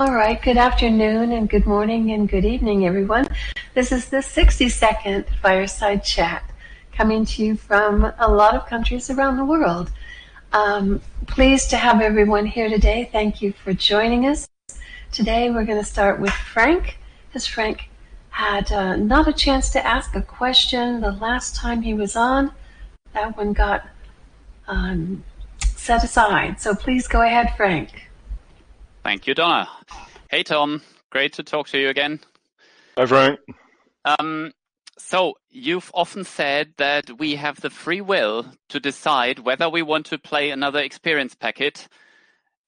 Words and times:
All 0.00 0.14
right, 0.14 0.40
good 0.40 0.58
afternoon 0.58 1.32
and 1.32 1.50
good 1.50 1.66
morning 1.66 2.12
and 2.12 2.28
good 2.28 2.44
evening, 2.44 2.86
everyone. 2.86 3.26
This 3.74 3.90
is 3.90 4.08
the 4.08 4.22
60 4.22 4.68
second 4.68 5.24
fireside 5.42 6.04
chat 6.04 6.48
coming 6.92 7.24
to 7.24 7.44
you 7.44 7.56
from 7.56 8.12
a 8.16 8.30
lot 8.30 8.54
of 8.54 8.64
countries 8.66 9.10
around 9.10 9.38
the 9.38 9.44
world. 9.44 9.90
Um, 10.52 11.00
pleased 11.26 11.70
to 11.70 11.76
have 11.76 12.00
everyone 12.00 12.46
here 12.46 12.68
today. 12.68 13.08
Thank 13.10 13.42
you 13.42 13.52
for 13.52 13.72
joining 13.72 14.26
us. 14.26 14.48
Today 15.10 15.50
we're 15.50 15.64
going 15.64 15.82
to 15.82 15.84
start 15.84 16.20
with 16.20 16.30
Frank, 16.30 16.96
because 17.26 17.48
Frank 17.48 17.90
had 18.30 18.70
uh, 18.70 18.94
not 18.94 19.26
a 19.26 19.32
chance 19.32 19.68
to 19.70 19.84
ask 19.84 20.14
a 20.14 20.22
question 20.22 21.00
the 21.00 21.10
last 21.10 21.56
time 21.56 21.82
he 21.82 21.92
was 21.92 22.14
on. 22.14 22.52
That 23.14 23.36
one 23.36 23.52
got 23.52 23.84
um, 24.68 25.24
set 25.60 26.04
aside. 26.04 26.60
So 26.60 26.76
please 26.76 27.08
go 27.08 27.22
ahead, 27.22 27.52
Frank. 27.56 28.07
Thank 29.08 29.26
you, 29.26 29.32
Donna. 29.32 29.66
Hey, 30.28 30.42
Tom. 30.42 30.82
Great 31.08 31.32
to 31.32 31.42
talk 31.42 31.66
to 31.68 31.78
you 31.78 31.88
again. 31.88 32.20
Hi, 32.98 33.06
Frank. 33.06 33.40
Um, 34.04 34.52
so 34.98 35.32
you've 35.48 35.90
often 35.94 36.24
said 36.24 36.74
that 36.76 37.18
we 37.18 37.36
have 37.36 37.58
the 37.58 37.70
free 37.70 38.02
will 38.02 38.44
to 38.68 38.78
decide 38.78 39.38
whether 39.38 39.70
we 39.70 39.80
want 39.80 40.04
to 40.06 40.18
play 40.18 40.50
another 40.50 40.80
experience 40.80 41.34
packet 41.34 41.88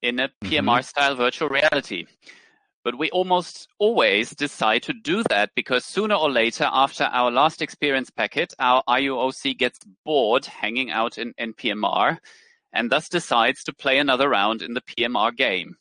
in 0.00 0.18
a 0.18 0.30
PMR 0.42 0.62
mm-hmm. 0.62 0.80
style 0.80 1.14
virtual 1.14 1.50
reality. 1.50 2.06
But 2.84 2.96
we 2.96 3.10
almost 3.10 3.68
always 3.78 4.30
decide 4.30 4.84
to 4.84 4.94
do 4.94 5.22
that 5.28 5.50
because 5.54 5.84
sooner 5.84 6.14
or 6.14 6.30
later, 6.30 6.70
after 6.72 7.04
our 7.04 7.30
last 7.30 7.60
experience 7.60 8.08
packet, 8.08 8.54
our 8.58 8.82
IUOC 8.88 9.58
gets 9.58 9.78
bored 10.06 10.46
hanging 10.46 10.90
out 10.90 11.18
in 11.18 11.34
in 11.36 11.52
PMR 11.52 12.16
and 12.72 12.88
thus 12.90 13.10
decides 13.10 13.62
to 13.64 13.74
play 13.74 13.98
another 13.98 14.30
round 14.30 14.62
in 14.62 14.72
the 14.72 14.80
PMR 14.80 15.36
game. 15.36 15.76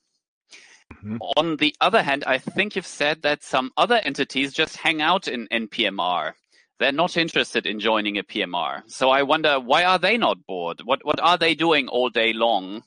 Mm-hmm. 0.94 1.18
On 1.38 1.58
the 1.58 1.76
other 1.82 2.02
hand, 2.02 2.24
I 2.26 2.38
think 2.38 2.76
you've 2.76 2.86
said 2.86 3.22
that 3.22 3.44
some 3.44 3.72
other 3.78 3.96
entities 3.96 4.54
just 4.54 4.78
hang 4.78 5.02
out 5.02 5.28
in 5.28 5.48
NPMR. 5.48 6.34
They're 6.80 6.92
not 6.92 7.18
interested 7.18 7.66
in 7.66 7.80
joining 7.80 8.18
a 8.18 8.24
PMR. 8.24 8.84
So 8.88 9.10
I 9.10 9.24
wonder 9.24 9.60
why 9.60 9.84
are 9.84 10.00
they 10.00 10.18
not 10.18 10.46
bored? 10.46 10.82
What 10.84 11.04
what 11.04 11.20
are 11.20 11.38
they 11.38 11.54
doing 11.54 11.88
all 11.88 12.10
day 12.10 12.34
long? 12.34 12.84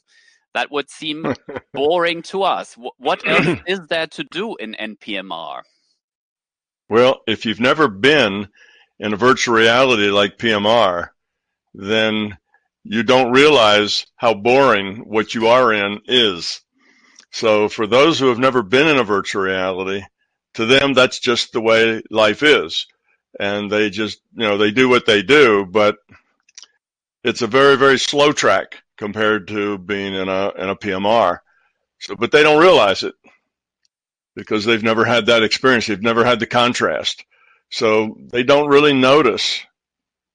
That 0.55 0.71
would 0.71 0.91
seem 0.91 1.35
boring 1.75 2.23
to 2.23 2.43
us. 2.43 2.77
What 2.99 3.27
else 3.27 3.61
is 3.67 3.81
there 3.89 4.07
to 4.09 4.25
do 4.25 4.57
in 4.57 4.75
NPMR? 4.75 5.63
Well, 6.89 7.21
if 7.27 7.47
you've 7.47 7.61
never 7.61 7.89
been 7.89 8.49
in 8.99 9.13
a 9.13 9.17
virtual 9.17 9.55
reality 9.55 10.11
like 10.11 10.39
PMR, 10.39 11.09
then 11.75 12.37
you 12.85 13.03
don't 13.03 13.33
realize 13.33 14.07
how 14.17 14.35
boring 14.35 14.99
what 14.99 15.35
you 15.35 15.49
are 15.49 15.73
in 15.73 16.01
is. 16.07 16.61
So 17.33 17.69
for 17.69 17.87
those 17.87 18.19
who 18.19 18.29
have 18.29 18.39
never 18.39 18.63
been 18.63 18.89
in 18.89 18.99
a 18.99 19.05
virtual 19.05 19.43
reality, 19.43 20.03
to 20.55 20.67
them, 20.67 20.93
that's 20.93 21.19
just 21.19 21.53
the 21.53 21.61
way 21.61 22.03
life 22.11 22.43
is. 22.43 22.87
And 23.41 23.71
they 23.71 23.91
just, 23.91 24.21
you 24.35 24.47
know, 24.47 24.59
they 24.59 24.71
do 24.71 24.89
what 24.89 25.07
they 25.07 25.23
do, 25.23 25.65
but 25.65 25.97
it's 27.25 27.43
a 27.43 27.47
very, 27.47 27.77
very 27.77 27.99
slow 27.99 28.33
track 28.33 28.83
compared 28.99 29.49
to 29.49 29.79
being 29.79 30.15
in 30.15 30.29
a, 30.29 30.51
in 30.51 30.69
a 30.69 30.77
PMR. 30.77 31.39
So, 32.01 32.17
but 32.17 32.33
they 32.33 32.43
don't 32.43 32.61
realize 32.61 33.03
it 33.03 33.15
because 34.35 34.65
they've 34.65 34.83
never 34.83 35.05
had 35.05 35.27
that 35.27 35.43
experience. 35.43 35.87
They've 35.87 36.03
never 36.03 36.25
had 36.25 36.41
the 36.41 36.47
contrast. 36.47 37.25
So 37.71 38.19
they 38.31 38.43
don't 38.43 38.69
really 38.69 38.93
notice 38.93 39.61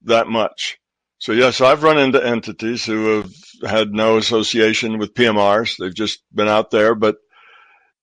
that 0.04 0.28
much. 0.28 0.80
So 1.20 1.32
yes, 1.32 1.62
I've 1.62 1.84
run 1.84 1.98
into 1.98 2.26
entities 2.26 2.86
who 2.86 3.18
have 3.18 3.34
had 3.70 3.92
no 3.92 4.18
association 4.18 5.00
with 5.00 5.16
PMRs. 5.16 5.78
They've 5.78 5.94
just 5.94 6.22
been 6.34 6.48
out 6.48 6.70
there, 6.70 6.94
but 6.94 7.18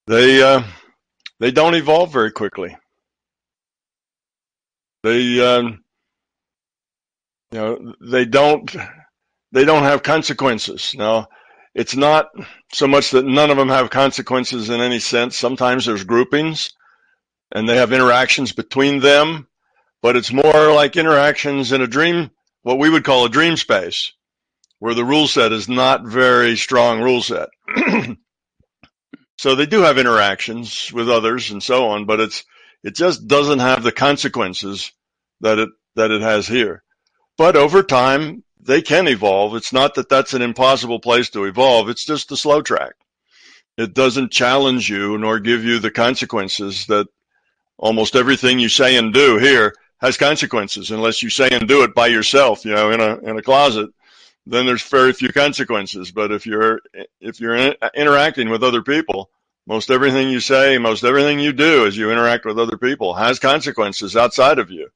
they 0.07 0.43
uh, 0.43 0.65
they 1.39 1.53
don't 1.53 1.77
evolve 1.77 2.13
very 2.13 2.33
quickly. 2.33 2.77
They 5.05 5.41
um, 5.41 5.85
you 7.53 7.59
know 7.59 7.95
they 8.01 8.25
don't 8.25 8.75
they 9.53 9.65
don't 9.65 9.85
have 9.85 10.03
consequences. 10.03 10.93
Now, 10.97 11.29
it's 11.73 11.95
not 11.95 12.31
so 12.73 12.89
much 12.89 13.13
that 13.13 13.25
none 13.25 13.51
of 13.51 13.57
them 13.57 13.69
have 13.69 13.91
consequences 13.91 14.71
in 14.71 14.81
any 14.81 14.99
sense. 14.99 15.39
Sometimes 15.39 15.87
there's 15.87 16.03
groupings, 16.03 16.71
and 17.53 17.69
they 17.69 17.77
have 17.77 17.93
interactions 17.93 18.51
between 18.51 18.99
them, 18.99 19.47
but 20.03 20.17
it's 20.17 20.33
more 20.33 20.73
like 20.73 20.97
interactions 20.97 21.71
in 21.71 21.81
a 21.81 21.87
dream 21.87 22.31
what 22.65 22.79
we 22.79 22.91
would 22.91 23.05
call 23.05 23.27
a 23.27 23.31
dream 23.31 23.57
space, 23.57 24.13
where 24.81 24.95
the 24.95 25.05
rule 25.05 25.29
set 25.29 25.53
is 25.53 25.69
not 25.69 26.05
very 26.05 26.57
strong 26.57 27.01
rule 27.01 27.23
set. 27.23 27.51
so 29.39 29.55
they 29.55 29.67
do 29.67 29.83
have 29.83 29.99
interactions 29.99 30.91
with 30.93 31.09
others 31.09 31.51
and 31.51 31.63
so 31.63 31.91
on, 31.91 32.07
but 32.07 32.21
it's 32.21 32.43
it 32.83 32.97
just 32.97 33.29
doesn't 33.29 33.61
have 33.61 33.83
the 33.83 33.93
consequences 33.93 34.91
that 35.43 35.59
it 35.59 35.69
that 35.95 36.11
it 36.11 36.23
has 36.23 36.49
here. 36.49 36.83
But 37.37 37.55
over 37.55 37.83
time, 37.83 38.43
they 38.59 38.81
can 38.81 39.09
evolve. 39.09 39.55
It's 39.55 39.73
not 39.73 39.95
that 39.97 40.09
that's 40.09 40.33
an 40.33 40.43
impossible 40.43 41.01
place 41.01 41.29
to 41.31 41.45
evolve. 41.45 41.91
It's 41.91 42.05
just 42.05 42.33
a 42.33 42.37
slow 42.37 42.63
track. 42.63 42.95
It 43.77 43.93
doesn't 43.93 44.33
challenge 44.33 44.89
you 44.89 45.19
nor 45.19 45.39
give 45.39 45.65
you 45.65 45.81
the 45.81 45.91
consequences 45.91 46.87
that 46.87 47.09
almost 47.77 48.17
everything 48.17 48.59
you 48.59 48.71
say 48.71 48.97
and 48.97 49.13
do 49.13 49.37
here 49.37 49.75
has 50.05 50.19
consequences 50.19 50.91
unless 50.91 51.23
you 51.23 51.31
say 51.31 51.49
and 51.51 51.67
do 51.67 51.83
it 51.83 51.95
by 51.95 52.09
yourself, 52.09 52.65
you 52.67 52.75
know, 52.75 52.91
in 52.91 53.01
a 53.01 53.17
in 53.19 53.39
a 53.39 53.43
closet. 53.43 53.91
Then 54.47 54.67
there's 54.67 54.83
very 54.83 55.15
few 55.15 55.31
consequences. 55.31 56.11
But 56.11 56.31
if 56.31 56.47
you're 56.47 56.81
if 57.21 57.41
you're 57.41 57.55
in, 57.55 57.75
interacting 57.95 58.51
with 58.51 58.63
other 58.63 58.83
people, 58.83 59.31
most 59.67 59.91
everything 59.91 60.29
you 60.29 60.41
say, 60.41 60.77
most 60.77 61.05
everything 61.05 61.41
you 61.41 61.55
do 61.55 61.87
as 61.87 61.97
you 61.97 62.13
interact 62.13 62.45
with 62.45 62.59
other 62.59 62.77
people 62.77 63.15
has 63.15 63.39
consequences 63.39 64.15
outside 64.15 64.59
of 64.59 64.71
you. 64.71 64.91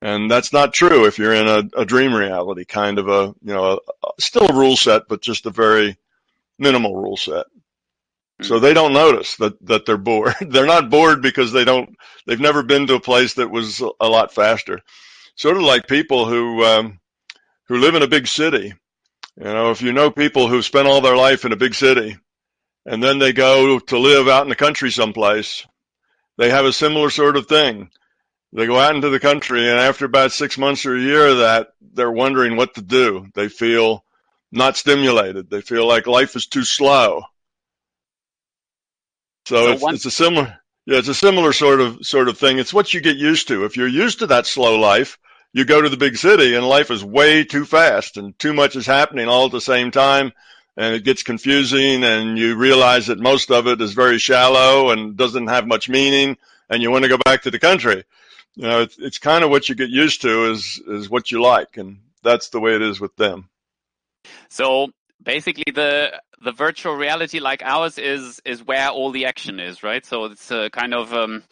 And 0.00 0.30
that's 0.30 0.52
not 0.52 0.72
true 0.72 1.06
if 1.06 1.18
you're 1.18 1.34
in 1.34 1.48
a, 1.48 1.80
a 1.80 1.84
dream 1.84 2.14
reality, 2.14 2.64
kind 2.64 2.98
of 2.98 3.08
a, 3.08 3.34
you 3.42 3.52
know, 3.52 3.64
a, 3.64 3.74
a, 4.06 4.10
still 4.18 4.48
a 4.48 4.54
rule 4.54 4.76
set, 4.76 5.02
but 5.08 5.20
just 5.20 5.44
a 5.44 5.50
very 5.50 5.98
minimal 6.58 6.96
rule 6.96 7.16
set. 7.16 7.46
So 8.42 8.58
they 8.58 8.74
don't 8.74 8.92
notice 8.92 9.36
that, 9.36 9.64
that 9.66 9.86
they're 9.86 9.96
bored. 9.96 10.34
they're 10.40 10.66
not 10.66 10.90
bored 10.90 11.22
because 11.22 11.52
they 11.52 11.64
don't, 11.64 11.96
they've 12.26 12.40
never 12.40 12.62
been 12.62 12.86
to 12.86 12.94
a 12.94 13.00
place 13.00 13.34
that 13.34 13.50
was 13.50 13.80
a 13.80 14.08
lot 14.08 14.34
faster. 14.34 14.80
Sort 15.36 15.56
of 15.56 15.62
like 15.62 15.86
people 15.86 16.26
who, 16.26 16.64
um, 16.64 17.00
who 17.68 17.78
live 17.78 17.94
in 17.94 18.02
a 18.02 18.08
big 18.08 18.26
city. 18.26 18.74
You 19.36 19.44
know, 19.44 19.70
if 19.70 19.82
you 19.82 19.92
know 19.92 20.10
people 20.10 20.48
who 20.48 20.62
spent 20.62 20.88
all 20.88 21.00
their 21.00 21.16
life 21.16 21.44
in 21.44 21.52
a 21.52 21.56
big 21.56 21.74
city 21.74 22.16
and 22.84 23.02
then 23.02 23.18
they 23.18 23.32
go 23.32 23.78
to 23.78 23.98
live 23.98 24.28
out 24.28 24.42
in 24.42 24.48
the 24.48 24.56
country 24.56 24.90
someplace, 24.90 25.66
they 26.36 26.50
have 26.50 26.64
a 26.64 26.72
similar 26.72 27.10
sort 27.10 27.36
of 27.36 27.46
thing. 27.46 27.90
They 28.52 28.66
go 28.66 28.78
out 28.78 28.94
into 28.94 29.10
the 29.10 29.20
country 29.20 29.68
and 29.68 29.78
after 29.78 30.04
about 30.04 30.32
six 30.32 30.58
months 30.58 30.84
or 30.84 30.96
a 30.96 31.00
year 31.00 31.28
of 31.28 31.38
that, 31.38 31.68
they're 31.80 32.10
wondering 32.10 32.56
what 32.56 32.74
to 32.74 32.82
do. 32.82 33.28
They 33.34 33.48
feel 33.48 34.04
not 34.50 34.76
stimulated. 34.76 35.48
They 35.48 35.60
feel 35.60 35.86
like 35.86 36.06
life 36.06 36.34
is 36.36 36.46
too 36.46 36.64
slow 36.64 37.22
so, 39.46 39.66
so 39.66 39.72
it's, 39.72 39.82
one- 39.82 39.94
it's 39.94 40.06
a 40.06 40.10
similar, 40.10 40.58
yeah, 40.86 40.98
it's 40.98 41.08
a 41.08 41.14
similar 41.14 41.52
sort 41.52 41.80
of 41.80 42.04
sort 42.04 42.28
of 42.28 42.38
thing. 42.38 42.58
It's 42.58 42.74
what 42.74 42.92
you 42.94 43.00
get 43.00 43.16
used 43.16 43.48
to. 43.48 43.64
If 43.64 43.76
you're 43.76 43.88
used 43.88 44.20
to 44.20 44.26
that 44.28 44.46
slow 44.46 44.78
life, 44.78 45.18
you 45.52 45.64
go 45.64 45.80
to 45.80 45.88
the 45.88 45.96
big 45.96 46.16
city 46.16 46.54
and 46.54 46.68
life 46.68 46.90
is 46.90 47.04
way 47.04 47.44
too 47.44 47.64
fast 47.64 48.16
and 48.16 48.38
too 48.38 48.52
much 48.52 48.76
is 48.76 48.86
happening 48.86 49.28
all 49.28 49.46
at 49.46 49.52
the 49.52 49.60
same 49.60 49.90
time 49.90 50.32
and 50.76 50.94
it 50.94 51.04
gets 51.04 51.22
confusing 51.22 52.04
and 52.04 52.38
you 52.38 52.56
realize 52.56 53.08
that 53.08 53.18
most 53.18 53.50
of 53.50 53.66
it 53.66 53.80
is 53.80 53.92
very 53.92 54.18
shallow 54.18 54.90
and 54.90 55.16
doesn't 55.16 55.48
have 55.48 55.66
much 55.66 55.88
meaning 55.88 56.36
and 56.68 56.82
you 56.82 56.90
want 56.90 57.02
to 57.02 57.08
go 57.08 57.18
back 57.24 57.42
to 57.42 57.50
the 57.50 57.58
country. 57.58 58.04
You 58.54 58.62
know, 58.62 58.82
it's, 58.82 58.98
it's 58.98 59.18
kind 59.18 59.42
of 59.44 59.50
what 59.50 59.68
you 59.68 59.74
get 59.74 59.90
used 59.90 60.22
to 60.22 60.50
is, 60.50 60.80
is 60.86 61.10
what 61.10 61.30
you 61.32 61.42
like. 61.42 61.76
And 61.76 61.98
that's 62.22 62.50
the 62.50 62.60
way 62.60 62.74
it 62.74 62.82
is 62.82 63.00
with 63.00 63.14
them. 63.16 63.48
So 64.48 64.90
basically 65.22 65.72
the 65.72 66.20
the 66.42 66.52
virtual 66.52 66.94
reality 66.94 67.38
like 67.40 67.62
ours 67.62 67.98
is 67.98 68.40
is 68.44 68.64
where 68.64 68.88
all 68.88 69.10
the 69.10 69.26
action 69.26 69.60
is, 69.60 69.82
right? 69.82 70.04
So 70.04 70.24
it's 70.24 70.50
a 70.50 70.70
kind 70.70 70.94
of 70.94 71.12
um, 71.12 71.42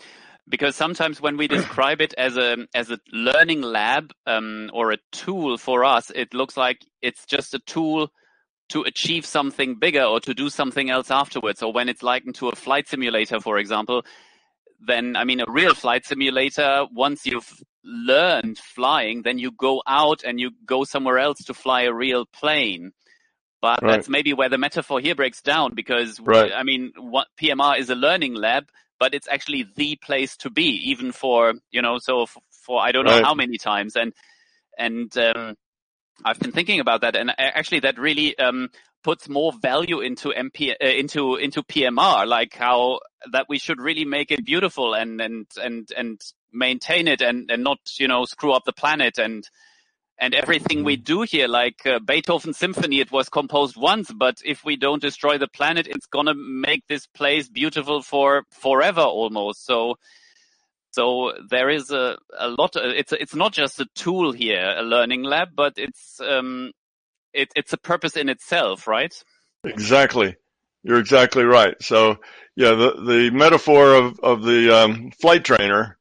because 0.48 0.76
sometimes 0.76 1.20
when 1.20 1.36
we 1.36 1.48
describe 1.58 2.00
it 2.00 2.14
as 2.16 2.36
a 2.36 2.66
as 2.74 2.90
a 2.90 2.98
learning 3.12 3.62
lab 3.62 4.12
um, 4.26 4.70
or 4.72 4.92
a 4.92 4.98
tool 5.12 5.58
for 5.58 5.84
us, 5.84 6.10
it 6.14 6.34
looks 6.34 6.56
like 6.56 6.84
it's 7.02 7.26
just 7.26 7.54
a 7.54 7.58
tool 7.60 8.10
to 8.70 8.82
achieve 8.82 9.24
something 9.24 9.76
bigger 9.78 10.02
or 10.02 10.20
to 10.20 10.34
do 10.34 10.50
something 10.50 10.90
else 10.90 11.10
afterwards. 11.10 11.62
Or 11.62 11.72
when 11.72 11.88
it's 11.88 12.02
likened 12.02 12.34
to 12.36 12.48
a 12.48 12.56
flight 12.56 12.86
simulator, 12.88 13.40
for 13.40 13.58
example, 13.58 14.04
then 14.80 15.16
I 15.16 15.24
mean 15.24 15.40
a 15.40 15.50
real 15.50 15.74
flight 15.74 16.06
simulator. 16.06 16.86
Once 16.92 17.26
you've 17.26 17.62
learned 17.84 18.58
flying, 18.58 19.22
then 19.22 19.38
you 19.38 19.50
go 19.52 19.82
out 19.86 20.22
and 20.24 20.40
you 20.40 20.50
go 20.66 20.84
somewhere 20.84 21.18
else 21.18 21.44
to 21.44 21.54
fly 21.54 21.82
a 21.82 21.92
real 21.92 22.24
plane. 22.26 22.92
But 23.60 23.82
right. 23.82 23.96
that's 23.96 24.08
maybe 24.08 24.32
where 24.32 24.48
the 24.48 24.58
metaphor 24.58 25.00
here 25.00 25.14
breaks 25.14 25.42
down 25.42 25.74
because, 25.74 26.20
right. 26.20 26.52
I 26.54 26.62
mean, 26.62 26.92
what, 26.96 27.26
PMR 27.40 27.78
is 27.78 27.90
a 27.90 27.96
learning 27.96 28.34
lab, 28.34 28.68
but 29.00 29.14
it's 29.14 29.28
actually 29.28 29.66
the 29.76 29.96
place 29.96 30.36
to 30.38 30.50
be, 30.50 30.90
even 30.90 31.12
for, 31.12 31.54
you 31.70 31.82
know, 31.82 31.98
so 31.98 32.26
for, 32.26 32.40
for 32.50 32.80
I 32.80 32.92
don't 32.92 33.04
know 33.04 33.16
right. 33.16 33.24
how 33.24 33.34
many 33.34 33.58
times. 33.58 33.96
And, 33.96 34.12
and, 34.78 35.16
um, 35.18 35.56
I've 36.24 36.38
been 36.38 36.52
thinking 36.52 36.80
about 36.80 37.02
that, 37.02 37.16
and 37.16 37.32
actually, 37.38 37.80
that 37.80 37.98
really 37.98 38.36
um, 38.38 38.70
puts 39.04 39.28
more 39.28 39.52
value 39.52 40.00
into 40.00 40.30
MP 40.30 40.70
uh, 40.70 40.86
into 40.86 41.36
into 41.36 41.62
PMR, 41.62 42.26
like 42.26 42.54
how 42.54 43.00
that 43.32 43.46
we 43.48 43.58
should 43.58 43.80
really 43.80 44.04
make 44.04 44.30
it 44.30 44.44
beautiful 44.44 44.94
and 44.94 45.20
and 45.20 45.46
and 45.62 45.88
and 45.96 46.20
maintain 46.52 47.08
it 47.08 47.20
and 47.20 47.50
and 47.50 47.62
not 47.62 47.78
you 47.98 48.08
know 48.08 48.24
screw 48.24 48.52
up 48.52 48.64
the 48.64 48.72
planet 48.72 49.18
and 49.18 49.48
and 50.18 50.34
everything 50.34 50.82
we 50.82 50.96
do 50.96 51.22
here, 51.22 51.46
like 51.46 51.86
uh, 51.86 52.00
Beethoven's 52.00 52.58
symphony, 52.58 53.00
it 53.00 53.12
was 53.12 53.28
composed 53.28 53.76
once, 53.76 54.10
but 54.10 54.38
if 54.44 54.64
we 54.64 54.76
don't 54.76 55.00
destroy 55.00 55.38
the 55.38 55.46
planet, 55.48 55.86
it's 55.86 56.06
gonna 56.06 56.34
make 56.34 56.86
this 56.88 57.06
place 57.06 57.48
beautiful 57.48 58.02
for 58.02 58.44
forever 58.50 59.02
almost. 59.02 59.64
So, 59.64 59.96
so 60.90 61.34
there 61.48 61.70
is 61.70 61.90
a, 61.92 62.18
a 62.36 62.48
lot. 62.48 62.76
Uh, 62.76 62.88
it's 62.96 63.12
it's 63.12 63.34
not 63.34 63.52
just 63.52 63.80
a 63.80 63.86
tool 63.94 64.32
here, 64.32 64.74
a 64.76 64.82
learning 64.82 65.22
lab, 65.22 65.50
but 65.54 65.74
it's 65.76 66.20
um, 66.20 66.72
it, 67.32 67.52
it's 67.54 67.72
a 67.72 67.78
purpose 67.78 68.16
in 68.16 68.28
itself, 68.28 68.88
right? 68.88 69.14
Exactly. 69.64 70.34
You're 70.82 70.98
exactly 70.98 71.44
right. 71.44 71.76
So, 71.80 72.18
yeah, 72.56 72.70
the 72.70 73.02
the 73.06 73.30
metaphor 73.30 73.94
of 73.94 74.18
of 74.20 74.42
the 74.42 74.76
um, 74.76 75.12
flight 75.20 75.44
trainer 75.44 75.96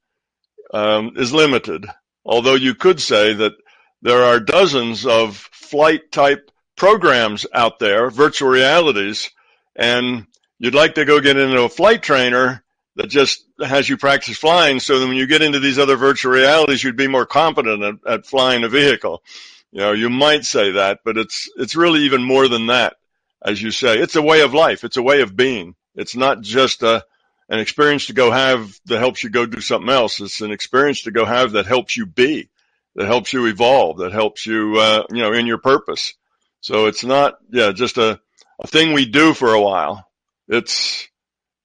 um, 0.73 1.11
is 1.17 1.33
limited. 1.33 1.85
Although 2.25 2.55
you 2.55 2.73
could 2.73 2.99
say 2.99 3.33
that 3.33 3.53
there 4.01 4.23
are 4.23 4.39
dozens 4.39 5.05
of 5.05 5.35
flight 5.35 6.11
type 6.11 6.51
programs 6.75 7.45
out 7.53 7.79
there, 7.79 8.09
virtual 8.09 8.49
realities, 8.49 9.31
and 9.75 10.27
you'd 10.59 10.75
like 10.75 10.95
to 10.95 11.05
go 11.05 11.19
get 11.19 11.37
into 11.37 11.63
a 11.63 11.69
flight 11.69 12.03
trainer 12.03 12.63
that 12.95 13.07
just 13.07 13.43
has 13.63 13.87
you 13.87 13.97
practice 13.97 14.37
flying 14.37 14.79
so 14.79 14.99
that 14.99 15.07
when 15.07 15.17
you 15.17 15.27
get 15.27 15.41
into 15.41 15.59
these 15.59 15.79
other 15.79 15.95
virtual 15.95 16.31
realities, 16.31 16.83
you'd 16.83 16.95
be 16.95 17.07
more 17.07 17.25
competent 17.25 17.83
at, 17.83 18.11
at 18.11 18.25
flying 18.25 18.63
a 18.63 18.69
vehicle. 18.69 19.23
You 19.71 19.79
know, 19.79 19.91
you 19.91 20.09
might 20.09 20.45
say 20.45 20.71
that, 20.71 20.99
but 21.03 21.17
it's, 21.17 21.49
it's 21.57 21.75
really 21.75 22.01
even 22.01 22.23
more 22.23 22.47
than 22.47 22.67
that. 22.67 22.95
As 23.43 23.61
you 23.61 23.69
say, 23.69 23.99
it's 23.99 24.15
a 24.15 24.21
way 24.21 24.41
of 24.41 24.53
life. 24.53 24.83
It's 24.83 24.97
a 24.97 25.03
way 25.03 25.21
of 25.21 25.35
being. 25.35 25.75
It's 25.95 26.15
not 26.15 26.41
just 26.41 26.81
a, 26.81 27.05
an 27.49 27.59
experience 27.59 28.07
to 28.07 28.13
go 28.13 28.31
have 28.31 28.79
that 28.85 28.97
helps 28.97 29.23
you 29.23 29.29
go 29.29 29.45
do 29.45 29.61
something 29.61 29.89
else. 29.89 30.19
It's 30.19 30.41
an 30.41 30.51
experience 30.51 31.03
to 31.03 31.11
go 31.11 31.23
have 31.23 31.51
that 31.51 31.67
helps 31.67 31.95
you 31.95 32.07
be 32.07 32.49
that 32.97 33.05
helps 33.05 33.31
you 33.31 33.45
evolve, 33.45 33.99
that 33.99 34.11
helps 34.11 34.45
you, 34.45 34.75
uh, 34.77 35.03
you 35.11 35.21
know, 35.21 35.31
in 35.31 35.45
your 35.45 35.59
purpose. 35.59 36.13
So 36.59 36.87
it's 36.87 37.05
not, 37.05 37.35
yeah, 37.49 37.71
just 37.71 37.97
a, 37.97 38.19
a 38.59 38.67
thing 38.67 38.91
we 38.91 39.05
do 39.05 39.33
for 39.33 39.53
a 39.53 39.61
while. 39.61 40.05
It's, 40.47 41.07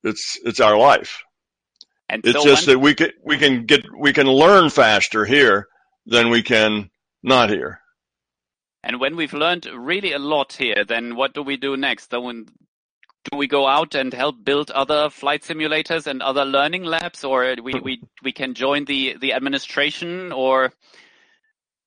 it's, 0.04 0.38
it's 0.44 0.60
our 0.60 0.76
life. 0.76 1.22
And 2.08 2.24
it's 2.24 2.38
so 2.38 2.44
just 2.44 2.66
when, 2.66 2.76
that 2.76 2.78
we 2.80 2.94
can, 2.94 3.10
we 3.24 3.38
can 3.38 3.66
get, 3.66 3.86
we 3.98 4.12
can 4.12 4.26
learn 4.26 4.68
faster 4.68 5.24
here 5.24 5.66
than 6.06 6.30
we 6.30 6.42
can 6.42 6.90
not 7.22 7.48
here. 7.48 7.80
And 8.84 9.00
when 9.00 9.16
we've 9.16 9.32
learned 9.32 9.66
really 9.66 10.12
a 10.12 10.18
lot 10.18 10.52
here, 10.52 10.84
then 10.86 11.16
what 11.16 11.34
do 11.34 11.42
we 11.42 11.56
do 11.56 11.76
next? 11.76 12.10
Do 12.10 13.38
we 13.38 13.46
go 13.46 13.68
out 13.68 13.94
and 13.94 14.12
help 14.12 14.44
build 14.44 14.72
other 14.72 15.08
flight 15.08 15.42
simulators 15.42 16.08
and 16.08 16.20
other 16.20 16.44
learning 16.44 16.82
labs, 16.82 17.22
or 17.22 17.54
we 17.62 17.74
we 17.74 18.02
we 18.24 18.32
can 18.32 18.52
join 18.52 18.84
the 18.84 19.16
the 19.20 19.32
administration, 19.32 20.32
or 20.32 20.72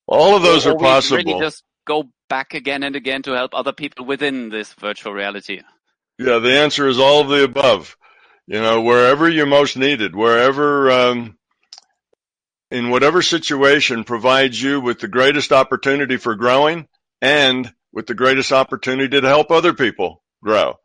all 0.08 0.36
of 0.36 0.44
those 0.44 0.66
or, 0.66 0.72
are 0.72 0.78
possible. 0.78 1.24
Really 1.24 1.40
just 1.40 1.64
go 1.86 2.06
back 2.30 2.54
again 2.54 2.84
and 2.84 2.96
again 2.96 3.22
to 3.24 3.32
help 3.32 3.54
other 3.54 3.74
people 3.74 4.06
within 4.06 4.50
this 4.50 4.74
virtual 4.74 5.14
reality. 5.14 5.62
Yeah, 6.18 6.40
the 6.40 6.60
answer 6.60 6.88
is 6.88 7.00
all 7.00 7.22
of 7.22 7.30
the 7.30 7.44
above. 7.44 7.98
You 8.48 8.62
know, 8.62 8.82
wherever 8.82 9.28
you're 9.28 9.46
most 9.46 9.76
needed, 9.76 10.16
wherever, 10.16 10.92
um, 10.92 11.38
in 12.72 12.90
whatever 12.90 13.22
situation 13.22 14.04
provides 14.04 14.62
you 14.62 14.82
with 14.82 15.00
the 15.00 15.08
greatest 15.08 15.52
opportunity 15.52 16.18
for 16.18 16.36
growing 16.36 16.88
and 17.22 17.72
with 17.92 18.08
the 18.08 18.14
greatest 18.14 18.52
opportunity 18.52 19.20
to 19.22 19.28
help 19.28 19.52
other 19.52 19.74
people 19.74 20.22
grow. 20.44 20.76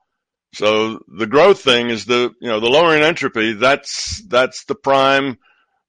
So 0.54 1.00
the 1.06 1.26
growth 1.26 1.60
thing 1.60 1.90
is 1.90 2.06
the, 2.06 2.32
you 2.40 2.48
know, 2.48 2.60
the 2.60 2.68
lowering 2.68 3.02
entropy, 3.02 3.52
that's, 3.54 4.22
that's 4.26 4.64
the 4.64 4.74
prime 4.74 5.38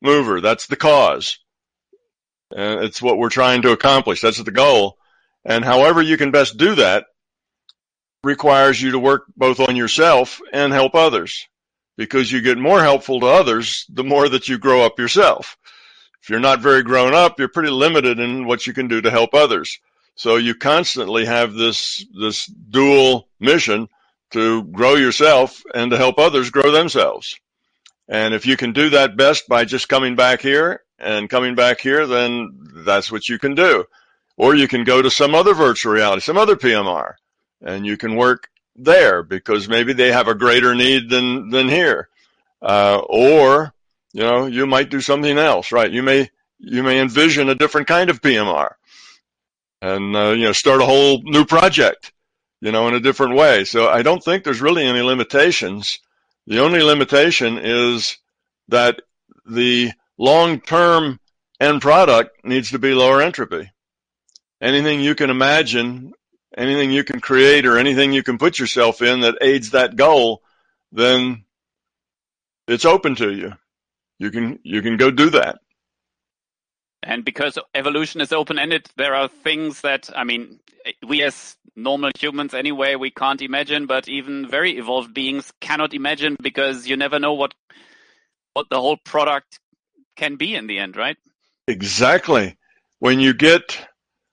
mover. 0.01 0.41
That's 0.41 0.67
the 0.67 0.75
cause. 0.75 1.39
And 2.55 2.83
it's 2.83 3.01
what 3.01 3.17
we're 3.17 3.29
trying 3.29 3.61
to 3.63 3.71
accomplish. 3.71 4.21
That's 4.21 4.41
the 4.43 4.51
goal. 4.51 4.97
And 5.45 5.65
however 5.65 6.01
you 6.01 6.17
can 6.17 6.31
best 6.31 6.57
do 6.57 6.75
that 6.75 7.05
requires 8.23 8.81
you 8.81 8.91
to 8.91 8.99
work 8.99 9.23
both 9.35 9.59
on 9.59 9.75
yourself 9.75 10.39
and 10.53 10.71
help 10.71 10.93
others 10.93 11.47
because 11.97 12.31
you 12.31 12.41
get 12.41 12.57
more 12.57 12.81
helpful 12.81 13.19
to 13.19 13.27
others 13.27 13.85
the 13.89 14.03
more 14.03 14.29
that 14.29 14.47
you 14.47 14.57
grow 14.57 14.85
up 14.85 14.99
yourself. 14.99 15.57
If 16.21 16.29
you're 16.29 16.39
not 16.39 16.61
very 16.61 16.83
grown 16.83 17.15
up, 17.15 17.39
you're 17.39 17.47
pretty 17.47 17.71
limited 17.71 18.19
in 18.19 18.45
what 18.45 18.67
you 18.67 18.73
can 18.73 18.87
do 18.87 19.01
to 19.01 19.09
help 19.09 19.33
others. 19.33 19.79
So 20.15 20.35
you 20.35 20.53
constantly 20.53 21.25
have 21.25 21.53
this, 21.53 22.05
this 22.19 22.45
dual 22.45 23.27
mission 23.39 23.89
to 24.31 24.63
grow 24.65 24.95
yourself 24.95 25.63
and 25.73 25.89
to 25.91 25.97
help 25.97 26.19
others 26.19 26.51
grow 26.51 26.71
themselves. 26.71 27.39
And 28.07 28.33
if 28.33 28.45
you 28.45 28.55
can 28.57 28.73
do 28.73 28.91
that 28.91 29.17
best 29.17 29.47
by 29.47 29.65
just 29.65 29.89
coming 29.89 30.15
back 30.15 30.41
here 30.41 30.83
and 31.01 31.29
coming 31.29 31.55
back 31.55 31.79
here, 31.79 32.05
then 32.05 32.57
that's 32.85 33.11
what 33.11 33.27
you 33.27 33.39
can 33.39 33.55
do. 33.55 33.85
Or 34.37 34.55
you 34.55 34.67
can 34.67 34.83
go 34.83 35.01
to 35.01 35.11
some 35.11 35.35
other 35.35 35.53
virtual 35.53 35.93
reality, 35.93 36.21
some 36.21 36.37
other 36.37 36.55
PMR, 36.55 37.13
and 37.61 37.85
you 37.85 37.97
can 37.97 38.15
work 38.15 38.49
there 38.75 39.23
because 39.23 39.67
maybe 39.67 39.93
they 39.93 40.11
have 40.11 40.27
a 40.27 40.35
greater 40.35 40.73
need 40.73 41.09
than, 41.09 41.49
than 41.49 41.67
here. 41.67 42.09
Uh, 42.61 43.01
or, 43.09 43.73
you 44.13 44.21
know, 44.21 44.45
you 44.45 44.65
might 44.65 44.89
do 44.89 45.01
something 45.01 45.37
else, 45.37 45.71
right? 45.71 45.91
You 45.91 46.03
may, 46.03 46.29
you 46.59 46.83
may 46.83 46.99
envision 46.99 47.49
a 47.49 47.55
different 47.55 47.87
kind 47.87 48.09
of 48.09 48.21
PMR 48.21 48.73
and, 49.81 50.15
uh, 50.15 50.29
you 50.29 50.45
know, 50.45 50.51
start 50.51 50.81
a 50.81 50.85
whole 50.85 51.21
new 51.23 51.45
project, 51.45 52.13
you 52.61 52.71
know, 52.71 52.87
in 52.87 52.93
a 52.93 52.99
different 52.99 53.35
way. 53.35 53.65
So 53.65 53.89
I 53.89 54.03
don't 54.03 54.23
think 54.23 54.43
there's 54.43 54.61
really 54.61 54.85
any 54.85 55.01
limitations. 55.01 55.99
The 56.47 56.59
only 56.59 56.81
limitation 56.81 57.57
is 57.57 58.17
that 58.69 59.01
the 59.45 59.91
long-term 60.21 61.19
end 61.59 61.81
product 61.81 62.45
needs 62.45 62.69
to 62.69 62.79
be 62.79 62.93
lower 62.93 63.21
entropy. 63.21 63.71
Anything 64.61 65.01
you 65.01 65.15
can 65.15 65.31
imagine, 65.31 66.13
anything 66.55 66.91
you 66.91 67.03
can 67.03 67.19
create 67.19 67.65
or 67.65 67.79
anything 67.79 68.13
you 68.13 68.21
can 68.21 68.37
put 68.37 68.59
yourself 68.59 69.01
in 69.01 69.21
that 69.21 69.39
aids 69.41 69.71
that 69.71 69.95
goal, 69.95 70.43
then 70.91 71.43
it's 72.67 72.85
open 72.85 73.15
to 73.15 73.33
you. 73.33 73.53
You 74.19 74.29
can, 74.29 74.59
you 74.61 74.83
can 74.83 74.97
go 74.97 75.09
do 75.09 75.31
that. 75.31 75.57
And 77.01 77.25
because 77.25 77.57
evolution 77.73 78.21
is 78.21 78.31
open-ended, 78.31 78.91
there 78.97 79.15
are 79.15 79.27
things 79.27 79.81
that, 79.81 80.11
I 80.15 80.23
mean, 80.23 80.59
we 81.07 81.23
as 81.23 81.57
normal 81.75 82.11
humans 82.15 82.53
anyway, 82.53 82.93
we 82.93 83.09
can't 83.09 83.41
imagine, 83.41 83.87
but 83.87 84.07
even 84.07 84.47
very 84.47 84.77
evolved 84.77 85.15
beings 85.15 85.51
cannot 85.61 85.95
imagine 85.95 86.37
because 86.39 86.87
you 86.87 86.95
never 86.95 87.17
know 87.17 87.33
what, 87.33 87.55
what 88.53 88.67
the 88.69 88.79
whole 88.79 88.97
product 88.97 89.59
can 90.15 90.35
be 90.35 90.55
in 90.55 90.67
the 90.67 90.79
end, 90.79 90.95
right? 90.95 91.17
Exactly. 91.67 92.57
When 92.99 93.19
you 93.19 93.33
get, 93.33 93.77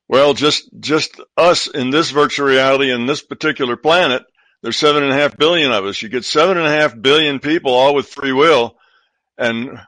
well, 0.08 0.34
just, 0.34 0.68
just 0.78 1.20
us 1.36 1.66
in 1.66 1.90
this 1.90 2.10
virtual 2.10 2.46
reality 2.46 2.92
in 2.92 3.06
this 3.06 3.22
particular 3.22 3.76
planet, 3.76 4.24
there's 4.62 4.76
seven 4.76 5.02
and 5.02 5.12
a 5.12 5.16
half 5.16 5.36
billion 5.36 5.72
of 5.72 5.84
us. 5.84 6.02
You 6.02 6.08
get 6.08 6.24
seven 6.24 6.56
and 6.56 6.66
a 6.66 6.70
half 6.70 7.00
billion 7.00 7.38
people 7.38 7.72
all 7.72 7.94
with 7.94 8.08
free 8.08 8.32
will. 8.32 8.76
And 9.36 9.78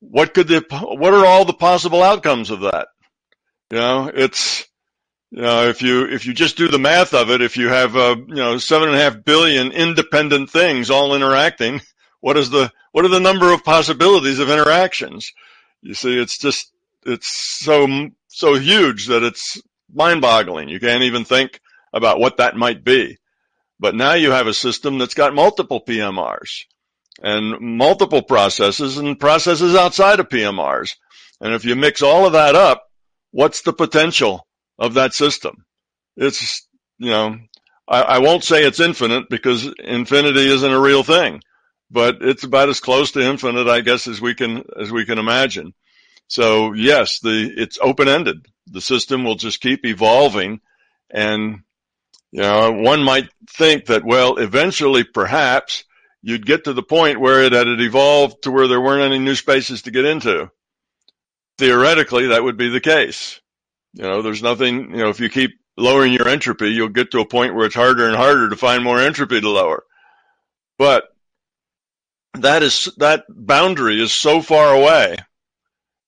what 0.00 0.32
could 0.32 0.48
the, 0.48 0.64
what 0.70 1.14
are 1.14 1.26
all 1.26 1.44
the 1.44 1.52
possible 1.52 2.02
outcomes 2.02 2.50
of 2.50 2.60
that? 2.60 2.88
You 3.70 3.78
know, 3.78 4.10
it's, 4.14 4.64
you 5.30 5.42
know, 5.42 5.68
if 5.68 5.82
you, 5.82 6.04
if 6.04 6.26
you 6.26 6.34
just 6.34 6.56
do 6.56 6.68
the 6.68 6.78
math 6.78 7.14
of 7.14 7.30
it, 7.30 7.40
if 7.40 7.56
you 7.56 7.68
have, 7.68 7.96
uh, 7.96 8.16
you 8.28 8.34
know, 8.34 8.58
seven 8.58 8.88
and 8.88 8.96
a 8.96 9.00
half 9.00 9.24
billion 9.24 9.72
independent 9.72 10.50
things 10.50 10.90
all 10.90 11.14
interacting, 11.14 11.80
what 12.22 12.38
is 12.38 12.48
the, 12.48 12.72
what 12.92 13.04
are 13.04 13.08
the 13.08 13.20
number 13.20 13.52
of 13.52 13.64
possibilities 13.64 14.38
of 14.38 14.48
interactions? 14.48 15.30
You 15.82 15.92
see, 15.92 16.18
it's 16.18 16.38
just, 16.38 16.72
it's 17.04 17.28
so, 17.62 18.08
so 18.28 18.54
huge 18.54 19.08
that 19.08 19.22
it's 19.22 19.60
mind 19.92 20.22
boggling. 20.22 20.68
You 20.70 20.80
can't 20.80 21.02
even 21.02 21.24
think 21.24 21.60
about 21.92 22.20
what 22.20 22.38
that 22.38 22.56
might 22.56 22.84
be. 22.84 23.18
But 23.78 23.96
now 23.96 24.14
you 24.14 24.30
have 24.30 24.46
a 24.46 24.54
system 24.54 24.98
that's 24.98 25.14
got 25.14 25.34
multiple 25.34 25.82
PMRs 25.84 26.64
and 27.20 27.60
multiple 27.60 28.22
processes 28.22 28.96
and 28.96 29.18
processes 29.18 29.74
outside 29.74 30.20
of 30.20 30.28
PMRs. 30.28 30.94
And 31.40 31.52
if 31.52 31.64
you 31.64 31.74
mix 31.74 32.02
all 32.02 32.24
of 32.24 32.32
that 32.34 32.54
up, 32.54 32.84
what's 33.32 33.62
the 33.62 33.72
potential 33.72 34.46
of 34.78 34.94
that 34.94 35.14
system? 35.14 35.64
It's, 36.16 36.66
you 36.98 37.10
know, 37.10 37.38
I, 37.88 38.02
I 38.02 38.18
won't 38.18 38.44
say 38.44 38.64
it's 38.64 38.80
infinite 38.80 39.28
because 39.28 39.66
infinity 39.82 40.46
isn't 40.46 40.72
a 40.72 40.80
real 40.80 41.02
thing, 41.02 41.42
but 41.92 42.22
it's 42.22 42.42
about 42.42 42.70
as 42.70 42.80
close 42.80 43.12
to 43.12 43.20
infinite, 43.20 43.68
I 43.68 43.82
guess, 43.82 44.08
as 44.08 44.20
we 44.20 44.34
can, 44.34 44.64
as 44.80 44.90
we 44.90 45.04
can 45.04 45.18
imagine. 45.18 45.74
So 46.26 46.72
yes, 46.72 47.20
the, 47.20 47.52
it's 47.54 47.78
open 47.80 48.08
ended. 48.08 48.46
The 48.66 48.80
system 48.80 49.24
will 49.24 49.34
just 49.34 49.60
keep 49.60 49.84
evolving 49.84 50.60
and, 51.10 51.60
you 52.30 52.40
know, 52.40 52.72
one 52.72 53.02
might 53.02 53.28
think 53.50 53.86
that, 53.86 54.04
well, 54.04 54.38
eventually 54.38 55.04
perhaps 55.04 55.84
you'd 56.22 56.46
get 56.46 56.64
to 56.64 56.72
the 56.72 56.82
point 56.82 57.20
where 57.20 57.42
it 57.42 57.52
had 57.52 57.66
evolved 57.68 58.44
to 58.44 58.50
where 58.50 58.68
there 58.68 58.80
weren't 58.80 59.02
any 59.02 59.18
new 59.18 59.34
spaces 59.34 59.82
to 59.82 59.90
get 59.90 60.06
into. 60.06 60.50
Theoretically, 61.58 62.28
that 62.28 62.42
would 62.42 62.56
be 62.56 62.70
the 62.70 62.80
case. 62.80 63.38
You 63.92 64.04
know, 64.04 64.22
there's 64.22 64.42
nothing, 64.42 64.92
you 64.92 65.02
know, 65.02 65.10
if 65.10 65.20
you 65.20 65.28
keep 65.28 65.50
lowering 65.76 66.14
your 66.14 66.28
entropy, 66.28 66.70
you'll 66.70 66.88
get 66.88 67.10
to 67.10 67.20
a 67.20 67.28
point 67.28 67.54
where 67.54 67.66
it's 67.66 67.74
harder 67.74 68.06
and 68.06 68.16
harder 68.16 68.48
to 68.48 68.56
find 68.56 68.82
more 68.82 68.98
entropy 68.98 69.42
to 69.42 69.50
lower. 69.50 69.84
But 70.78 71.04
that 72.34 72.62
is 72.62 72.92
that 72.98 73.24
boundary 73.28 74.00
is 74.00 74.18
so 74.18 74.40
far 74.40 74.74
away 74.74 75.16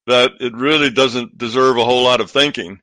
that 0.07 0.31
it 0.39 0.55
really 0.55 0.89
doesn't 0.89 1.37
deserve 1.37 1.77
a 1.77 1.85
whole 1.85 2.03
lot 2.03 2.21
of 2.21 2.31
thinking. 2.31 2.79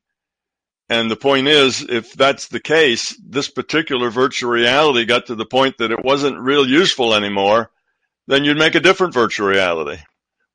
And 0.89 1.09
the 1.09 1.15
point 1.15 1.47
is, 1.47 1.81
if 1.81 2.13
that's 2.13 2.49
the 2.49 2.59
case, 2.59 3.17
this 3.25 3.49
particular 3.49 4.09
virtual 4.09 4.51
reality 4.51 5.05
got 5.05 5.27
to 5.27 5.35
the 5.35 5.45
point 5.45 5.77
that 5.77 5.91
it 5.91 6.03
wasn't 6.03 6.39
real 6.39 6.67
useful 6.67 7.13
anymore, 7.13 7.71
then 8.27 8.43
you'd 8.43 8.57
make 8.57 8.75
a 8.75 8.81
different 8.81 9.13
virtual 9.13 9.47
reality 9.47 10.01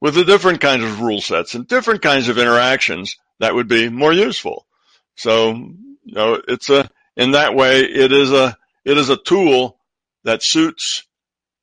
with 0.01 0.17
a 0.17 0.25
different 0.25 0.61
kinds 0.61 0.85
of 0.85 1.01
rule 1.01 1.21
sets 1.21 1.55
and 1.55 1.67
different 1.67 2.03
kinds 2.03 2.29
of 2.29 2.39
interactions 2.39 3.17
that 3.41 3.55
would 3.55 3.69
be 3.69 3.89
more 3.89 4.13
useful. 4.13 4.67
So, 5.17 5.53
you 5.53 6.15
know, 6.15 6.41
it's 6.47 6.71
a, 6.71 6.89
in 7.17 7.33
that 7.33 7.55
way, 7.55 7.81
it 7.81 8.13
is 8.13 8.31
a, 8.31 8.57
it 8.85 8.97
is 8.97 9.09
a 9.09 9.17
tool 9.17 9.79
that 10.25 10.45
suits 10.45 11.08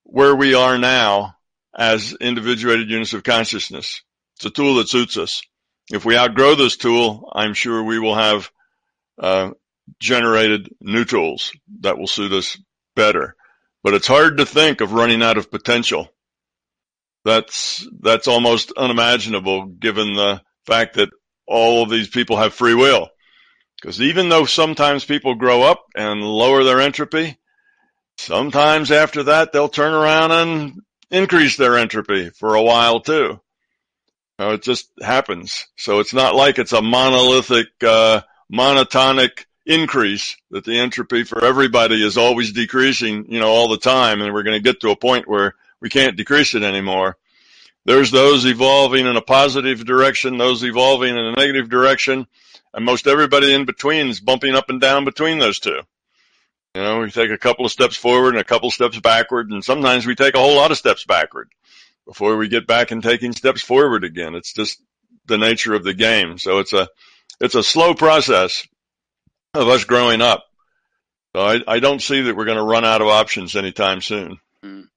where 0.05 0.35
we 0.35 0.53
are 0.53 0.77
now 0.77 1.35
as 1.77 2.13
individuated 2.13 2.89
units 2.89 3.13
of 3.13 3.23
consciousness. 3.23 4.01
It's 4.37 4.45
a 4.45 4.49
tool 4.49 4.75
that 4.75 4.89
suits 4.89 5.17
us. 5.17 5.41
If 5.91 6.05
we 6.05 6.17
outgrow 6.17 6.55
this 6.55 6.77
tool, 6.77 7.29
I'm 7.33 7.53
sure 7.53 7.83
we 7.83 7.99
will 7.99 8.15
have 8.15 8.49
uh, 9.19 9.51
generated 9.99 10.69
new 10.79 11.05
tools 11.05 11.51
that 11.81 11.97
will 11.97 12.07
suit 12.07 12.31
us 12.31 12.57
better. 12.95 13.35
But 13.83 13.93
it's 13.93 14.07
hard 14.07 14.37
to 14.37 14.45
think 14.45 14.81
of 14.81 14.93
running 14.93 15.21
out 15.21 15.37
of 15.37 15.51
potential. 15.51 16.07
That's 17.23 17.87
that's 18.01 18.27
almost 18.27 18.71
unimaginable 18.77 19.65
given 19.65 20.13
the 20.13 20.41
fact 20.65 20.95
that 20.95 21.09
all 21.47 21.83
of 21.83 21.89
these 21.89 22.07
people 22.07 22.37
have 22.37 22.53
free 22.53 22.73
will. 22.75 23.09
Because 23.81 24.01
even 24.01 24.29
though 24.29 24.45
sometimes 24.45 25.05
people 25.05 25.35
grow 25.35 25.63
up 25.63 25.85
and 25.95 26.21
lower 26.21 26.63
their 26.63 26.81
entropy, 26.81 27.37
sometimes 28.17 28.91
after 28.91 29.23
that 29.23 29.51
they'll 29.51 29.69
turn 29.69 29.93
around 29.93 30.31
and 30.31 30.81
increase 31.11 31.57
their 31.57 31.77
entropy 31.77 32.29
for 32.29 32.55
a 32.55 32.63
while 32.63 32.99
too. 32.99 33.39
It 34.37 34.63
just 34.63 34.89
happens. 35.01 35.65
So 35.77 35.99
it's 35.99 36.13
not 36.13 36.35
like 36.35 36.59
it's 36.59 36.73
a 36.73 36.81
monolithic, 36.81 37.67
uh, 37.81 38.21
monotonic 38.51 39.45
increase 39.65 40.35
that 40.51 40.65
the 40.65 40.77
entropy 40.77 41.23
for 41.23 41.43
everybody 41.43 42.05
is 42.05 42.17
always 42.17 42.51
decreasing, 42.51 43.31
you 43.31 43.39
know, 43.39 43.47
all 43.47 43.69
the 43.69 43.77
time. 43.77 44.21
And 44.21 44.33
we're 44.33 44.43
going 44.43 44.57
to 44.57 44.63
get 44.63 44.81
to 44.81 44.91
a 44.91 44.95
point 44.95 45.27
where 45.27 45.55
we 45.81 45.89
can't 45.89 46.17
decrease 46.17 46.53
it 46.53 46.63
anymore. 46.63 47.17
There's 47.85 48.11
those 48.11 48.45
evolving 48.45 49.05
in 49.05 49.15
a 49.15 49.21
positive 49.21 49.85
direction, 49.85 50.37
those 50.37 50.63
evolving 50.63 51.11
in 51.11 51.25
a 51.25 51.35
negative 51.35 51.69
direction, 51.69 52.25
and 52.73 52.83
most 52.83 53.05
everybody 53.05 53.53
in 53.53 53.65
between 53.65 54.07
is 54.07 54.19
bumping 54.19 54.55
up 54.55 54.69
and 54.69 54.81
down 54.81 55.05
between 55.05 55.37
those 55.37 55.59
two. 55.59 55.81
You 56.75 56.81
know, 56.81 56.99
we 56.99 57.09
take 57.09 57.31
a 57.31 57.37
couple 57.37 57.65
of 57.65 57.71
steps 57.71 57.95
forward 57.95 58.35
and 58.35 58.41
a 58.41 58.43
couple 58.43 58.67
of 58.67 58.73
steps 58.73 58.99
backward, 58.99 59.49
and 59.49 59.63
sometimes 59.63 60.05
we 60.05 60.13
take 60.13 60.35
a 60.35 60.39
whole 60.39 60.57
lot 60.57 60.71
of 60.71 60.77
steps 60.77 61.05
backward 61.05 61.47
before 62.05 62.35
we 62.35 62.49
get 62.49 62.67
back 62.67 62.91
and 62.91 63.01
taking 63.01 63.31
steps 63.31 63.61
forward 63.61 64.03
again. 64.03 64.35
It's 64.35 64.51
just 64.51 64.81
the 65.25 65.37
nature 65.37 65.73
of 65.73 65.85
the 65.85 65.93
game. 65.93 66.37
So 66.37 66.59
it's 66.59 66.73
a, 66.73 66.89
it's 67.39 67.55
a 67.55 67.63
slow 67.63 67.93
process 67.93 68.67
of 69.53 69.69
us 69.69 69.85
growing 69.85 70.21
up. 70.21 70.43
So 71.33 71.43
I, 71.43 71.61
I 71.65 71.79
don't 71.79 72.01
see 72.01 72.23
that 72.23 72.35
we're 72.35 72.43
going 72.43 72.57
to 72.57 72.63
run 72.63 72.83
out 72.83 73.01
of 73.01 73.07
options 73.07 73.55
anytime 73.55 74.01
soon. 74.01 74.37
Mm. 74.61 74.89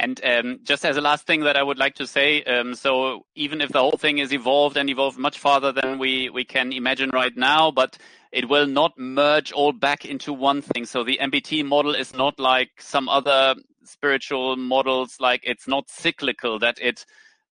And 0.00 0.18
um, 0.24 0.60
just 0.62 0.86
as 0.86 0.96
a 0.96 1.02
last 1.02 1.26
thing 1.26 1.40
that 1.40 1.58
I 1.58 1.62
would 1.62 1.76
like 1.76 1.94
to 1.96 2.06
say, 2.06 2.42
um, 2.44 2.74
so 2.74 3.26
even 3.34 3.60
if 3.60 3.68
the 3.68 3.80
whole 3.80 3.98
thing 3.98 4.16
is 4.16 4.32
evolved 4.32 4.78
and 4.78 4.88
evolved 4.88 5.18
much 5.18 5.38
farther 5.38 5.72
than 5.72 5.98
we, 5.98 6.30
we 6.30 6.42
can 6.42 6.72
imagine 6.72 7.10
right 7.10 7.36
now, 7.36 7.70
but 7.70 7.98
it 8.32 8.48
will 8.48 8.66
not 8.66 8.98
merge 8.98 9.52
all 9.52 9.72
back 9.72 10.06
into 10.06 10.32
one 10.32 10.62
thing. 10.62 10.86
So 10.86 11.04
the 11.04 11.18
MBT 11.20 11.66
model 11.66 11.94
is 11.94 12.14
not 12.14 12.40
like 12.40 12.70
some 12.78 13.10
other 13.10 13.54
spiritual 13.84 14.56
models, 14.56 15.18
like 15.20 15.42
it's 15.44 15.68
not 15.68 15.90
cyclical, 15.90 16.58
that 16.60 16.78
it 16.80 17.04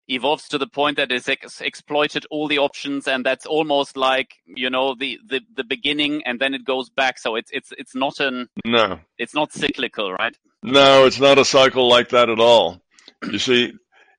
evolves 0.09 0.49
to 0.49 0.57
the 0.57 0.67
point 0.67 0.97
that 0.97 1.13
it's 1.13 1.29
ex- 1.29 1.61
exploited 1.61 2.25
all 2.31 2.49
the 2.49 2.57
options 2.57 3.07
and 3.07 3.27
that's 3.27 3.45
almost 3.45 3.95
like 3.95 4.37
you 4.47 4.71
know 4.71 4.95
the, 4.99 5.19
the 5.29 5.43
the 5.55 5.65
beginning 5.65 6.23
and 6.25 6.41
then 6.41 6.55
it 6.55 6.65
goes 6.65 6.89
back. 6.89 7.19
So 7.19 7.37
it's 7.37 7.51
it's 7.53 7.75
it's 7.77 7.95
not 7.95 8.19
an 8.21 8.49
no. 8.65 9.01
it's 9.19 9.35
not 9.35 9.53
cyclical 9.53 10.15
right 10.15 10.35
no, 10.63 11.07
it's 11.07 11.21
not 11.21 11.39
a 11.39 11.45
cycle 11.45 11.89
like 11.89 12.11
that 12.11 12.29
at 12.29 12.41
all. 12.41 12.81
You 13.23 13.39
see, 13.39 13.73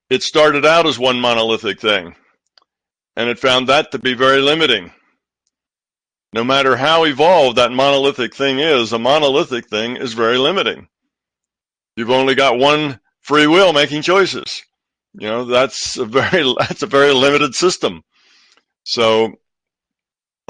it 0.10 0.24
started 0.24 0.66
out 0.66 0.88
as 0.88 0.98
one 0.98 1.20
monolithic 1.20 1.80
thing, 1.80 2.16
and 3.16 3.30
it 3.30 3.40
found 3.40 3.68
that 3.68 3.92
to 3.92 4.00
be 4.00 4.14
very 4.14 4.42
limiting. 4.42 4.92
No 6.34 6.44
matter 6.44 6.76
how 6.76 7.06
evolved 7.06 7.58
that 7.58 7.72
monolithic 7.72 8.36
thing 8.36 8.60
is, 8.60 8.94
a 8.94 9.00
monolithic 9.00 9.68
thing 9.68 9.98
is 9.98 10.14
very 10.14 10.38
limiting. 10.38 10.88
You've 11.96 12.12
only 12.12 12.36
got 12.36 12.60
one 12.60 13.00
free 13.22 13.48
will 13.48 13.74
making 13.74 14.04
choices. 14.04 14.62
You 15.14 15.28
know, 15.28 15.46
that's 15.46 15.98
a 15.98 16.06
very, 16.06 16.54
that's 16.60 16.84
a 16.84 16.88
very 16.88 17.14
limited 17.14 17.56
system. 17.56 18.04
So 18.84 19.34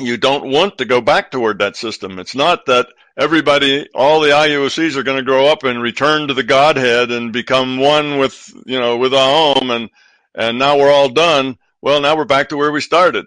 you 0.01 0.17
don't 0.17 0.49
want 0.49 0.77
to 0.77 0.85
go 0.85 1.01
back 1.01 1.31
toward 1.31 1.59
that 1.59 1.75
system. 1.75 2.19
It's 2.19 2.35
not 2.35 2.65
that 2.65 2.87
everybody, 3.17 3.87
all 3.93 4.19
the 4.19 4.29
IUOCs 4.29 4.95
are 4.95 5.03
going 5.03 5.17
to 5.17 5.23
grow 5.23 5.47
up 5.47 5.63
and 5.63 5.81
return 5.81 6.27
to 6.27 6.33
the 6.33 6.43
Godhead 6.43 7.11
and 7.11 7.33
become 7.33 7.77
one 7.77 8.17
with, 8.17 8.51
you 8.65 8.79
know, 8.79 8.97
with 8.97 9.13
Aum 9.13 9.71
and, 9.71 9.89
and 10.35 10.57
now 10.57 10.77
we're 10.77 10.91
all 10.91 11.09
done. 11.09 11.57
Well, 11.81 12.01
now 12.01 12.15
we're 12.15 12.25
back 12.25 12.49
to 12.49 12.57
where 12.57 12.71
we 12.71 12.81
started. 12.81 13.25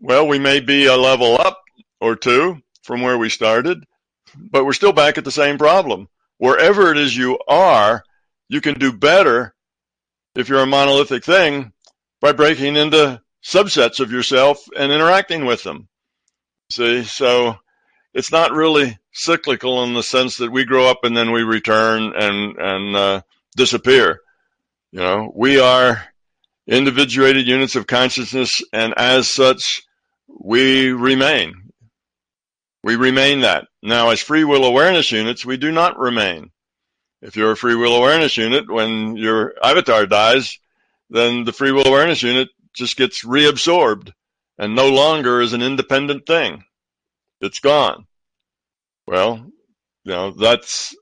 Well, 0.00 0.26
we 0.26 0.38
may 0.38 0.60
be 0.60 0.86
a 0.86 0.96
level 0.96 1.40
up 1.40 1.60
or 2.00 2.16
two 2.16 2.58
from 2.82 3.02
where 3.02 3.18
we 3.18 3.28
started, 3.28 3.84
but 4.36 4.64
we're 4.64 4.72
still 4.72 4.92
back 4.92 5.18
at 5.18 5.24
the 5.24 5.30
same 5.30 5.58
problem. 5.58 6.08
Wherever 6.38 6.92
it 6.92 6.98
is 6.98 7.16
you 7.16 7.38
are, 7.48 8.04
you 8.48 8.60
can 8.60 8.74
do 8.74 8.92
better 8.92 9.54
if 10.34 10.48
you're 10.48 10.62
a 10.62 10.66
monolithic 10.66 11.24
thing 11.24 11.72
by 12.20 12.32
breaking 12.32 12.76
into 12.76 13.20
subsets 13.44 14.00
of 14.00 14.12
yourself 14.12 14.64
and 14.76 14.92
interacting 14.92 15.44
with 15.44 15.62
them. 15.62 15.88
See, 16.70 17.04
so 17.04 17.56
it's 18.12 18.30
not 18.30 18.52
really 18.52 18.98
cyclical 19.12 19.84
in 19.84 19.94
the 19.94 20.02
sense 20.02 20.36
that 20.36 20.52
we 20.52 20.66
grow 20.66 20.86
up 20.90 21.04
and 21.04 21.16
then 21.16 21.32
we 21.32 21.42
return 21.42 22.12
and 22.14 22.58
and 22.58 22.96
uh, 22.96 23.20
disappear. 23.56 24.20
You 24.92 25.00
know, 25.00 25.32
we 25.34 25.60
are 25.60 26.04
individuated 26.66 27.46
units 27.46 27.74
of 27.74 27.86
consciousness, 27.86 28.62
and 28.72 28.92
as 28.98 29.30
such, 29.30 29.82
we 30.28 30.92
remain. 30.92 31.54
We 32.84 32.96
remain 32.96 33.40
that. 33.40 33.68
Now, 33.82 34.10
as 34.10 34.20
free 34.20 34.44
will 34.44 34.64
awareness 34.64 35.10
units, 35.10 35.46
we 35.46 35.56
do 35.56 35.72
not 35.72 35.98
remain. 35.98 36.50
If 37.22 37.34
you're 37.36 37.52
a 37.52 37.56
free 37.56 37.74
will 37.74 37.96
awareness 37.96 38.36
unit, 38.36 38.70
when 38.70 39.16
your 39.16 39.54
avatar 39.62 40.06
dies, 40.06 40.58
then 41.08 41.44
the 41.44 41.52
free 41.52 41.72
will 41.72 41.86
awareness 41.86 42.22
unit 42.22 42.48
just 42.74 42.96
gets 42.96 43.24
reabsorbed 43.24 44.12
and 44.58 44.74
no 44.74 44.88
longer 44.88 45.40
is 45.40 45.52
an 45.52 45.62
independent 45.62 46.26
thing. 46.26 46.64
It's 47.40 47.60
gone. 47.60 48.06
Well, 49.06 49.50
you 50.04 50.12
know, 50.12 50.32
that's, 50.32 50.94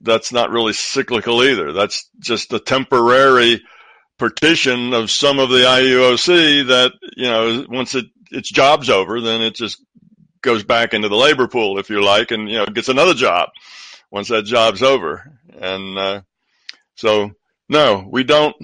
that's 0.00 0.32
not 0.32 0.50
really 0.50 0.72
cyclical 0.72 1.42
either. 1.44 1.72
That's 1.72 2.08
just 2.18 2.52
a 2.52 2.58
temporary 2.58 3.62
partition 4.18 4.94
of 4.94 5.10
some 5.10 5.38
of 5.38 5.48
the 5.48 5.58
IUOC 5.58 6.68
that, 6.68 6.92
you 7.16 7.28
know, 7.28 7.66
once 7.68 7.94
it, 7.94 8.06
its 8.30 8.50
job's 8.50 8.88
over, 8.88 9.20
then 9.20 9.42
it 9.42 9.54
just 9.54 9.84
goes 10.42 10.64
back 10.64 10.94
into 10.94 11.08
the 11.08 11.16
labor 11.16 11.46
pool, 11.46 11.78
if 11.78 11.90
you 11.90 12.02
like, 12.02 12.30
and, 12.30 12.48
you 12.48 12.58
know, 12.58 12.66
gets 12.66 12.88
another 12.88 13.14
job 13.14 13.50
once 14.10 14.28
that 14.28 14.44
job's 14.44 14.82
over. 14.82 15.38
And, 15.60 15.98
uh, 15.98 16.22
so 16.96 17.32
no, 17.68 18.06
we 18.10 18.24
don't, 18.24 18.56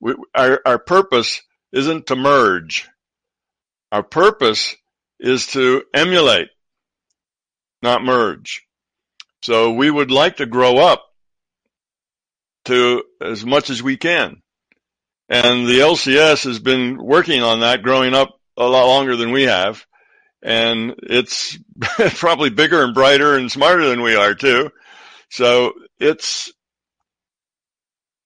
we, 0.00 0.14
our, 0.34 0.60
our 0.64 0.78
purpose 0.78 1.42
isn't 1.72 2.06
to 2.06 2.16
merge. 2.16 2.88
Our 3.92 4.02
purpose 4.02 4.74
is 5.20 5.48
to 5.48 5.82
emulate, 5.92 6.48
not 7.82 8.02
merge. 8.02 8.66
So 9.42 9.72
we 9.72 9.90
would 9.90 10.10
like 10.10 10.38
to 10.38 10.46
grow 10.46 10.78
up 10.78 11.04
to 12.64 13.04
as 13.20 13.44
much 13.44 13.68
as 13.68 13.82
we 13.82 13.98
can. 13.98 14.40
And 15.28 15.68
the 15.68 15.80
LCS 15.80 16.44
has 16.44 16.58
been 16.58 16.96
working 17.04 17.42
on 17.42 17.60
that 17.60 17.82
growing 17.82 18.14
up 18.14 18.30
a 18.56 18.64
lot 18.64 18.86
longer 18.86 19.14
than 19.14 19.30
we 19.30 19.42
have. 19.42 19.84
And 20.42 20.94
it's 21.02 21.58
probably 22.16 22.48
bigger 22.48 22.82
and 22.82 22.94
brighter 22.94 23.36
and 23.36 23.52
smarter 23.52 23.86
than 23.90 24.00
we 24.00 24.14
are 24.14 24.34
too. 24.34 24.70
So 25.30 25.74
it's 26.00 26.50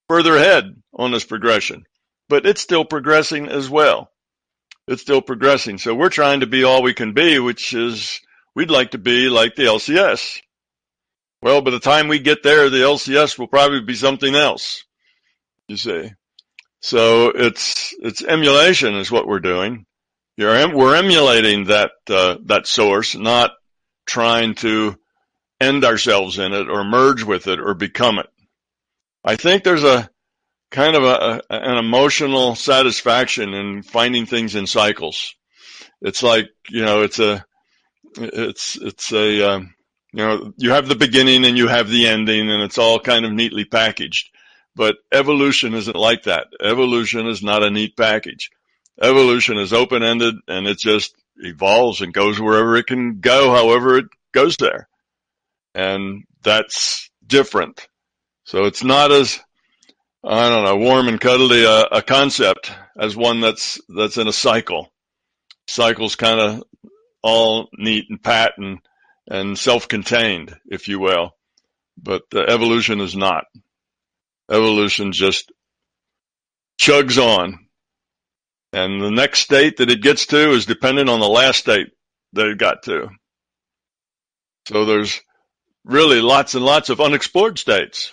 further 0.07 0.37
ahead 0.37 0.81
on 0.93 1.11
this 1.11 1.25
progression, 1.25 1.83
but 2.29 2.45
it's 2.45 2.61
still 2.61 2.85
progressing 2.85 3.49
as 3.49 3.69
well 3.69 4.09
it's 4.87 5.01
still 5.01 5.21
progressing. 5.21 5.77
So 5.77 5.93
we're 5.93 6.09
trying 6.09 6.39
to 6.41 6.47
be 6.47 6.63
all 6.63 6.81
we 6.81 6.93
can 6.93 7.13
be, 7.13 7.39
which 7.39 7.73
is 7.73 8.19
we'd 8.55 8.71
like 8.71 8.91
to 8.91 8.97
be 8.97 9.29
like 9.29 9.55
the 9.55 9.63
LCS. 9.63 10.39
Well, 11.41 11.61
by 11.61 11.71
the 11.71 11.79
time 11.79 12.07
we 12.07 12.19
get 12.19 12.41
there, 12.41 12.69
the 12.69 12.77
LCS 12.77 13.37
will 13.37 13.47
probably 13.47 13.81
be 13.81 13.95
something 13.95 14.33
else. 14.33 14.83
You 15.67 15.77
see. 15.77 16.11
So 16.79 17.29
it's, 17.29 17.93
it's 17.99 18.23
emulation 18.23 18.95
is 18.95 19.11
what 19.11 19.27
we're 19.27 19.39
doing. 19.39 19.85
You're, 20.37 20.75
we're 20.75 20.95
emulating 20.95 21.65
that, 21.65 21.91
uh, 22.09 22.37
that 22.45 22.67
source, 22.67 23.15
not 23.15 23.51
trying 24.05 24.55
to 24.55 24.95
end 25.59 25.83
ourselves 25.83 26.37
in 26.37 26.53
it 26.53 26.69
or 26.69 26.83
merge 26.83 27.23
with 27.23 27.47
it 27.47 27.59
or 27.59 27.73
become 27.73 28.19
it. 28.19 28.27
I 29.23 29.35
think 29.35 29.63
there's 29.63 29.83
a 29.83 30.09
kind 30.71 30.95
of 30.95 31.03
a, 31.03 31.41
an 31.49 31.77
emotional 31.77 32.55
satisfaction 32.55 33.53
in 33.53 33.83
finding 33.83 34.25
things 34.25 34.55
in 34.55 34.67
cycles. 34.67 35.35
It's 36.01 36.21
like, 36.23 36.49
you 36.69 36.83
know, 36.83 37.03
it's 37.03 37.19
a, 37.19 37.45
it's, 38.17 38.77
it's 38.77 39.11
a, 39.11 39.51
um, 39.51 39.73
you 40.13 40.25
know, 40.25 40.53
you 40.57 40.71
have 40.71 40.87
the 40.87 40.95
beginning 40.95 41.45
and 41.45 41.57
you 41.57 41.67
have 41.67 41.89
the 41.89 42.07
ending 42.07 42.49
and 42.49 42.61
it's 42.63 42.77
all 42.77 42.99
kind 42.99 43.25
of 43.25 43.31
neatly 43.31 43.65
packaged. 43.65 44.29
But 44.75 44.97
evolution 45.11 45.73
isn't 45.73 45.95
like 45.95 46.23
that. 46.23 46.47
Evolution 46.61 47.27
is 47.27 47.41
not 47.41 47.63
a 47.63 47.71
neat 47.71 47.97
package. 47.97 48.49
Evolution 49.01 49.57
is 49.57 49.73
open 49.73 50.03
ended 50.03 50.35
and 50.47 50.67
it 50.67 50.77
just 50.77 51.15
evolves 51.37 52.01
and 52.01 52.13
goes 52.13 52.39
wherever 52.39 52.75
it 52.75 52.87
can 52.87 53.19
go, 53.19 53.53
however 53.53 53.97
it 53.97 54.05
goes 54.33 54.57
there. 54.57 54.87
And 55.73 56.23
that's 56.43 57.09
different. 57.25 57.87
So 58.45 58.65
it's 58.65 58.83
not 58.83 59.11
as, 59.11 59.39
I 60.29 60.49
don't 60.49 60.65
know, 60.65 60.75
warm 60.75 61.07
and 61.07 61.21
cuddly 61.21 61.63
a, 61.63 61.83
a 61.83 62.01
concept 62.01 62.69
as 62.99 63.15
one 63.15 63.39
that's, 63.39 63.79
that's 63.87 64.17
in 64.17 64.27
a 64.27 64.33
cycle. 64.33 64.91
Cycle's 65.69 66.17
kind 66.17 66.41
of 66.41 66.63
all 67.23 67.69
neat 67.77 68.07
and 68.09 68.21
pat 68.21 68.53
and, 68.57 68.79
and 69.25 69.57
self-contained, 69.57 70.53
if 70.65 70.89
you 70.89 70.99
will. 70.99 71.31
But 71.97 72.23
the 72.29 72.41
evolution 72.41 72.99
is 72.99 73.15
not. 73.15 73.45
Evolution 74.51 75.13
just 75.13 75.49
chugs 76.77 77.17
on. 77.17 77.59
And 78.73 79.01
the 79.01 79.11
next 79.11 79.39
state 79.39 79.77
that 79.77 79.89
it 79.89 80.01
gets 80.01 80.25
to 80.27 80.51
is 80.51 80.65
dependent 80.65 81.09
on 81.09 81.21
the 81.21 81.29
last 81.29 81.59
state 81.59 81.87
that 82.33 82.47
it 82.47 82.57
got 82.57 82.83
to. 82.83 83.07
So 84.67 84.83
there's 84.83 85.21
really 85.85 86.19
lots 86.19 86.53
and 86.53 86.65
lots 86.65 86.89
of 86.89 86.99
unexplored 86.99 87.57
states. 87.57 88.11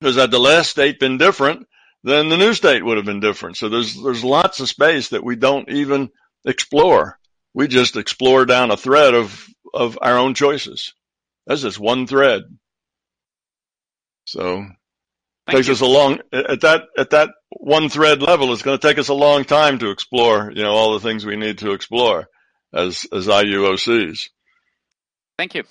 Because 0.00 0.16
had 0.16 0.30
the 0.30 0.38
last 0.38 0.70
state 0.70 1.00
been 1.00 1.18
different, 1.18 1.66
then 2.04 2.28
the 2.28 2.36
new 2.36 2.54
state 2.54 2.84
would 2.84 2.98
have 2.98 3.06
been 3.06 3.20
different. 3.20 3.56
So 3.56 3.68
there's 3.68 4.00
there's 4.00 4.22
lots 4.22 4.60
of 4.60 4.68
space 4.68 5.08
that 5.08 5.24
we 5.24 5.36
don't 5.36 5.68
even 5.70 6.10
explore. 6.44 7.18
We 7.54 7.66
just 7.66 7.96
explore 7.96 8.44
down 8.44 8.70
a 8.70 8.76
thread 8.76 9.14
of 9.14 9.46
of 9.74 9.98
our 10.00 10.18
own 10.18 10.34
choices. 10.34 10.94
That's 11.46 11.62
just 11.62 11.80
one 11.80 12.06
thread. 12.06 12.42
So 14.26 14.66
Thank 15.46 15.56
takes 15.56 15.68
you. 15.68 15.74
us 15.74 15.80
a 15.80 15.86
long 15.86 16.20
at 16.32 16.60
that 16.60 16.84
at 16.98 17.10
that 17.10 17.30
one 17.50 17.88
thread 17.88 18.22
level. 18.22 18.52
It's 18.52 18.62
going 18.62 18.78
to 18.78 18.86
take 18.86 18.98
us 18.98 19.08
a 19.08 19.14
long 19.14 19.44
time 19.44 19.78
to 19.78 19.90
explore, 19.90 20.52
you 20.54 20.62
know, 20.62 20.72
all 20.72 20.94
the 20.94 21.00
things 21.00 21.24
we 21.24 21.36
need 21.36 21.58
to 21.58 21.72
explore 21.72 22.26
as 22.72 23.06
as 23.12 23.26
IUOCs. 23.26 24.28
Thank 25.38 25.54
you. 25.54 25.64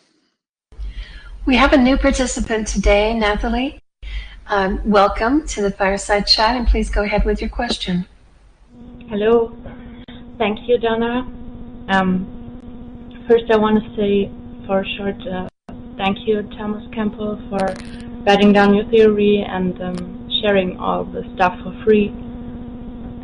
We 1.46 1.56
have 1.58 1.74
a 1.74 1.78
new 1.78 1.98
participant 1.98 2.68
today, 2.68 3.14
Nathalie. 3.14 3.80
Um, 4.48 4.80
welcome 4.88 5.48
to 5.48 5.64
the 5.64 5.72
Fireside 5.72 6.28
Chat, 6.28 6.56
and 6.56 6.68
please 6.68 6.92
go 6.92 7.02
ahead 7.02 7.26
with 7.26 7.42
your 7.42 7.50
question. 7.50 8.06
Hello. 9.10 9.58
Thank 10.38 10.70
you, 10.70 10.78
Donna. 10.78 11.22
Um, 11.90 13.26
first, 13.28 13.46
I 13.50 13.58
want 13.58 13.84
to 13.84 13.96
say 13.96 14.30
for 14.68 14.86
short 14.98 15.16
uh, 15.26 15.50
thank 15.98 16.28
you, 16.28 16.44
Thomas 16.58 16.84
Campbell, 16.94 17.42
for 17.50 17.74
writing 18.24 18.54
down 18.54 18.76
your 18.76 18.86
theory 18.86 19.44
and 19.48 19.82
um, 19.82 20.30
sharing 20.44 20.78
all 20.78 21.06
the 21.06 21.24
stuff 21.34 21.58
for 21.64 21.74
free. 21.84 22.10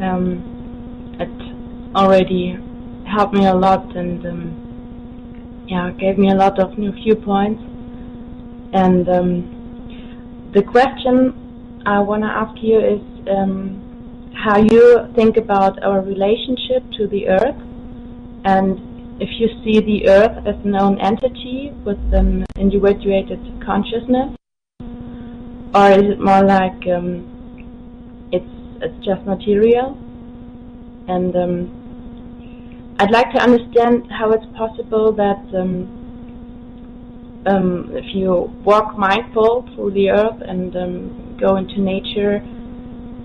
Um, 0.01 1.15
it 1.19 1.95
already 1.95 2.57
helped 3.05 3.35
me 3.35 3.45
a 3.45 3.53
lot 3.53 3.95
and 3.95 4.25
um, 4.25 5.65
yeah, 5.67 5.91
gave 5.91 6.17
me 6.17 6.31
a 6.31 6.35
lot 6.35 6.57
of 6.57 6.79
new 6.79 6.91
viewpoints. 6.91 7.61
And 8.73 9.07
um, 9.07 9.60
the 10.53 10.63
question 10.63 11.81
I 11.85 11.99
want 11.99 12.23
to 12.23 12.27
ask 12.27 12.61
you 12.61 12.77
is 12.77 13.01
um, 13.29 14.31
how 14.35 14.57
you 14.57 15.07
think 15.15 15.37
about 15.37 15.81
our 15.81 16.01
relationship 16.01 16.83
to 16.97 17.07
the 17.07 17.29
Earth, 17.29 17.61
and 18.43 19.21
if 19.21 19.29
you 19.39 19.47
see 19.63 19.79
the 19.79 20.09
Earth 20.09 20.45
as 20.45 20.55
a 20.65 20.67
known 20.67 20.99
entity 20.99 21.71
with 21.85 21.99
an 22.13 22.45
individuated 22.57 23.39
consciousness, 23.65 24.35
or 25.73 25.89
is 25.91 26.03
it 26.13 26.19
more 26.19 26.43
like 26.43 26.81
um, 26.87 28.27
it's 28.33 28.53
it's 28.81 29.05
just 29.05 29.25
material? 29.25 29.97
And 31.07 31.35
um, 31.35 32.95
I'd 32.99 33.11
like 33.11 33.31
to 33.31 33.41
understand 33.41 34.11
how 34.11 34.31
it's 34.31 34.45
possible 34.57 35.13
that 35.13 35.43
um, 37.45 37.89
if 37.95 38.13
you 38.13 38.53
walk 38.63 38.97
mindful 38.97 39.67
through 39.73 39.91
the 39.91 40.09
earth 40.09 40.41
and 40.41 40.75
um, 40.75 41.37
go 41.39 41.55
into 41.55 41.79
nature, 41.81 42.41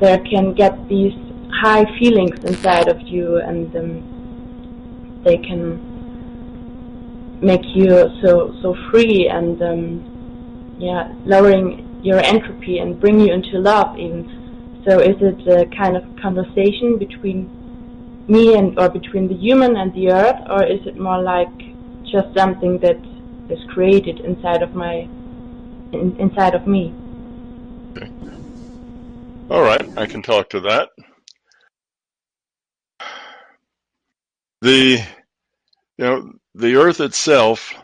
there 0.01 0.19
can 0.19 0.55
get 0.55 0.89
these 0.89 1.13
high 1.51 1.85
feelings 1.99 2.39
inside 2.45 2.89
of 2.89 3.01
you, 3.03 3.39
and 3.39 3.75
um, 3.77 5.23
they 5.25 5.37
can 5.37 5.97
make 7.41 7.65
you 7.75 8.11
so 8.23 8.55
so 8.63 8.75
free 8.91 9.29
and 9.29 9.61
um, 9.63 10.77
yeah, 10.79 11.13
lowering 11.25 12.01
your 12.03 12.19
entropy 12.21 12.79
and 12.79 13.01
bring 13.01 13.21
you 13.21 13.33
into 13.33 13.59
love. 13.59 13.99
Even 13.99 14.83
so, 14.89 15.01
is 15.01 15.17
it 15.21 15.47
a 15.49 15.67
kind 15.77 15.97
of 15.97 16.05
conversation 16.21 16.99
between 16.99 17.51
me 18.29 18.57
and 18.57 18.79
or 18.79 18.89
between 18.89 19.29
the 19.29 19.35
human 19.35 19.77
and 19.77 19.93
the 19.95 20.11
earth, 20.11 20.41
or 20.49 20.65
is 20.65 20.81
it 20.87 20.99
more 20.99 21.23
like 21.23 21.53
just 22.05 22.29
something 22.37 22.79
that 22.79 22.97
is 23.51 23.59
created 23.73 24.21
inside 24.21 24.63
of 24.63 24.75
my 24.75 25.09
in, 25.93 26.17
inside 26.19 26.55
of 26.55 26.67
me. 26.67 26.93
Okay. 27.97 28.11
All 29.51 29.63
right, 29.63 29.87
I 29.97 30.07
can 30.07 30.23
talk 30.23 30.51
to 30.51 30.61
that. 30.61 30.91
The 34.63 35.05
you 35.99 36.05
know 36.05 36.33
the 36.55 36.77
earth 36.77 37.01
itself 37.01 37.75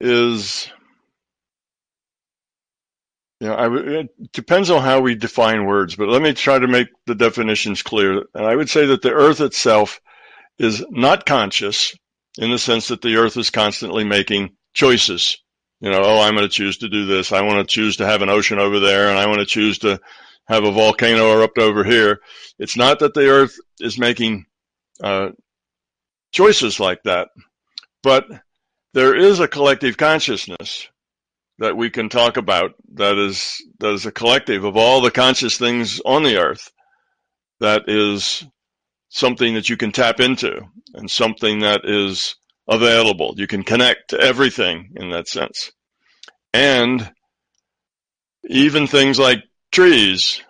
is 0.00 0.70
you 3.42 3.48
know, 3.48 3.54
I, 3.54 3.76
it 4.02 4.32
depends 4.32 4.70
on 4.70 4.82
how 4.82 5.00
we 5.00 5.16
define 5.16 5.66
words, 5.66 5.96
but 5.96 6.08
let 6.08 6.22
me 6.22 6.32
try 6.32 6.60
to 6.60 6.68
make 6.68 6.86
the 7.06 7.16
definitions 7.16 7.82
clear. 7.82 8.22
And 8.34 8.46
I 8.46 8.54
would 8.54 8.70
say 8.70 8.86
that 8.86 9.02
the 9.02 9.10
earth 9.10 9.40
itself 9.40 10.00
is 10.60 10.84
not 10.90 11.26
conscious, 11.26 11.92
in 12.38 12.50
the 12.50 12.58
sense 12.58 12.88
that 12.88 13.02
the 13.02 13.16
earth 13.16 13.36
is 13.36 13.50
constantly 13.50 14.04
making 14.04 14.56
choices. 14.74 15.38
You 15.80 15.90
know, 15.90 16.00
oh, 16.02 16.20
I'm 16.20 16.34
going 16.34 16.46
to 16.46 16.52
choose 16.52 16.78
to 16.78 16.88
do 16.88 17.06
this. 17.06 17.32
I 17.32 17.42
want 17.42 17.58
to 17.58 17.74
choose 17.74 17.96
to 17.96 18.06
have 18.06 18.22
an 18.22 18.30
ocean 18.30 18.58
over 18.58 18.80
there 18.80 19.08
and 19.08 19.18
I 19.18 19.26
want 19.26 19.40
to 19.40 19.46
choose 19.46 19.78
to 19.78 20.00
have 20.46 20.64
a 20.64 20.72
volcano 20.72 21.32
erupt 21.32 21.58
over 21.58 21.84
here. 21.84 22.20
It's 22.58 22.76
not 22.76 23.00
that 23.00 23.14
the 23.14 23.28
earth 23.28 23.56
is 23.80 23.98
making 23.98 24.46
uh, 25.02 25.30
choices 26.32 26.78
like 26.78 27.02
that, 27.04 27.28
but 28.02 28.26
there 28.94 29.16
is 29.16 29.40
a 29.40 29.48
collective 29.48 29.96
consciousness 29.96 30.88
that 31.58 31.76
we 31.76 31.90
can 31.90 32.08
talk 32.08 32.36
about 32.36 32.72
that 32.94 33.16
is 33.18 33.62
that 33.78 33.92
is 33.92 34.06
a 34.06 34.12
collective 34.12 34.64
of 34.64 34.76
all 34.76 35.00
the 35.00 35.10
conscious 35.10 35.56
things 35.56 36.00
on 36.04 36.22
the 36.22 36.38
earth 36.38 36.70
that 37.60 37.82
is 37.86 38.44
something 39.12 39.54
that 39.54 39.68
you 39.68 39.76
can 39.76 39.92
tap 39.92 40.20
into 40.20 40.62
and 40.94 41.10
something 41.10 41.60
that 41.60 41.82
is 41.84 42.34
available. 42.66 43.34
You 43.36 43.46
can 43.46 43.62
connect 43.62 44.10
to 44.10 44.18
everything 44.18 44.92
in 44.96 45.10
that 45.10 45.28
sense. 45.28 45.70
And 46.54 47.12
even 48.48 48.86
things 48.86 49.18
like 49.18 49.44
trees, 49.70 50.42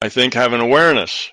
I 0.00 0.08
think 0.08 0.34
have 0.34 0.52
an 0.52 0.60
awareness. 0.60 1.30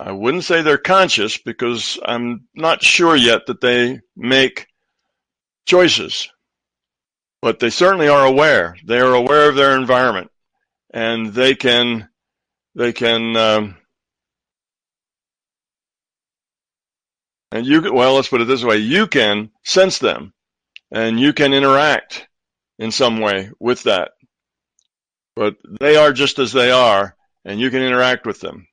I 0.00 0.10
wouldn't 0.10 0.42
say 0.42 0.62
they're 0.62 0.76
conscious 0.76 1.38
because 1.38 2.00
I'm 2.04 2.48
not 2.54 2.82
sure 2.82 3.14
yet 3.14 3.46
that 3.46 3.60
they 3.60 4.00
make 4.16 4.66
choices, 5.66 6.28
but 7.40 7.60
they 7.60 7.70
certainly 7.70 8.08
are 8.08 8.26
aware. 8.26 8.76
They 8.84 8.98
are 8.98 9.14
aware 9.14 9.48
of 9.48 9.54
their 9.54 9.76
environment 9.76 10.32
and 10.92 11.32
they 11.32 11.54
can, 11.54 12.08
they 12.74 12.92
can, 12.92 13.36
um, 13.36 13.76
And 17.52 17.66
you, 17.66 17.82
can, 17.82 17.94
well, 17.94 18.14
let's 18.14 18.28
put 18.28 18.40
it 18.40 18.46
this 18.46 18.64
way. 18.64 18.78
You 18.78 19.06
can 19.06 19.50
sense 19.62 19.98
them 19.98 20.32
and 20.90 21.20
you 21.20 21.32
can 21.32 21.52
interact 21.52 22.26
in 22.78 22.90
some 22.90 23.20
way 23.20 23.50
with 23.60 23.82
that. 23.84 24.12
But 25.36 25.56
they 25.80 25.96
are 25.96 26.12
just 26.12 26.38
as 26.38 26.52
they 26.52 26.70
are 26.70 27.14
and 27.44 27.60
you 27.60 27.70
can 27.70 27.82
interact 27.82 28.26
with 28.26 28.40
them. 28.40 28.66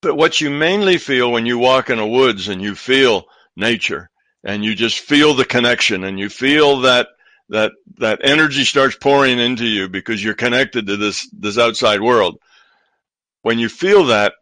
But 0.00 0.16
what 0.16 0.40
you 0.40 0.50
mainly 0.50 0.98
feel 0.98 1.30
when 1.30 1.46
you 1.46 1.58
walk 1.58 1.90
in 1.90 1.98
the 1.98 2.06
woods 2.06 2.48
and 2.48 2.60
you 2.60 2.74
feel 2.74 3.24
nature 3.56 4.10
and 4.44 4.64
you 4.64 4.74
just 4.74 4.98
feel 4.98 5.34
the 5.34 5.44
connection 5.44 6.04
and 6.04 6.18
you 6.18 6.28
feel 6.28 6.80
that 6.80 7.08
that 7.48 7.72
that 7.98 8.20
energy 8.24 8.64
starts 8.64 8.96
pouring 8.96 9.38
into 9.38 9.66
you 9.66 9.88
because 9.88 10.22
you're 10.22 10.34
connected 10.34 10.86
to 10.86 10.96
this 10.96 11.28
this 11.32 11.58
outside 11.58 12.00
world. 12.00 12.38
When 13.42 13.58
you 13.58 13.68
feel 13.68 14.06
that, 14.06 14.34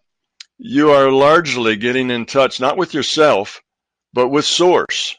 you 0.62 0.90
are 0.90 1.10
largely 1.10 1.76
getting 1.76 2.10
in 2.10 2.26
touch, 2.26 2.60
not 2.60 2.76
with 2.76 2.92
yourself, 2.92 3.62
but 4.12 4.28
with 4.28 4.44
source, 4.44 5.16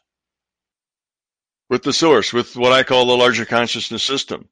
with 1.67 1.81
the 1.81 1.91
source, 1.91 2.31
with 2.31 2.55
what 2.55 2.71
I 2.71 2.83
call 2.83 3.07
the 3.07 3.17
larger 3.17 3.45
consciousness 3.45 4.03
system. 4.03 4.47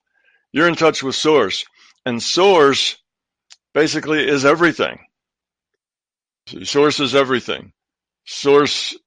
You're 0.51 0.67
in 0.67 0.73
touch 0.73 1.03
with 1.03 1.13
source, 1.13 1.63
and 2.07 2.21
source 2.21 2.97
basically 3.75 4.27
is 4.27 4.45
everything. 4.45 4.97
Source 6.63 6.99
is 6.99 7.13
everything. 7.13 7.71
Source 8.25 8.97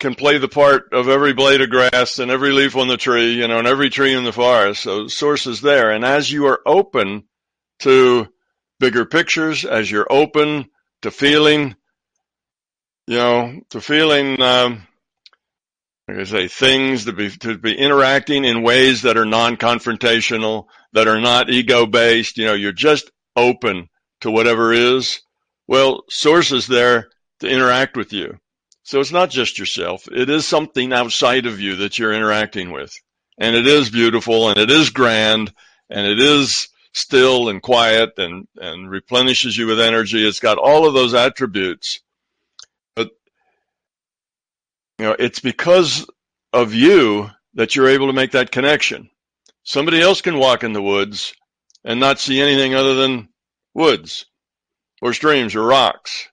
can 0.00 0.14
play 0.14 0.38
the 0.38 0.48
part 0.48 0.84
of 0.92 1.10
every 1.10 1.34
blade 1.34 1.60
of 1.60 1.68
grass 1.68 2.18
and 2.18 2.30
every 2.30 2.52
leaf 2.52 2.76
on 2.76 2.88
the 2.88 2.96
tree, 2.96 3.34
you 3.34 3.46
know, 3.46 3.58
and 3.58 3.68
every 3.68 3.90
tree 3.90 4.14
in 4.14 4.24
the 4.24 4.32
forest. 4.32 4.82
So 4.82 5.06
source 5.06 5.46
is 5.46 5.60
there. 5.60 5.90
And 5.90 6.02
as 6.02 6.32
you 6.32 6.46
are 6.46 6.60
open 6.64 7.24
to 7.80 8.28
bigger 8.78 9.04
pictures, 9.04 9.64
as 9.64 9.90
you're 9.90 10.06
open 10.10 10.70
to 11.02 11.10
feeling, 11.10 11.76
you 13.06 13.16
know, 13.16 13.60
to 13.70 13.80
feeling, 13.80 14.40
um, 14.40 14.86
like 16.08 16.18
I 16.18 16.24
say, 16.24 16.48
things 16.48 17.04
to 17.06 17.12
be 17.12 17.30
to 17.30 17.58
be 17.58 17.74
interacting 17.74 18.44
in 18.44 18.62
ways 18.62 19.02
that 19.02 19.16
are 19.16 19.26
non-confrontational, 19.26 20.66
that 20.92 21.08
are 21.08 21.20
not 21.20 21.50
ego-based. 21.50 22.38
You 22.38 22.46
know, 22.46 22.54
you're 22.54 22.72
just 22.72 23.10
open 23.34 23.88
to 24.20 24.30
whatever 24.30 24.72
is. 24.72 25.20
Well, 25.66 26.04
source 26.08 26.52
is 26.52 26.66
there 26.66 27.08
to 27.40 27.48
interact 27.48 27.96
with 27.96 28.12
you. 28.12 28.38
So 28.84 29.00
it's 29.00 29.12
not 29.12 29.30
just 29.30 29.58
yourself. 29.58 30.06
It 30.10 30.30
is 30.30 30.46
something 30.46 30.92
outside 30.92 31.46
of 31.46 31.60
you 31.60 31.76
that 31.76 31.98
you're 31.98 32.12
interacting 32.12 32.70
with. 32.70 32.94
And 33.36 33.56
it 33.56 33.66
is 33.66 33.90
beautiful 33.90 34.48
and 34.48 34.58
it 34.58 34.70
is 34.70 34.90
grand 34.90 35.52
and 35.90 36.06
it 36.06 36.20
is 36.20 36.68
still 36.96 37.48
and 37.48 37.62
quiet 37.62 38.18
and, 38.18 38.48
and 38.56 38.90
replenishes 38.90 39.56
you 39.56 39.66
with 39.66 39.80
energy. 39.80 40.26
It's 40.26 40.40
got 40.40 40.58
all 40.58 40.86
of 40.86 40.94
those 40.94 41.14
attributes. 41.14 42.00
But, 42.94 43.10
you 44.98 45.04
know, 45.04 45.16
it's 45.18 45.40
because 45.40 46.06
of 46.52 46.72
you 46.72 47.30
that 47.54 47.76
you're 47.76 47.88
able 47.88 48.06
to 48.06 48.12
make 48.12 48.32
that 48.32 48.50
connection. 48.50 49.10
Somebody 49.62 50.00
else 50.00 50.22
can 50.22 50.38
walk 50.38 50.64
in 50.64 50.72
the 50.72 50.82
woods 50.82 51.34
and 51.84 52.00
not 52.00 52.18
see 52.18 52.40
anything 52.40 52.74
other 52.74 52.94
than 52.94 53.28
woods 53.74 54.26
or 55.02 55.12
streams 55.12 55.54
or 55.54 55.64
rocks. 55.64 56.28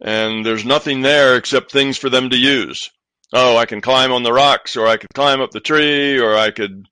And 0.00 0.46
there's 0.46 0.64
nothing 0.64 1.02
there 1.02 1.36
except 1.36 1.72
things 1.72 1.98
for 1.98 2.08
them 2.08 2.30
to 2.30 2.36
use. 2.36 2.88
Oh, 3.32 3.56
I 3.56 3.66
can 3.66 3.80
climb 3.80 4.12
on 4.12 4.22
the 4.22 4.32
rocks 4.32 4.76
or 4.76 4.86
I 4.86 4.96
could 4.96 5.12
climb 5.12 5.40
up 5.40 5.50
the 5.50 5.60
tree 5.60 6.20
or 6.20 6.36
I 6.36 6.52
could, 6.52 6.86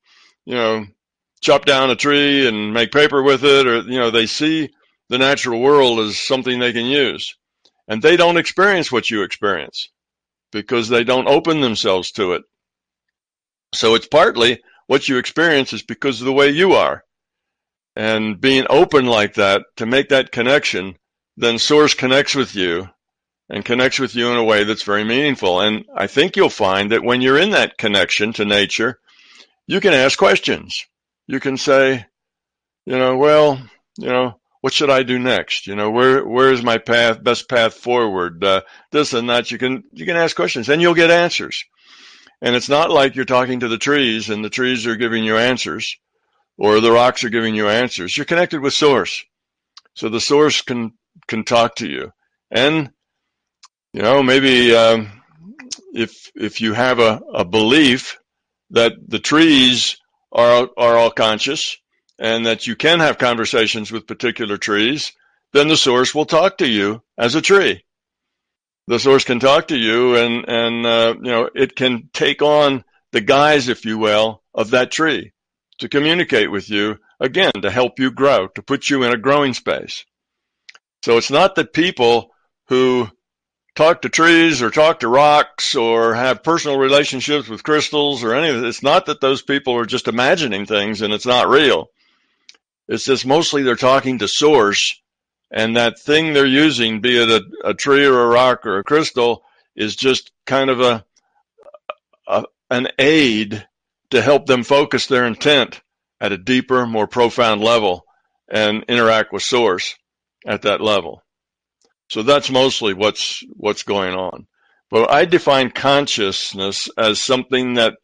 you 0.44 0.54
know, 0.54 0.86
chop 1.40 1.64
down 1.64 1.90
a 1.90 1.96
tree 1.96 2.46
and 2.46 2.72
make 2.72 2.92
paper 2.92 3.22
with 3.22 3.44
it, 3.44 3.66
or 3.66 3.78
you 3.80 3.98
know, 3.98 4.10
they 4.10 4.26
see 4.26 4.70
the 5.08 5.18
natural 5.18 5.60
world 5.60 6.00
as 6.00 6.18
something 6.18 6.58
they 6.58 6.72
can 6.72 6.86
use. 6.86 7.34
And 7.88 8.02
they 8.02 8.16
don't 8.16 8.36
experience 8.36 8.90
what 8.90 9.10
you 9.10 9.22
experience 9.22 9.88
because 10.50 10.88
they 10.88 11.04
don't 11.04 11.28
open 11.28 11.60
themselves 11.60 12.10
to 12.12 12.32
it. 12.32 12.42
So 13.74 13.94
it's 13.94 14.08
partly 14.08 14.60
what 14.86 15.08
you 15.08 15.18
experience 15.18 15.72
is 15.72 15.82
because 15.82 16.20
of 16.20 16.26
the 16.26 16.32
way 16.32 16.50
you 16.50 16.72
are. 16.72 17.02
And 17.94 18.40
being 18.40 18.66
open 18.68 19.06
like 19.06 19.34
that 19.34 19.62
to 19.76 19.86
make 19.86 20.08
that 20.10 20.32
connection, 20.32 20.96
then 21.36 21.58
Source 21.58 21.94
connects 21.94 22.34
with 22.34 22.54
you 22.54 22.88
and 23.48 23.64
connects 23.64 23.98
with 23.98 24.14
you 24.14 24.30
in 24.30 24.36
a 24.36 24.44
way 24.44 24.64
that's 24.64 24.82
very 24.82 25.04
meaningful. 25.04 25.60
And 25.60 25.84
I 25.94 26.06
think 26.08 26.36
you'll 26.36 26.50
find 26.50 26.92
that 26.92 27.04
when 27.04 27.20
you're 27.20 27.38
in 27.38 27.50
that 27.50 27.78
connection 27.78 28.32
to 28.34 28.44
nature, 28.44 28.98
you 29.66 29.80
can 29.80 29.94
ask 29.94 30.18
questions 30.18 30.84
you 31.26 31.40
can 31.40 31.56
say, 31.56 32.06
you 32.84 32.98
know, 32.98 33.16
well, 33.16 33.60
you 33.98 34.08
know, 34.08 34.38
what 34.60 34.72
should 34.72 34.90
I 34.90 35.02
do 35.02 35.18
next? 35.18 35.66
You 35.66 35.76
know, 35.76 35.90
where 35.90 36.26
where 36.26 36.52
is 36.52 36.62
my 36.62 36.78
path, 36.78 37.22
best 37.22 37.48
path 37.48 37.74
forward? 37.74 38.42
Uh, 38.42 38.62
this 38.90 39.12
and 39.12 39.30
that. 39.30 39.50
You 39.50 39.58
can 39.58 39.84
you 39.92 40.06
can 40.06 40.16
ask 40.16 40.34
questions, 40.34 40.68
and 40.68 40.80
you'll 40.82 40.94
get 40.94 41.10
answers. 41.10 41.64
And 42.42 42.54
it's 42.54 42.68
not 42.68 42.90
like 42.90 43.14
you're 43.14 43.24
talking 43.24 43.60
to 43.60 43.68
the 43.68 43.78
trees, 43.78 44.28
and 44.28 44.44
the 44.44 44.50
trees 44.50 44.86
are 44.86 44.96
giving 44.96 45.24
you 45.24 45.36
answers, 45.36 45.96
or 46.58 46.80
the 46.80 46.92
rocks 46.92 47.24
are 47.24 47.30
giving 47.30 47.54
you 47.54 47.68
answers. 47.68 48.16
You're 48.16 48.26
connected 48.26 48.60
with 48.60 48.74
source, 48.74 49.24
so 49.94 50.08
the 50.08 50.20
source 50.20 50.62
can 50.62 50.92
can 51.28 51.44
talk 51.44 51.76
to 51.76 51.88
you. 51.88 52.12
And 52.50 52.90
you 53.92 54.02
know, 54.02 54.22
maybe 54.22 54.74
um, 54.74 55.22
if 55.94 56.30
if 56.34 56.60
you 56.60 56.74
have 56.74 56.98
a, 56.98 57.20
a 57.32 57.44
belief 57.44 58.18
that 58.70 58.92
the 59.06 59.18
trees 59.18 59.96
are, 60.32 60.68
are 60.76 60.96
all 60.96 61.10
conscious 61.10 61.76
and 62.18 62.46
that 62.46 62.66
you 62.66 62.76
can 62.76 63.00
have 63.00 63.18
conversations 63.18 63.92
with 63.92 64.06
particular 64.06 64.56
trees, 64.56 65.12
then 65.52 65.68
the 65.68 65.76
source 65.76 66.14
will 66.14 66.24
talk 66.24 66.58
to 66.58 66.68
you 66.68 67.02
as 67.18 67.34
a 67.34 67.42
tree. 67.42 67.84
The 68.88 68.98
source 68.98 69.24
can 69.24 69.40
talk 69.40 69.68
to 69.68 69.76
you 69.76 70.16
and, 70.16 70.48
and, 70.48 70.86
uh, 70.86 71.14
you 71.16 71.30
know, 71.30 71.50
it 71.54 71.74
can 71.74 72.08
take 72.12 72.40
on 72.40 72.84
the 73.12 73.20
guise, 73.20 73.68
if 73.68 73.84
you 73.84 73.98
will, 73.98 74.42
of 74.54 74.70
that 74.70 74.90
tree 74.90 75.32
to 75.78 75.88
communicate 75.88 76.50
with 76.50 76.70
you 76.70 76.98
again, 77.20 77.52
to 77.62 77.70
help 77.70 77.98
you 77.98 78.10
grow, 78.10 78.48
to 78.48 78.62
put 78.62 78.88
you 78.88 79.02
in 79.02 79.12
a 79.12 79.18
growing 79.18 79.54
space. 79.54 80.04
So 81.04 81.18
it's 81.18 81.30
not 81.30 81.54
that 81.56 81.72
people 81.72 82.30
who 82.68 83.08
talk 83.76 84.02
to 84.02 84.08
trees 84.08 84.62
or 84.62 84.70
talk 84.70 85.00
to 85.00 85.08
rocks 85.08 85.76
or 85.76 86.14
have 86.14 86.42
personal 86.42 86.78
relationships 86.78 87.48
with 87.48 87.62
crystals 87.62 88.24
or 88.24 88.34
any 88.34 88.48
of 88.48 88.64
it. 88.64 88.66
It's 88.66 88.82
not 88.82 89.06
that 89.06 89.20
those 89.20 89.42
people 89.42 89.74
are 89.74 89.86
just 89.86 90.08
imagining 90.08 90.66
things 90.66 91.02
and 91.02 91.12
it's 91.12 91.26
not 91.26 91.48
real. 91.48 91.90
It's 92.88 93.04
just 93.04 93.26
mostly 93.26 93.62
they're 93.62 93.76
talking 93.76 94.18
to 94.18 94.28
source 94.28 95.00
and 95.50 95.76
that 95.76 96.00
thing 96.00 96.32
they're 96.32 96.46
using, 96.46 97.00
be 97.00 97.22
it 97.22 97.28
a, 97.28 97.68
a 97.68 97.74
tree 97.74 98.06
or 98.06 98.22
a 98.22 98.28
rock 98.28 98.66
or 98.66 98.78
a 98.78 98.84
crystal, 98.84 99.44
is 99.76 99.94
just 99.94 100.32
kind 100.46 100.70
of 100.70 100.80
a, 100.80 101.04
a 102.26 102.44
an 102.70 102.88
aid 102.98 103.66
to 104.10 104.22
help 104.22 104.46
them 104.46 104.64
focus 104.64 105.06
their 105.06 105.24
intent 105.24 105.80
at 106.20 106.32
a 106.32 106.38
deeper, 106.38 106.86
more 106.86 107.06
profound 107.06 107.60
level 107.60 108.04
and 108.48 108.84
interact 108.88 109.32
with 109.32 109.42
source 109.42 109.94
at 110.44 110.62
that 110.62 110.80
level. 110.80 111.22
So 112.08 112.22
that's 112.22 112.50
mostly 112.50 112.94
what's 112.94 113.42
what's 113.54 113.82
going 113.82 114.14
on. 114.14 114.46
But 114.90 115.10
I 115.10 115.24
define 115.24 115.70
consciousness 115.70 116.88
as 116.96 117.20
something 117.20 117.74
that 117.74 117.94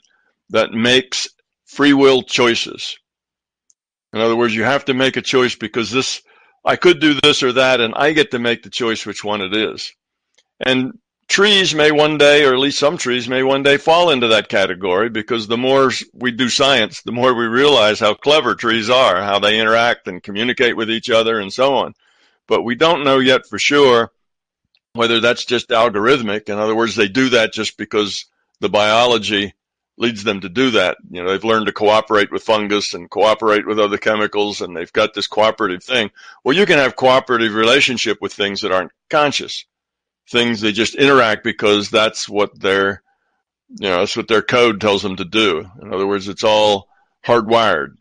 that 0.50 0.72
makes 0.72 1.28
free 1.66 1.92
will 1.92 2.22
choices. 2.22 2.96
In 4.12 4.20
other 4.20 4.36
words, 4.36 4.54
you 4.54 4.64
have 4.64 4.84
to 4.86 4.94
make 4.94 5.16
a 5.16 5.22
choice 5.22 5.54
because 5.54 5.90
this 5.90 6.20
I 6.64 6.76
could 6.76 7.00
do 7.00 7.14
this 7.14 7.42
or 7.42 7.52
that 7.52 7.80
and 7.80 7.94
I 7.94 8.12
get 8.12 8.32
to 8.32 8.38
make 8.38 8.62
the 8.62 8.70
choice 8.70 9.06
which 9.06 9.24
one 9.24 9.40
it 9.40 9.56
is. 9.56 9.92
And 10.60 10.92
trees 11.28 11.74
may 11.74 11.90
one 11.90 12.18
day, 12.18 12.44
or 12.44 12.52
at 12.52 12.58
least 12.58 12.78
some 12.78 12.98
trees 12.98 13.28
may 13.28 13.42
one 13.42 13.62
day 13.62 13.78
fall 13.78 14.10
into 14.10 14.28
that 14.28 14.48
category 14.48 15.08
because 15.08 15.46
the 15.46 15.56
more 15.56 15.90
we 16.12 16.32
do 16.32 16.48
science, 16.48 17.02
the 17.02 17.12
more 17.12 17.34
we 17.34 17.46
realize 17.46 18.00
how 18.00 18.14
clever 18.14 18.54
trees 18.54 18.90
are, 18.90 19.22
how 19.22 19.38
they 19.38 19.58
interact 19.58 20.08
and 20.08 20.22
communicate 20.22 20.76
with 20.76 20.90
each 20.90 21.08
other 21.08 21.38
and 21.38 21.52
so 21.52 21.74
on 21.74 21.94
but 22.48 22.62
we 22.62 22.74
don't 22.74 23.04
know 23.04 23.18
yet 23.18 23.46
for 23.46 23.58
sure 23.58 24.10
whether 24.94 25.20
that's 25.20 25.44
just 25.44 25.70
algorithmic. 25.70 26.48
In 26.48 26.58
other 26.58 26.76
words, 26.76 26.96
they 26.96 27.08
do 27.08 27.30
that 27.30 27.52
just 27.52 27.76
because 27.76 28.26
the 28.60 28.68
biology 28.68 29.54
leads 29.98 30.24
them 30.24 30.40
to 30.40 30.48
do 30.48 30.72
that. 30.72 30.96
You 31.10 31.22
know, 31.22 31.30
they've 31.30 31.44
learned 31.44 31.66
to 31.66 31.72
cooperate 31.72 32.32
with 32.32 32.42
fungus 32.42 32.94
and 32.94 33.10
cooperate 33.10 33.66
with 33.66 33.78
other 33.78 33.98
chemicals 33.98 34.60
and 34.60 34.76
they've 34.76 34.92
got 34.92 35.14
this 35.14 35.26
cooperative 35.26 35.82
thing. 35.82 36.10
Well, 36.44 36.56
you 36.56 36.66
can 36.66 36.78
have 36.78 36.96
cooperative 36.96 37.54
relationship 37.54 38.18
with 38.20 38.32
things 38.32 38.62
that 38.62 38.72
aren't 38.72 38.92
conscious. 39.10 39.64
Things 40.30 40.60
they 40.60 40.72
just 40.72 40.94
interact 40.94 41.44
because 41.44 41.90
that's 41.90 42.28
what 42.28 42.58
their, 42.58 43.02
you 43.80 43.88
know, 43.88 43.98
that's 43.98 44.16
what 44.16 44.28
their 44.28 44.42
code 44.42 44.80
tells 44.80 45.02
them 45.02 45.16
to 45.16 45.24
do. 45.24 45.66
In 45.80 45.92
other 45.92 46.06
words, 46.06 46.28
it's 46.28 46.44
all 46.44 46.88
hardwired. 47.24 47.96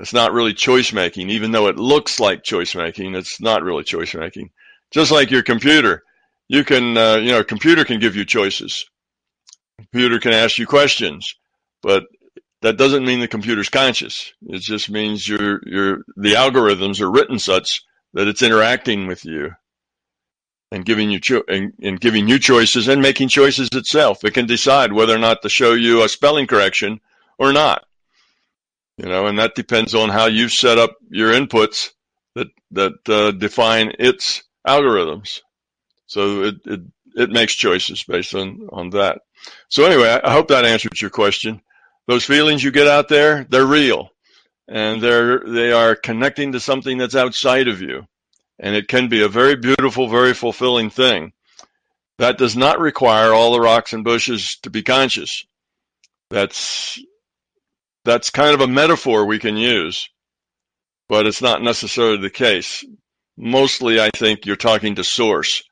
It's 0.00 0.14
not 0.14 0.32
really 0.32 0.54
choice 0.54 0.94
making, 0.94 1.28
even 1.28 1.52
though 1.52 1.68
it 1.68 1.76
looks 1.76 2.18
like 2.18 2.42
choice 2.42 2.74
making. 2.74 3.14
It's 3.14 3.38
not 3.38 3.62
really 3.62 3.84
choice 3.84 4.14
making. 4.14 4.50
Just 4.90 5.12
like 5.12 5.30
your 5.30 5.42
computer, 5.42 6.02
you 6.48 6.64
can, 6.64 6.96
uh, 6.96 7.16
you 7.16 7.32
know, 7.32 7.44
computer 7.44 7.84
can 7.84 8.00
give 8.00 8.16
you 8.16 8.24
choices. 8.24 8.86
Computer 9.76 10.18
can 10.18 10.32
ask 10.32 10.58
you 10.58 10.66
questions, 10.66 11.34
but 11.82 12.04
that 12.62 12.78
doesn't 12.78 13.04
mean 13.04 13.20
the 13.20 13.28
computer's 13.28 13.68
conscious. 13.68 14.32
It 14.42 14.62
just 14.62 14.90
means 14.90 15.28
your 15.28 15.60
your 15.66 15.98
the 16.16 16.32
algorithms 16.32 17.00
are 17.00 17.10
written 17.10 17.38
such 17.38 17.82
that 18.14 18.26
it's 18.26 18.42
interacting 18.42 19.06
with 19.06 19.24
you 19.26 19.52
and 20.72 20.84
giving 20.84 21.10
you 21.10 21.20
cho- 21.20 21.44
and, 21.46 21.72
and 21.82 22.00
giving 22.00 22.26
you 22.26 22.38
choices 22.38 22.88
and 22.88 23.02
making 23.02 23.28
choices 23.28 23.68
itself. 23.72 24.24
It 24.24 24.34
can 24.34 24.46
decide 24.46 24.92
whether 24.92 25.14
or 25.14 25.18
not 25.18 25.42
to 25.42 25.48
show 25.48 25.72
you 25.74 26.02
a 26.02 26.08
spelling 26.08 26.46
correction 26.46 27.00
or 27.38 27.52
not 27.52 27.84
you 29.00 29.08
know, 29.08 29.26
and 29.26 29.38
that 29.38 29.54
depends 29.54 29.94
on 29.94 30.10
how 30.10 30.26
you've 30.26 30.52
set 30.52 30.76
up 30.76 30.94
your 31.08 31.32
inputs 31.32 31.90
that 32.34 32.48
that 32.72 33.08
uh, 33.08 33.30
define 33.30 33.92
its 33.98 34.42
algorithms. 34.66 35.40
So 36.06 36.42
it, 36.42 36.56
it 36.66 36.80
it 37.16 37.30
makes 37.30 37.54
choices 37.54 38.04
based 38.04 38.34
on 38.34 38.68
on 38.70 38.90
that. 38.90 39.22
So 39.70 39.86
anyway, 39.86 40.20
I 40.22 40.32
hope 40.32 40.48
that 40.48 40.66
answers 40.66 41.00
your 41.00 41.10
question. 41.10 41.62
Those 42.08 42.26
feelings 42.26 42.62
you 42.62 42.70
get 42.72 42.88
out 42.88 43.08
there, 43.08 43.46
they're 43.48 43.64
real, 43.64 44.10
and 44.68 45.02
they're 45.02 45.40
they 45.46 45.72
are 45.72 45.96
connecting 45.96 46.52
to 46.52 46.60
something 46.60 46.98
that's 46.98 47.16
outside 47.16 47.68
of 47.68 47.80
you, 47.80 48.06
and 48.58 48.76
it 48.76 48.86
can 48.86 49.08
be 49.08 49.22
a 49.22 49.28
very 49.28 49.56
beautiful, 49.56 50.08
very 50.08 50.34
fulfilling 50.34 50.90
thing. 50.90 51.32
That 52.18 52.36
does 52.36 52.54
not 52.54 52.78
require 52.78 53.32
all 53.32 53.52
the 53.52 53.60
rocks 53.60 53.94
and 53.94 54.04
bushes 54.04 54.58
to 54.64 54.68
be 54.68 54.82
conscious. 54.82 55.46
That's 56.28 57.00
that's 58.04 58.30
kind 58.30 58.54
of 58.54 58.60
a 58.60 58.66
metaphor 58.66 59.26
we 59.26 59.38
can 59.38 59.56
use, 59.56 60.08
but 61.08 61.26
it's 61.26 61.42
not 61.42 61.62
necessarily 61.62 62.18
the 62.18 62.30
case. 62.30 62.84
Mostly, 63.36 64.00
I 64.00 64.10
think 64.14 64.46
you're 64.46 64.56
talking 64.56 64.96
to 64.96 65.04
source. 65.04 65.62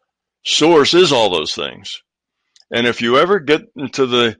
Source 0.44 0.94
is 0.94 1.12
all 1.12 1.30
those 1.30 1.54
things, 1.54 1.90
and 2.70 2.86
if 2.86 3.02
you 3.02 3.18
ever 3.18 3.40
get 3.40 3.62
into 3.76 4.06
the 4.06 4.36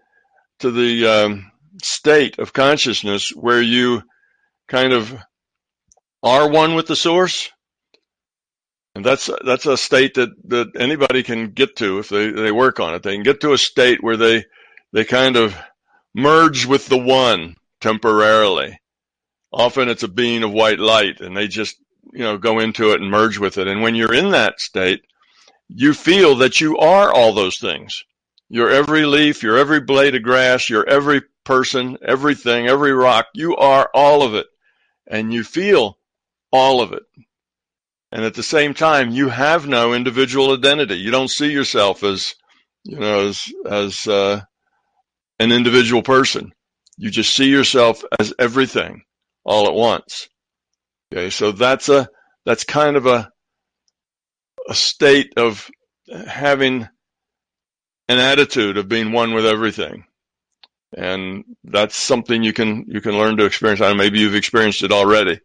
to 0.61 0.71
the 0.71 1.07
um, 1.07 1.51
state 1.83 2.39
of 2.39 2.53
consciousness 2.53 3.31
where 3.31 3.63
you 3.63 4.03
kind 4.69 4.93
of 4.93 5.17
are 6.23 6.49
one 6.49 6.75
with 6.75 6.87
the 6.87 6.97
source, 6.97 7.51
and 8.95 9.05
that's 9.05 9.31
that's 9.45 9.67
a 9.67 9.77
state 9.77 10.15
that, 10.15 10.31
that 10.45 10.69
anybody 10.77 11.23
can 11.23 11.51
get 11.51 11.77
to 11.77 11.99
if 11.99 12.09
they, 12.09 12.31
they 12.31 12.53
work 12.53 12.81
on 12.81 12.95
it. 12.95 13.03
They 13.03 13.15
can 13.15 13.23
get 13.23 13.41
to 13.43 13.53
a 13.53 13.59
state 13.59 14.03
where 14.03 14.17
they 14.17 14.45
they 14.93 15.05
kind 15.05 15.37
of 15.37 15.57
merge 16.15 16.65
with 16.65 16.87
the 16.87 16.99
one 16.99 17.57
temporarily. 17.81 18.79
Often 19.53 19.89
it's 19.89 20.03
a 20.03 20.09
being 20.09 20.43
of 20.43 20.53
white 20.53 20.79
light 20.79 21.21
and 21.21 21.37
they 21.37 21.49
just, 21.49 21.77
you 22.13 22.21
know, 22.21 22.39
go 22.39 22.59
into 22.59 22.93
it 22.93 23.01
and 23.01 23.11
merge 23.11 23.39
with 23.39 23.59
it. 23.59 23.67
And 23.69 23.83
when 23.83 23.95
you're 23.95 24.15
in 24.15 24.31
that 24.33 24.61
state, 24.61 25.03
you 25.69 25.95
feel 25.95 26.37
that 26.37 26.61
you 26.61 26.79
are 26.79 27.13
all 27.13 27.33
those 27.33 27.59
things. 27.59 28.05
You're 28.49 28.71
every 28.71 29.05
leaf, 29.05 29.43
you're 29.43 29.59
every 29.59 29.81
blade 29.81 30.15
of 30.15 30.23
grass, 30.23 30.71
you're 30.71 30.89
every 30.89 31.23
person, 31.45 31.99
everything, 32.03 32.67
every 32.67 32.93
rock. 32.93 33.27
You 33.35 33.57
are 33.57 33.91
all 33.95 34.23
of 34.23 34.35
it. 34.35 34.47
And 35.07 35.33
you 35.33 35.45
feel 35.45 35.99
all 36.53 36.81
of 36.81 36.93
it. 36.93 37.03
And 38.13 38.25
at 38.25 38.35
the 38.35 38.43
same 38.43 38.75
time, 38.75 39.11
you 39.11 39.29
have 39.29 39.67
no 39.67 39.95
individual 39.95 40.53
identity. 40.53 40.97
You 40.97 41.11
don't 41.11 41.31
see 41.31 41.51
yourself 41.53 42.03
as, 42.03 42.35
you 42.85 42.99
know, 42.99 43.29
as, 43.29 43.53
as, 43.67 44.07
uh, 44.07 44.41
an 45.39 45.53
individual 45.53 46.03
person. 46.03 46.53
You 46.99 47.11
just 47.11 47.35
see 47.35 47.49
yourself 47.49 48.03
as 48.19 48.35
everything 48.39 49.03
all 49.45 49.67
at 49.67 49.75
once. 49.75 50.29
Okay, 51.13 51.31
so 51.31 51.53
that's 51.53 51.89
a 51.89 52.09
that's 52.45 52.65
kind 52.65 52.97
of 52.97 53.07
a 53.07 53.31
a 54.69 54.75
state 54.75 55.33
of 55.37 55.71
having 56.27 56.89
an 58.09 58.19
attitude 58.19 58.77
of 58.77 58.89
being 58.89 59.13
one 59.13 59.33
with 59.33 59.47
everything. 59.47 60.05
And 60.97 61.45
that's 61.65 61.97
something 61.97 62.43
you 62.43 62.53
can 62.53 62.85
you 62.89 63.01
can 63.01 63.17
learn 63.17 63.37
to 63.37 63.45
experience. 63.45 63.81
I 63.81 63.89
know 63.89 63.95
maybe 63.95 64.19
you've 64.19 64.35
experienced 64.35 64.83
it 64.83 64.93
already. 64.93 65.41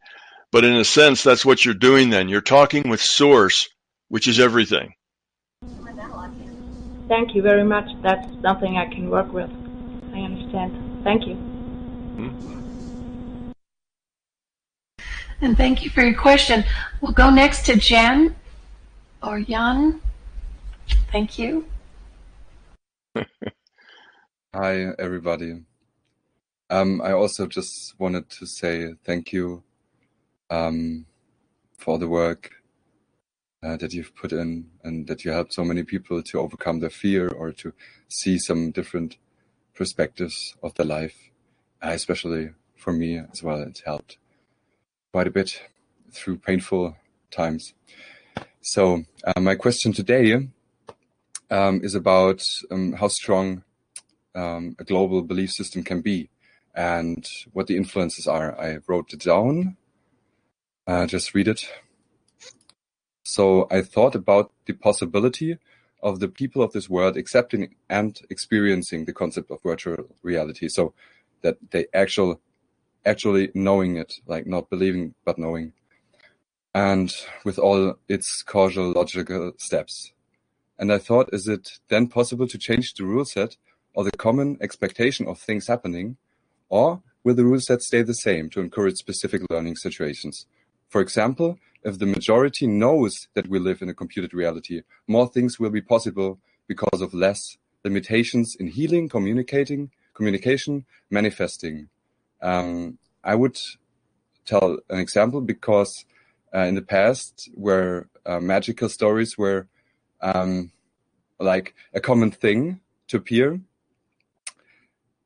But 0.51 0.65
in 0.65 0.75
a 0.75 0.85
sense 0.85 1.23
that's 1.23 1.45
what 1.45 1.63
you're 1.63 1.73
doing 1.73 2.09
then. 2.09 2.29
You're 2.29 2.41
talking 2.41 2.89
with 2.89 3.01
source, 3.01 3.69
which 4.09 4.27
is 4.27 4.39
everything. 4.39 4.93
Thank 7.07 7.35
you 7.35 7.41
very 7.41 7.63
much. 7.63 7.89
That's 8.01 8.25
something 8.41 8.77
I 8.77 8.85
can 8.85 9.09
work 9.09 9.31
with. 9.31 9.49
I 10.13 10.19
understand. 10.19 10.92
Thank 11.03 11.27
you. 11.27 11.37
And 15.41 15.57
thank 15.57 15.83
you 15.83 15.89
for 15.89 16.01
your 16.01 16.17
question. 16.17 16.63
We'll 17.01 17.11
go 17.11 17.29
next 17.29 17.65
to 17.65 17.75
Jen 17.75 18.35
or 19.21 19.41
Jan. 19.41 19.99
Thank 21.11 21.37
you. 21.37 21.65
Hi, 24.55 24.93
everybody. 24.97 25.63
Um, 26.69 27.01
I 27.01 27.11
also 27.11 27.47
just 27.47 27.99
wanted 27.99 28.29
to 28.29 28.45
say 28.45 28.93
thank 29.03 29.33
you 29.33 29.63
um, 30.49 31.05
for 31.77 31.99
the 31.99 32.07
work 32.07 32.51
uh, 33.61 33.75
that 33.77 33.93
you've 33.93 34.15
put 34.15 34.31
in 34.31 34.69
and 34.83 35.07
that 35.07 35.25
you 35.25 35.31
helped 35.31 35.53
so 35.53 35.65
many 35.65 35.83
people 35.83 36.23
to 36.23 36.39
overcome 36.39 36.79
their 36.79 36.89
fear 36.89 37.27
or 37.27 37.51
to 37.51 37.73
see 38.07 38.37
some 38.37 38.71
different 38.71 39.17
perspectives 39.75 40.55
of 40.61 40.73
their 40.75 40.85
life, 40.85 41.31
uh, 41.81 41.89
especially 41.89 42.51
for 42.75 42.93
me 42.93 43.17
as 43.31 43.43
well. 43.43 43.61
It 43.61 43.81
helped 43.85 44.17
quite 45.11 45.27
a 45.27 45.31
bit 45.31 45.61
through 46.11 46.37
painful 46.37 46.95
times. 47.31 47.73
So 48.61 49.03
uh, 49.25 49.39
my 49.39 49.55
question 49.55 49.93
today 49.93 50.47
um, 51.49 51.81
is 51.83 51.95
about 51.95 52.47
um, 52.71 52.93
how 52.93 53.07
strong 53.07 53.63
um, 54.35 54.75
a 54.79 54.83
global 54.83 55.21
belief 55.21 55.51
system 55.51 55.83
can 55.83 56.01
be 56.01 56.29
and 56.75 57.27
what 57.51 57.67
the 57.67 57.77
influences 57.77 58.27
are. 58.27 58.59
I 58.59 58.77
wrote 58.87 59.13
it 59.13 59.21
down. 59.21 59.77
Uh, 60.87 61.05
just 61.05 61.33
read 61.33 61.47
it. 61.47 61.69
So 63.23 63.67
I 63.71 63.81
thought 63.81 64.15
about 64.15 64.51
the 64.65 64.73
possibility 64.73 65.57
of 66.03 66.19
the 66.19 66.27
people 66.27 66.61
of 66.61 66.73
this 66.73 66.89
world 66.89 67.17
accepting 67.17 67.73
and 67.89 68.19
experiencing 68.29 69.05
the 69.05 69.13
concept 69.13 69.49
of 69.49 69.63
virtual 69.63 70.05
reality. 70.21 70.67
So 70.67 70.93
that 71.41 71.57
they 71.71 71.87
actual, 71.93 72.39
actually 73.05 73.49
knowing 73.55 73.97
it, 73.97 74.13
like 74.27 74.45
not 74.45 74.69
believing, 74.69 75.15
but 75.25 75.39
knowing. 75.39 75.73
And 76.75 77.13
with 77.45 77.57
all 77.57 77.95
its 78.07 78.43
causal 78.43 78.91
logical 78.91 79.53
steps. 79.57 80.11
And 80.77 80.91
I 80.91 80.97
thought, 80.97 81.29
is 81.31 81.47
it 81.47 81.79
then 81.87 82.07
possible 82.07 82.47
to 82.47 82.57
change 82.57 82.93
the 82.93 83.05
rule 83.05 83.25
set 83.25 83.57
or 83.93 84.03
the 84.03 84.11
common 84.11 84.57
expectation 84.59 85.27
of 85.27 85.39
things 85.39 85.67
happening? 85.67 86.17
Or 86.69 87.01
will 87.23 87.35
the 87.35 87.45
rule 87.45 87.59
set 87.59 87.81
stay 87.81 88.01
the 88.01 88.13
same 88.13 88.49
to 88.49 88.59
encourage 88.59 88.95
specific 88.95 89.43
learning 89.49 89.77
situations? 89.77 90.47
For 90.93 91.01
example, 91.01 91.57
if 91.81 91.97
the 91.97 92.05
majority 92.05 92.67
knows 92.67 93.27
that 93.33 93.47
we 93.47 93.57
live 93.57 93.81
in 93.81 93.89
a 93.89 93.95
computed 93.95 94.31
reality, 94.31 94.83
more 95.07 95.27
things 95.27 95.59
will 95.59 95.71
be 95.71 95.81
possible 95.81 96.37
because 96.67 97.01
of 97.01 97.15
less 97.15 97.57
limitations 97.83 98.55
in 98.55 98.67
healing, 98.67 99.09
communicating, 99.09 99.89
communication, 100.13 100.85
manifesting. 101.09 101.89
Um, 102.43 102.99
I 103.23 103.33
would 103.33 103.57
tell 104.45 104.77
an 104.87 104.99
example 104.99 105.41
because 105.41 106.05
uh, 106.53 106.59
in 106.59 106.75
the 106.75 106.83
past, 106.83 107.49
where 107.55 108.07
uh, 108.27 108.39
magical 108.39 108.87
stories 108.87 109.35
were 109.35 109.65
um, 110.21 110.71
like 111.39 111.73
a 111.95 112.01
common 112.01 112.29
thing 112.29 112.81
to 113.07 113.17
appear, 113.17 113.59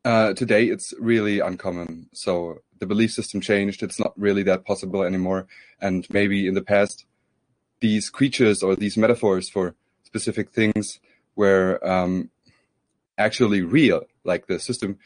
uh, 0.05 0.31
today 0.31 0.67
it's 0.67 0.93
really 0.97 1.41
uncommon. 1.41 2.07
So 2.13 2.61
the 2.79 2.85
belief 2.85 3.11
system 3.11 3.41
changed. 3.41 3.83
It's 3.83 3.99
not 3.99 4.13
really 4.17 4.43
that 4.43 4.65
possible 4.65 5.03
anymore. 5.03 5.47
And 5.81 6.07
maybe 6.09 6.47
in 6.47 6.53
the 6.53 6.61
past, 6.61 7.05
these 7.79 8.09
creatures 8.09 8.63
or 8.63 8.75
these 8.75 8.97
metaphors 8.97 9.49
for 9.49 9.75
specific 10.03 10.51
things 10.51 10.99
were 11.35 11.79
um, 11.87 12.29
actually 13.17 13.61
real. 13.61 14.05
Like 14.23 14.47
the 14.47 14.59
system 14.59 14.97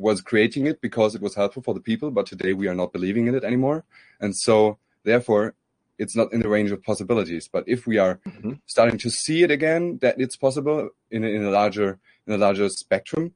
was 0.00 0.20
creating 0.20 0.66
it 0.66 0.80
because 0.80 1.14
it 1.14 1.22
was 1.22 1.34
helpful 1.34 1.62
for 1.62 1.74
the 1.74 1.80
people, 1.80 2.10
but 2.10 2.26
today 2.26 2.52
we 2.52 2.68
are 2.68 2.74
not 2.74 2.92
believing 2.92 3.26
in 3.26 3.34
it 3.34 3.44
anymore. 3.44 3.84
And 4.20 4.36
so, 4.36 4.78
therefore, 5.02 5.54
it's 5.98 6.14
not 6.14 6.32
in 6.32 6.40
the 6.40 6.48
range 6.48 6.70
of 6.70 6.82
possibilities. 6.82 7.48
But 7.48 7.64
if 7.66 7.86
we 7.86 7.98
are 7.98 8.20
mm-hmm. 8.26 8.52
starting 8.66 8.98
to 8.98 9.10
see 9.10 9.42
it 9.42 9.50
again, 9.50 9.98
that 9.98 10.20
it's 10.20 10.36
possible 10.36 10.90
in 11.10 11.24
a, 11.24 11.28
in 11.28 11.44
a 11.44 11.50
larger 11.50 11.98
in 12.26 12.34
a 12.34 12.38
larger 12.38 12.68
spectrum, 12.68 13.34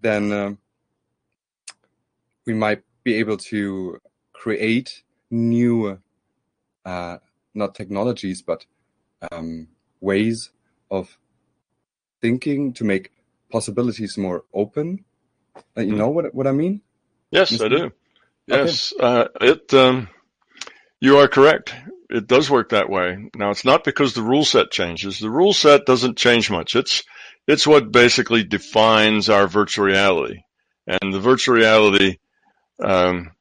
then 0.00 0.32
uh, 0.32 0.54
we 2.46 2.52
might 2.52 2.82
be 3.04 3.14
able 3.14 3.36
to 3.36 4.00
create 4.32 5.02
new, 5.30 6.00
uh, 6.84 7.18
not 7.54 7.74
technologies, 7.74 8.42
but 8.42 8.66
um, 9.30 9.68
ways 10.00 10.50
of 10.90 11.16
thinking 12.20 12.72
to 12.72 12.84
make 12.84 13.12
possibilities 13.50 14.16
more 14.18 14.44
open. 14.52 15.04
Uh, 15.76 15.82
you 15.82 15.92
hmm. 15.92 15.98
know 15.98 16.08
what 16.08 16.34
what 16.34 16.46
I 16.46 16.52
mean? 16.52 16.80
Yes, 17.30 17.52
Mr. 17.52 17.66
I 17.66 17.68
do. 17.68 17.92
Yes, 18.46 18.92
okay. 18.92 19.04
uh, 19.04 19.28
it. 19.40 19.72
Um, 19.72 20.08
you 21.00 21.18
are 21.18 21.28
correct. 21.28 21.74
It 22.10 22.26
does 22.26 22.50
work 22.50 22.70
that 22.70 22.88
way. 22.88 23.30
Now, 23.34 23.50
it's 23.50 23.64
not 23.64 23.84
because 23.84 24.14
the 24.14 24.22
rule 24.22 24.44
set 24.44 24.70
changes. 24.70 25.18
The 25.18 25.30
rule 25.30 25.52
set 25.52 25.86
doesn't 25.86 26.16
change 26.16 26.50
much. 26.50 26.76
It's 26.76 27.02
it's 27.46 27.66
what 27.66 27.92
basically 27.92 28.44
defines 28.44 29.28
our 29.28 29.46
virtual 29.46 29.84
reality, 29.86 30.40
and 30.86 31.12
the 31.12 31.20
virtual 31.20 31.56
reality 31.56 32.18
um, 32.82 33.32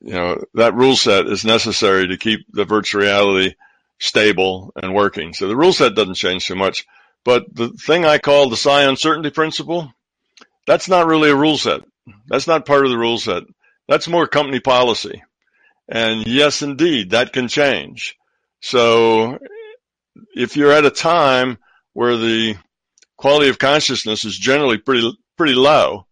you 0.00 0.12
know, 0.12 0.44
that 0.54 0.74
rule 0.74 0.96
set 0.96 1.26
is 1.26 1.44
necessary 1.44 2.08
to 2.08 2.16
keep 2.16 2.40
the 2.50 2.64
virtual 2.64 3.02
reality 3.02 3.54
stable 3.98 4.72
and 4.76 4.94
working. 4.94 5.32
So 5.32 5.48
the 5.48 5.56
rule 5.56 5.72
set 5.72 5.94
doesn't 5.94 6.14
change 6.14 6.46
too 6.46 6.54
much. 6.54 6.86
But 7.24 7.52
the 7.52 7.70
thing 7.70 8.04
I 8.04 8.18
call 8.18 8.48
the 8.48 8.56
psi 8.56 8.82
uncertainty 8.82 9.30
principle, 9.30 9.92
that's 10.66 10.88
not 10.88 11.06
really 11.06 11.30
a 11.30 11.36
rule 11.36 11.58
set. 11.58 11.80
That's 12.28 12.46
not 12.46 12.66
part 12.66 12.84
of 12.84 12.90
the 12.90 12.98
rule 12.98 13.18
set. 13.18 13.42
That's 13.88 14.06
more 14.06 14.28
company 14.28 14.60
policy. 14.60 15.22
And 15.88 16.26
yes, 16.26 16.62
indeed, 16.62 17.10
that 17.10 17.32
can 17.32 17.48
change. 17.48 18.16
So 18.60 19.38
if 20.34 20.56
you're 20.56 20.72
at 20.72 20.84
a 20.84 20.90
time 20.90 21.58
where 21.92 22.16
the 22.16 22.56
quality 23.16 23.48
of 23.48 23.58
consciousness 23.58 24.24
is 24.24 24.36
generally 24.36 24.78
pretty, 24.78 25.16
pretty 25.36 25.54
low, 25.54 26.05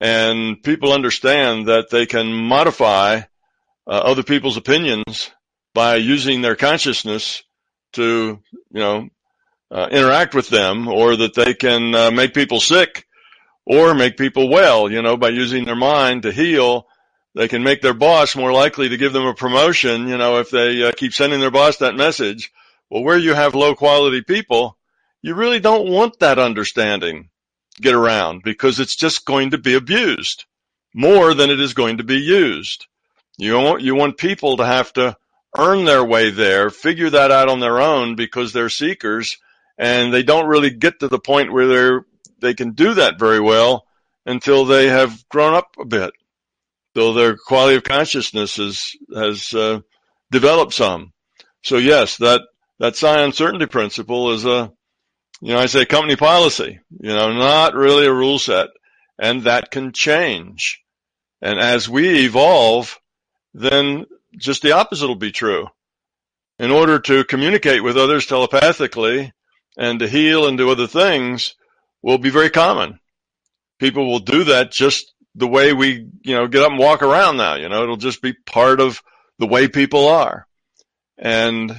and 0.00 0.62
people 0.62 0.92
understand 0.92 1.68
that 1.68 1.90
they 1.90 2.06
can 2.06 2.32
modify 2.32 3.16
uh, 3.86 3.90
other 3.90 4.22
people's 4.22 4.56
opinions 4.56 5.30
by 5.74 5.96
using 5.96 6.42
their 6.42 6.56
consciousness 6.56 7.42
to, 7.92 8.40
you 8.70 8.80
know, 8.80 9.08
uh, 9.70 9.88
interact 9.90 10.34
with 10.34 10.48
them 10.48 10.88
or 10.88 11.16
that 11.16 11.34
they 11.34 11.54
can 11.54 11.94
uh, 11.94 12.10
make 12.10 12.34
people 12.34 12.60
sick 12.60 13.06
or 13.64 13.94
make 13.94 14.16
people 14.16 14.48
well, 14.48 14.90
you 14.90 15.02
know, 15.02 15.16
by 15.16 15.28
using 15.28 15.64
their 15.64 15.76
mind 15.76 16.22
to 16.22 16.32
heal. 16.32 16.86
They 17.34 17.48
can 17.48 17.62
make 17.62 17.82
their 17.82 17.94
boss 17.94 18.36
more 18.36 18.52
likely 18.52 18.88
to 18.90 18.96
give 18.96 19.12
them 19.12 19.26
a 19.26 19.34
promotion, 19.34 20.08
you 20.08 20.16
know, 20.16 20.38
if 20.38 20.50
they 20.50 20.84
uh, 20.84 20.92
keep 20.92 21.12
sending 21.12 21.40
their 21.40 21.50
boss 21.50 21.78
that 21.78 21.94
message. 21.94 22.52
Well, 22.90 23.02
where 23.02 23.18
you 23.18 23.34
have 23.34 23.54
low 23.54 23.74
quality 23.74 24.22
people, 24.22 24.78
you 25.20 25.34
really 25.34 25.60
don't 25.60 25.90
want 25.90 26.20
that 26.20 26.38
understanding 26.38 27.28
get 27.80 27.94
around 27.94 28.42
because 28.42 28.80
it's 28.80 28.96
just 28.96 29.24
going 29.24 29.50
to 29.50 29.58
be 29.58 29.74
abused 29.74 30.44
more 30.94 31.34
than 31.34 31.50
it 31.50 31.60
is 31.60 31.74
going 31.74 31.98
to 31.98 32.04
be 32.04 32.18
used. 32.18 32.86
You 33.38 33.58
want, 33.58 33.82
you 33.82 33.94
want 33.94 34.16
people 34.16 34.56
to 34.56 34.66
have 34.66 34.92
to 34.94 35.16
earn 35.56 35.84
their 35.84 36.04
way 36.04 36.30
there, 36.30 36.70
figure 36.70 37.10
that 37.10 37.30
out 37.30 37.48
on 37.48 37.60
their 37.60 37.80
own 37.80 38.16
because 38.16 38.52
they're 38.52 38.70
seekers 38.70 39.36
and 39.78 40.12
they 40.12 40.22
don't 40.22 40.48
really 40.48 40.70
get 40.70 41.00
to 41.00 41.08
the 41.08 41.18
point 41.18 41.52
where 41.52 41.66
they're 41.66 42.06
they 42.40 42.54
can 42.54 42.72
do 42.72 42.94
that 42.94 43.18
very 43.18 43.40
well 43.40 43.86
until 44.24 44.64
they 44.64 44.88
have 44.88 45.26
grown 45.28 45.54
up 45.54 45.74
a 45.80 45.84
bit, 45.84 46.12
till 46.94 47.14
their 47.14 47.36
quality 47.36 47.76
of 47.76 47.84
consciousness 47.84 48.56
has 48.56 48.92
has 49.14 49.54
uh, 49.54 49.80
developed 50.30 50.74
some. 50.74 51.12
So 51.62 51.76
yes, 51.78 52.16
that 52.18 52.42
that 52.78 52.96
psi 52.96 53.22
uncertainty 53.22 53.66
principle 53.66 54.32
is 54.32 54.44
a 54.44 54.72
you 55.40 55.52
know 55.52 55.58
I 55.58 55.66
say 55.66 55.84
company 55.84 56.16
policy, 56.16 56.80
you 57.00 57.10
know, 57.10 57.32
not 57.32 57.74
really 57.74 58.06
a 58.06 58.12
rule 58.12 58.38
set, 58.38 58.68
and 59.18 59.42
that 59.42 59.70
can 59.70 59.92
change. 59.92 60.82
And 61.42 61.58
as 61.58 61.88
we 61.88 62.24
evolve, 62.24 62.98
then 63.54 64.06
just 64.36 64.62
the 64.62 64.72
opposite 64.72 65.06
will 65.06 65.14
be 65.14 65.32
true. 65.32 65.68
In 66.58 66.70
order 66.70 66.98
to 67.00 67.24
communicate 67.24 67.82
with 67.82 67.98
others 67.98 68.26
telepathically, 68.26 69.32
and 69.76 70.00
to 70.00 70.08
heal 70.08 70.46
and 70.46 70.56
do 70.56 70.70
other 70.70 70.86
things 70.86 71.54
will 72.02 72.18
be 72.18 72.30
very 72.30 72.50
common. 72.50 72.98
People 73.78 74.10
will 74.10 74.20
do 74.20 74.44
that 74.44 74.72
just 74.72 75.12
the 75.34 75.46
way 75.46 75.72
we, 75.74 76.08
you 76.22 76.34
know, 76.34 76.48
get 76.48 76.62
up 76.62 76.70
and 76.70 76.78
walk 76.78 77.02
around 77.02 77.36
now. 77.36 77.56
You 77.56 77.68
know, 77.68 77.82
it'll 77.82 77.96
just 77.96 78.22
be 78.22 78.32
part 78.32 78.80
of 78.80 79.02
the 79.38 79.46
way 79.46 79.68
people 79.68 80.08
are. 80.08 80.46
And 81.18 81.70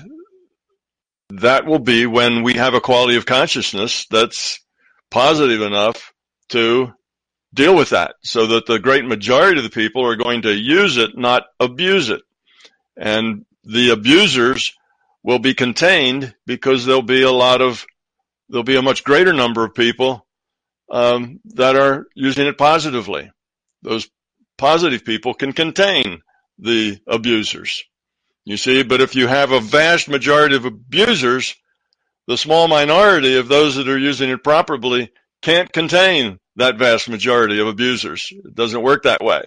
that 1.29 1.65
will 1.65 1.79
be 1.79 2.05
when 2.05 2.43
we 2.43 2.53
have 2.53 2.73
a 2.73 2.81
quality 2.81 3.17
of 3.17 3.25
consciousness 3.25 4.05
that's 4.09 4.59
positive 5.11 5.61
enough 5.61 6.13
to 6.49 6.93
deal 7.53 7.75
with 7.75 7.89
that 7.89 8.15
so 8.23 8.47
that 8.47 8.65
the 8.65 8.79
great 8.79 9.05
majority 9.05 9.59
of 9.59 9.63
the 9.63 9.69
people 9.69 10.05
are 10.05 10.15
going 10.15 10.43
to 10.43 10.53
use 10.53 10.97
it, 10.97 11.17
not 11.17 11.43
abuse 11.59 12.09
it. 12.09 12.21
And 12.95 13.45
the 13.63 13.89
abusers 13.89 14.73
will 15.23 15.39
be 15.39 15.53
contained 15.53 16.33
because 16.45 16.85
there'll 16.85 17.01
be 17.01 17.23
a 17.23 17.31
lot 17.31 17.61
of 17.61 17.85
there'll 18.49 18.63
be 18.63 18.77
a 18.77 18.81
much 18.81 19.03
greater 19.03 19.33
number 19.33 19.65
of 19.65 19.75
people 19.75 20.25
um, 20.89 21.41
that 21.55 21.75
are 21.75 22.05
using 22.15 22.47
it 22.47 22.57
positively. 22.57 23.29
Those 23.81 24.09
positive 24.57 25.03
people 25.03 25.33
can 25.33 25.51
contain 25.51 26.21
the 26.57 26.99
abusers. 27.05 27.83
You 28.47 28.55
see, 28.55 28.81
but 28.81 29.01
if 29.01 29.13
you 29.13 29.27
have 29.27 29.51
a 29.51 29.59
vast 29.59 30.07
majority 30.07 30.55
of 30.55 30.63
abusers, 30.63 31.53
the 32.27 32.37
small 32.37 32.69
minority 32.69 33.35
of 33.35 33.49
those 33.49 33.75
that 33.75 33.89
are 33.89 33.97
using 33.97 34.29
it 34.29 34.41
properly 34.41 35.11
can't 35.41 35.69
contain 35.69 36.39
that 36.55 36.77
vast 36.77 37.09
majority 37.09 37.59
of 37.59 37.67
abusers. 37.67 38.29
It 38.31 38.55
doesn't 38.55 38.81
work 38.81 39.03
that 39.03 39.21
way. 39.21 39.43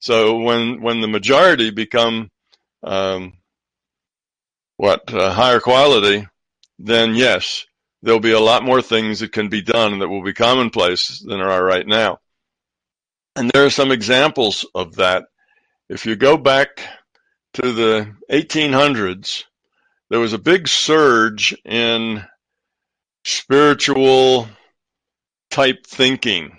So 0.00 0.40
when 0.40 0.82
when 0.82 1.00
the 1.00 1.08
majority 1.08 1.70
become 1.70 2.30
um, 2.82 3.32
what 4.76 5.10
uh, 5.14 5.32
higher 5.32 5.60
quality, 5.60 6.26
then 6.78 7.14
yes, 7.14 7.64
there'll 8.02 8.20
be 8.20 8.32
a 8.32 8.38
lot 8.38 8.66
more 8.66 8.82
things 8.82 9.20
that 9.20 9.32
can 9.32 9.48
be 9.48 9.62
done 9.62 10.00
that 10.00 10.10
will 10.10 10.22
be 10.22 10.34
commonplace 10.34 11.20
than 11.20 11.38
there 11.38 11.50
are 11.50 11.64
right 11.64 11.86
now. 11.86 12.18
And 13.34 13.50
there 13.50 13.64
are 13.64 13.70
some 13.70 13.90
examples 13.90 14.66
of 14.74 14.96
that. 14.96 15.24
If 15.88 16.04
you 16.04 16.16
go 16.16 16.36
back 16.36 16.82
to 17.54 17.72
the 17.72 18.14
1800s, 18.30 19.44
there 20.10 20.20
was 20.20 20.32
a 20.32 20.38
big 20.38 20.68
surge 20.68 21.54
in 21.64 22.24
spiritual 23.24 24.48
type 25.50 25.86
thinking. 25.86 26.56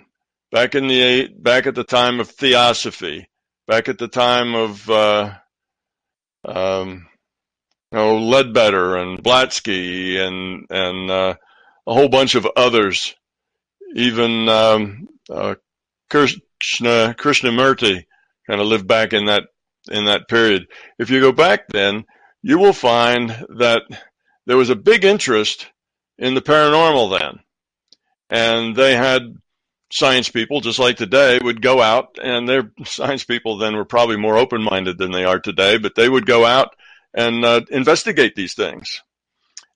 Back 0.50 0.74
in 0.74 0.86
the 0.86 1.28
back 1.36 1.66
at 1.66 1.74
the 1.74 1.84
time 1.84 2.20
of 2.20 2.30
theosophy, 2.30 3.28
back 3.66 3.88
at 3.88 3.98
the 3.98 4.08
time 4.08 4.54
of 4.54 4.88
uh, 4.88 5.34
um, 6.44 7.08
you 7.90 7.98
know, 7.98 8.18
Leadbeater 8.18 8.96
and 8.96 9.22
Blavatsky 9.22 10.18
and 10.18 10.66
and 10.70 11.10
uh, 11.10 11.34
a 11.86 11.94
whole 11.94 12.08
bunch 12.08 12.34
of 12.34 12.46
others, 12.56 13.14
even 13.94 14.48
um, 14.48 15.08
uh, 15.28 15.56
Krishna 16.10 17.14
Krishnamurti 17.14 18.04
kind 18.48 18.60
of 18.60 18.66
lived 18.66 18.86
back 18.86 19.12
in 19.12 19.26
that 19.26 19.44
in 19.90 20.06
that 20.06 20.28
period. 20.28 20.66
If 20.98 21.10
you 21.10 21.20
go 21.20 21.32
back 21.32 21.68
then, 21.68 22.04
you 22.42 22.58
will 22.58 22.72
find 22.72 23.30
that 23.56 23.82
there 24.46 24.56
was 24.56 24.70
a 24.70 24.76
big 24.76 25.04
interest 25.04 25.66
in 26.18 26.34
the 26.34 26.42
paranormal 26.42 27.18
then, 27.18 27.40
and 28.30 28.76
they 28.76 28.96
had 28.96 29.22
science 29.92 30.28
people, 30.28 30.60
just 30.60 30.78
like 30.78 30.96
today, 30.96 31.38
would 31.42 31.62
go 31.62 31.80
out, 31.80 32.18
and 32.22 32.48
their 32.48 32.72
science 32.84 33.24
people 33.24 33.58
then 33.58 33.76
were 33.76 33.84
probably 33.84 34.16
more 34.16 34.36
open 34.36 34.62
minded 34.62 34.98
than 34.98 35.12
they 35.12 35.24
are 35.24 35.40
today, 35.40 35.78
but 35.78 35.94
they 35.94 36.08
would 36.08 36.26
go 36.26 36.44
out 36.44 36.74
and 37.14 37.44
uh, 37.44 37.60
investigate 37.70 38.34
these 38.34 38.54
things. 38.54 39.02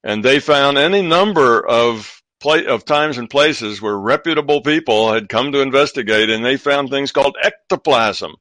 And 0.04 0.24
they 0.24 0.40
found 0.40 0.78
any 0.78 1.02
number 1.02 1.66
of 1.66 2.14
of 2.44 2.84
times 2.84 3.18
and 3.18 3.28
places 3.28 3.82
where 3.82 3.98
reputable 3.98 4.62
people 4.62 5.12
had 5.12 5.28
come 5.28 5.50
to 5.52 5.60
investigate, 5.60 6.30
and 6.30 6.44
they 6.44 6.56
found 6.56 6.88
things 6.88 7.10
called 7.10 7.36
ectoplasm. 7.42 8.32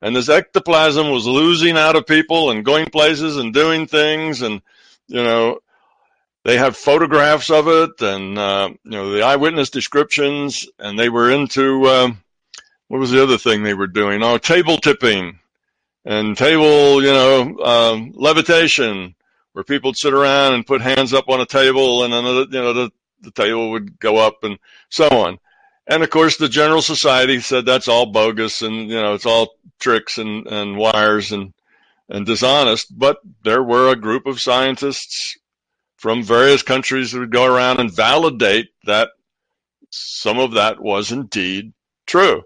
And 0.00 0.14
this 0.14 0.28
ectoplasm 0.28 1.10
was 1.10 1.26
losing 1.26 1.76
out 1.76 1.96
of 1.96 2.06
people 2.06 2.50
and 2.50 2.64
going 2.64 2.86
places 2.86 3.36
and 3.36 3.52
doing 3.52 3.86
things, 3.86 4.42
and 4.42 4.62
you 5.08 5.22
know, 5.22 5.58
they 6.44 6.56
have 6.56 6.76
photographs 6.76 7.50
of 7.50 7.66
it, 7.68 8.00
and 8.00 8.38
uh, 8.38 8.70
you 8.84 8.90
know, 8.90 9.10
the 9.10 9.22
eyewitness 9.22 9.70
descriptions, 9.70 10.66
and 10.78 10.98
they 10.98 11.08
were 11.08 11.30
into 11.30 11.84
uh, 11.84 12.10
what 12.86 13.00
was 13.00 13.10
the 13.10 13.22
other 13.22 13.38
thing 13.38 13.62
they 13.62 13.74
were 13.74 13.86
doing? 13.86 14.22
Oh, 14.22 14.38
table 14.38 14.78
tipping 14.78 15.38
and 16.04 16.36
table, 16.36 17.02
you 17.02 17.12
know, 17.12 17.58
um, 17.58 18.12
levitation, 18.14 19.14
where 19.52 19.64
people 19.64 19.90
would 19.90 19.98
sit 19.98 20.14
around 20.14 20.54
and 20.54 20.66
put 20.66 20.80
hands 20.80 21.12
up 21.12 21.28
on 21.28 21.40
a 21.40 21.46
table, 21.46 22.04
and 22.04 22.14
another, 22.14 22.46
you 22.50 22.60
know, 22.60 22.72
the, 22.72 22.90
the 23.20 23.30
table 23.30 23.72
would 23.72 23.98
go 23.98 24.16
up, 24.16 24.42
and 24.42 24.58
so 24.88 25.08
on. 25.08 25.38
And 25.88 26.02
of 26.02 26.10
course, 26.10 26.36
the 26.36 26.50
General 26.50 26.82
Society 26.82 27.40
said 27.40 27.64
that's 27.64 27.88
all 27.88 28.06
bogus, 28.06 28.60
and 28.60 28.90
you 28.90 28.96
know, 28.96 29.14
it's 29.14 29.26
all 29.26 29.54
tricks 29.80 30.18
and 30.18 30.46
and 30.46 30.76
wires 30.76 31.32
and 31.32 31.54
and 32.08 32.26
dishonest. 32.26 32.96
But 32.96 33.18
there 33.42 33.62
were 33.62 33.90
a 33.90 33.96
group 33.96 34.26
of 34.26 34.40
scientists 34.40 35.36
from 35.96 36.22
various 36.22 36.62
countries 36.62 37.12
that 37.12 37.18
would 37.20 37.32
go 37.32 37.44
around 37.44 37.80
and 37.80 37.90
validate 37.90 38.68
that 38.84 39.10
some 39.90 40.38
of 40.38 40.52
that 40.52 40.80
was 40.80 41.10
indeed 41.10 41.72
true. 42.06 42.42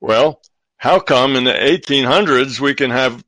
Well, 0.00 0.40
how 0.76 1.00
come 1.00 1.36
in 1.36 1.44
the 1.44 1.52
1800s 1.52 2.60
we 2.60 2.74
can 2.74 2.90
have 2.90 3.24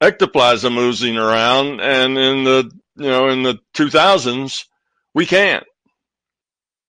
ectoplasm 0.00 0.78
oozing 0.78 1.16
around 1.16 1.80
and 1.80 2.16
in 2.16 2.44
the 2.44 2.70
you 2.96 3.08
know 3.08 3.28
in 3.28 3.42
the 3.42 3.58
2000s 3.74 4.64
we 5.14 5.26
can't 5.26 5.64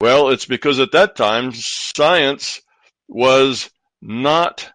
well 0.02 0.30
it's 0.30 0.46
because 0.46 0.80
at 0.80 0.92
that 0.92 1.16
time 1.16 1.52
science 1.54 2.62
was 3.08 3.70
not 4.02 4.72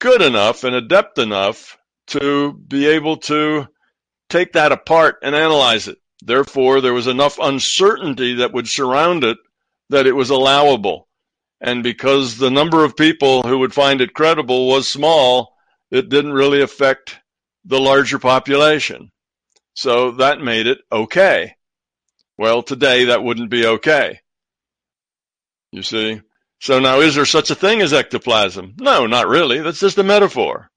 good 0.00 0.22
enough 0.22 0.62
and 0.62 0.76
adept 0.76 1.18
enough 1.18 1.76
to 2.06 2.52
be 2.52 2.86
able 2.86 3.16
to 3.16 3.66
take 4.28 4.52
that 4.52 4.70
apart 4.70 5.16
and 5.22 5.34
analyze 5.34 5.88
it 5.88 5.98
therefore 6.22 6.80
there 6.80 6.94
was 6.94 7.08
enough 7.08 7.38
uncertainty 7.40 8.34
that 8.34 8.52
would 8.52 8.68
surround 8.68 9.24
it 9.24 9.38
that 9.90 10.06
it 10.06 10.14
was 10.14 10.30
allowable 10.30 11.08
and 11.60 11.82
because 11.82 12.36
the 12.36 12.50
number 12.50 12.84
of 12.84 12.96
people 12.96 13.42
who 13.42 13.58
would 13.58 13.74
find 13.74 14.00
it 14.00 14.14
credible 14.14 14.68
was 14.68 14.88
small, 14.88 15.56
it 15.90 16.08
didn't 16.08 16.32
really 16.32 16.62
affect 16.62 17.18
the 17.64 17.80
larger 17.80 18.18
population. 18.18 19.10
So 19.74 20.12
that 20.12 20.40
made 20.40 20.66
it 20.66 20.78
okay. 20.90 21.54
Well, 22.38 22.62
today 22.62 23.06
that 23.06 23.22
wouldn't 23.22 23.50
be 23.50 23.66
okay. 23.66 24.20
You 25.72 25.82
see? 25.82 26.22
So 26.60 26.78
now 26.80 27.00
is 27.00 27.14
there 27.14 27.26
such 27.26 27.50
a 27.50 27.54
thing 27.54 27.82
as 27.82 27.92
ectoplasm? 27.92 28.74
No, 28.78 29.06
not 29.06 29.28
really. 29.28 29.60
That's 29.60 29.80
just 29.80 29.98
a 29.98 30.02
metaphor. 30.02 30.70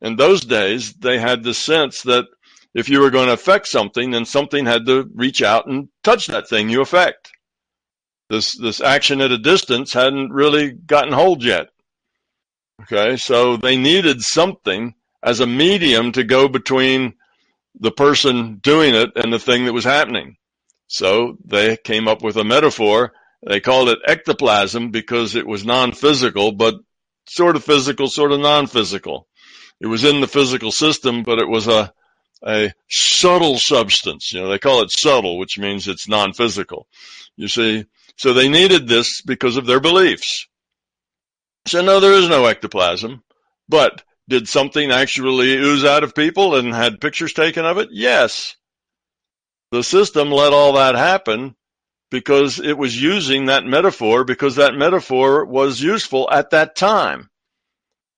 In 0.00 0.16
those 0.16 0.42
days, 0.42 0.94
they 0.94 1.18
had 1.18 1.42
the 1.42 1.54
sense 1.54 2.02
that 2.02 2.26
if 2.74 2.88
you 2.88 3.00
were 3.00 3.10
going 3.10 3.26
to 3.26 3.32
affect 3.32 3.66
something, 3.66 4.10
then 4.10 4.24
something 4.24 4.64
had 4.64 4.86
to 4.86 5.10
reach 5.14 5.42
out 5.42 5.66
and 5.66 5.88
touch 6.04 6.28
that 6.28 6.48
thing 6.48 6.68
you 6.68 6.80
affect 6.80 7.32
this 8.28 8.56
this 8.58 8.80
action 8.80 9.20
at 9.20 9.32
a 9.32 9.38
distance 9.38 9.92
hadn't 9.92 10.32
really 10.32 10.72
gotten 10.72 11.12
hold 11.12 11.42
yet. 11.42 11.68
Okay, 12.82 13.16
so 13.16 13.56
they 13.56 13.76
needed 13.76 14.22
something 14.22 14.94
as 15.22 15.40
a 15.40 15.46
medium 15.46 16.12
to 16.12 16.24
go 16.24 16.46
between 16.48 17.14
the 17.80 17.90
person 17.90 18.56
doing 18.56 18.94
it 18.94 19.10
and 19.16 19.32
the 19.32 19.38
thing 19.38 19.64
that 19.64 19.72
was 19.72 19.84
happening. 19.84 20.36
So 20.88 21.36
they 21.44 21.76
came 21.76 22.08
up 22.08 22.22
with 22.22 22.36
a 22.36 22.44
metaphor. 22.44 23.12
They 23.46 23.60
called 23.60 23.90
it 23.90 23.98
ectoplasm 24.06 24.90
because 24.90 25.36
it 25.36 25.46
was 25.46 25.64
non-physical, 25.64 26.52
but 26.52 26.74
sort 27.28 27.56
of 27.56 27.64
physical, 27.64 28.08
sort 28.08 28.32
of 28.32 28.40
non-physical. 28.40 29.28
It 29.80 29.86
was 29.86 30.04
in 30.04 30.20
the 30.20 30.26
physical 30.26 30.72
system, 30.72 31.22
but 31.22 31.38
it 31.38 31.48
was 31.48 31.68
a, 31.68 31.92
a 32.44 32.72
subtle 32.90 33.58
substance. 33.58 34.32
You 34.32 34.40
know, 34.40 34.48
they 34.48 34.58
call 34.58 34.82
it 34.82 34.90
subtle, 34.90 35.38
which 35.38 35.58
means 35.58 35.86
it's 35.86 36.08
non-physical. 36.08 36.88
You 37.36 37.48
see, 37.48 37.84
so 38.16 38.32
they 38.32 38.48
needed 38.48 38.88
this 38.88 39.22
because 39.22 39.56
of 39.56 39.66
their 39.66 39.80
beliefs. 39.80 40.48
So 41.66 41.82
no, 41.82 42.00
there 42.00 42.14
is 42.14 42.28
no 42.28 42.46
ectoplasm, 42.46 43.22
but 43.68 44.02
did 44.26 44.48
something 44.48 44.90
actually 44.90 45.54
ooze 45.54 45.84
out 45.84 46.02
of 46.02 46.14
people 46.14 46.56
and 46.56 46.74
had 46.74 47.00
pictures 47.00 47.32
taken 47.32 47.64
of 47.64 47.78
it? 47.78 47.90
Yes. 47.92 48.56
The 49.70 49.82
system 49.82 50.30
let 50.30 50.52
all 50.52 50.74
that 50.74 50.94
happen 50.94 51.54
because 52.10 52.58
it 52.58 52.76
was 52.76 53.00
using 53.00 53.46
that 53.46 53.64
metaphor 53.64 54.24
because 54.24 54.56
that 54.56 54.74
metaphor 54.74 55.44
was 55.44 55.80
useful 55.80 56.28
at 56.30 56.50
that 56.50 56.74
time. 56.74 57.28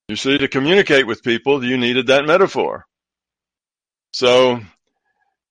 You 0.08 0.16
see, 0.16 0.38
to 0.38 0.48
communicate 0.48 1.06
with 1.06 1.22
people, 1.22 1.64
you 1.64 1.76
needed 1.76 2.08
that 2.08 2.26
metaphor. 2.26 2.84
So, 4.12 4.60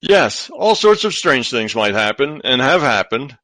yes, 0.01 0.49
all 0.49 0.75
sorts 0.75 1.03
of 1.03 1.13
strange 1.13 1.49
things 1.49 1.75
might 1.75 1.95
happen 1.95 2.41
and 2.43 2.61
have 2.61 2.81
happened 2.81 3.37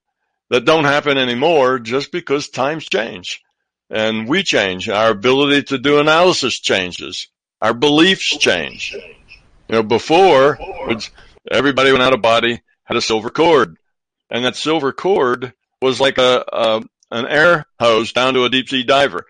that 0.50 0.66
don't 0.66 0.84
happen 0.84 1.18
anymore 1.18 1.80
just 1.80 2.12
because 2.12 2.50
times 2.50 2.86
change 2.86 3.42
and 3.90 4.28
we 4.28 4.44
change. 4.44 4.90
Our 4.90 5.12
ability 5.12 5.64
to 5.64 5.78
do 5.78 6.00
analysis 6.00 6.60
changes. 6.60 7.28
Our 7.62 7.74
beliefs 7.74 8.38
change. 8.38 8.94
You 8.94 9.76
know, 9.76 9.84
before, 9.84 10.60
everybody 11.52 11.92
went 11.92 12.04
out 12.04 12.14
of 12.14 12.22
body 12.22 12.62
had 12.84 12.98
a 12.98 13.02
silver 13.02 13.30
cord 13.30 13.78
and 14.30 14.46
that 14.46 14.56
silver 14.56 14.92
cord 14.92 15.54
was 15.82 16.00
like 16.00 16.18
a, 16.18 16.44
a 16.52 16.84
an 17.12 17.28
air 17.28 17.66
hose 17.80 18.12
down 18.12 18.34
to 18.34 18.44
a 18.44 18.50
deep 18.50 18.68
sea 18.68 18.84
diver. 18.84 19.26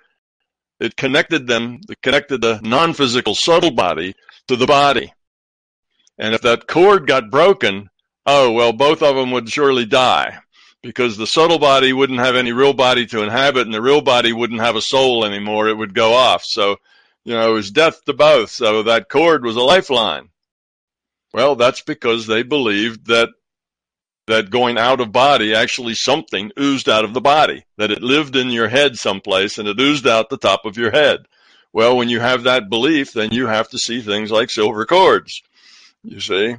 It 0.80 0.96
connected 0.96 1.48
them, 1.48 1.82
it 1.90 2.02
connected 2.02 2.42
the 2.42 2.60
non-physical 2.64 3.36
subtle 3.36 3.72
body 3.72 4.16
to 4.48 4.56
the 4.56 4.66
body. 4.66 5.14
And 6.18 6.34
if 6.34 6.42
that 6.42 6.68
cord 6.68 7.08
got 7.08 7.32
broken, 7.32 7.90
oh, 8.26 8.52
well, 8.52 8.74
both 8.74 9.02
of 9.02 9.16
them 9.16 9.32
would 9.32 9.50
surely 9.50 9.86
die 9.86 10.38
because 10.82 11.18
the 11.18 11.28
subtle 11.28 11.60
body 11.60 11.94
wouldn't 11.94 12.20
have 12.20 12.36
any 12.36 12.52
real 12.52 12.74
body 12.74 13.06
to 13.08 13.24
inhabit 13.24 13.66
and 13.66 13.74
the 13.74 13.82
real 13.82 14.02
body 14.02 14.32
wouldn't 14.34 14.62
have 14.62 14.76
a 14.76 14.82
soul 14.82 15.26
anymore. 15.26 15.68
It 15.68 15.78
would 15.78 15.94
go 15.94 16.14
off. 16.14 16.44
So, 16.44 16.78
you 17.24 17.34
know, 17.34 17.50
it 17.50 17.54
was 17.54 17.72
death 17.72 18.04
to 18.06 18.14
both. 18.14 18.52
So 18.52 18.84
that 18.84 19.10
cord 19.10 19.44
was 19.44 19.56
a 19.56 19.62
lifeline. 19.62 20.30
Well, 21.36 21.58
that's 21.58 21.82
because 21.82 22.28
they 22.28 22.44
believed 22.44 23.08
that 23.08 23.28
that 24.26 24.50
going 24.50 24.78
out 24.78 25.02
of 25.02 25.12
body, 25.12 25.54
actually 25.54 25.94
something 25.94 26.50
oozed 26.58 26.88
out 26.88 27.04
of 27.04 27.14
the 27.14 27.20
body, 27.20 27.66
that 27.76 27.92
it 27.92 28.02
lived 28.02 28.38
in 28.38 28.52
your 28.52 28.70
head 28.70 28.98
someplace 28.98 29.58
and 29.58 29.68
it 29.68 29.78
oozed 29.78 30.08
out 30.08 30.30
the 30.30 30.38
top 30.38 30.64
of 30.64 30.78
your 30.78 30.92
head. 30.92 31.26
Well, 31.74 31.98
when 31.98 32.08
you 32.08 32.22
have 32.22 32.44
that 32.44 32.70
belief, 32.70 33.12
then 33.12 33.34
you 33.34 33.48
have 33.48 33.68
to 33.72 33.78
see 33.78 34.00
things 34.00 34.32
like 34.32 34.50
silver 34.50 34.86
cords, 34.86 35.42
you 36.06 36.22
see. 36.22 36.56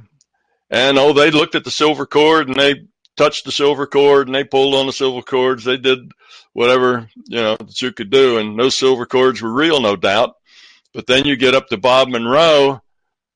And 0.69 0.99
oh, 0.99 1.11
they 1.11 1.31
looked 1.31 1.55
at 1.55 1.63
the 1.63 1.71
silver 1.71 2.05
cord 2.05 2.47
and 2.47 2.55
they 2.55 2.85
touched 3.15 3.45
the 3.45 3.51
silver 3.51 3.87
cord 3.87 4.27
and 4.27 4.35
they 4.35 4.43
pulled 4.43 4.75
on 4.75 4.85
the 4.85 4.93
silver 4.93 5.23
cords. 5.23 5.63
They 5.63 5.77
did 5.77 6.11
whatever, 6.53 7.09
you 7.25 7.41
know, 7.41 7.57
that 7.57 7.81
you 7.81 7.91
could 7.93 8.11
do. 8.11 8.37
And 8.37 8.59
those 8.59 8.77
silver 8.77 9.07
cords 9.07 9.41
were 9.41 9.51
real, 9.51 9.81
no 9.81 9.95
doubt. 9.95 10.35
But 10.93 11.07
then 11.07 11.25
you 11.25 11.35
get 11.35 11.55
up 11.55 11.67
to 11.69 11.77
Bob 11.77 12.09
Monroe, 12.09 12.83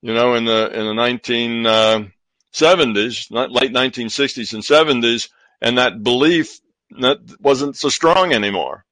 you 0.01 0.13
know, 0.13 0.35
in 0.35 0.45
the, 0.45 0.69
in 0.73 0.85
the 0.85 0.93
19, 0.93 1.65
uh, 1.65 2.03
70s, 2.53 3.31
late 3.31 3.71
1960s 3.71 4.53
and 4.53 4.63
70s, 4.63 5.29
and 5.61 5.77
that 5.77 6.03
belief 6.03 6.59
that 6.99 7.19
wasn't 7.39 7.77
so 7.77 7.89
strong 7.89 8.33
anymore. 8.33 8.83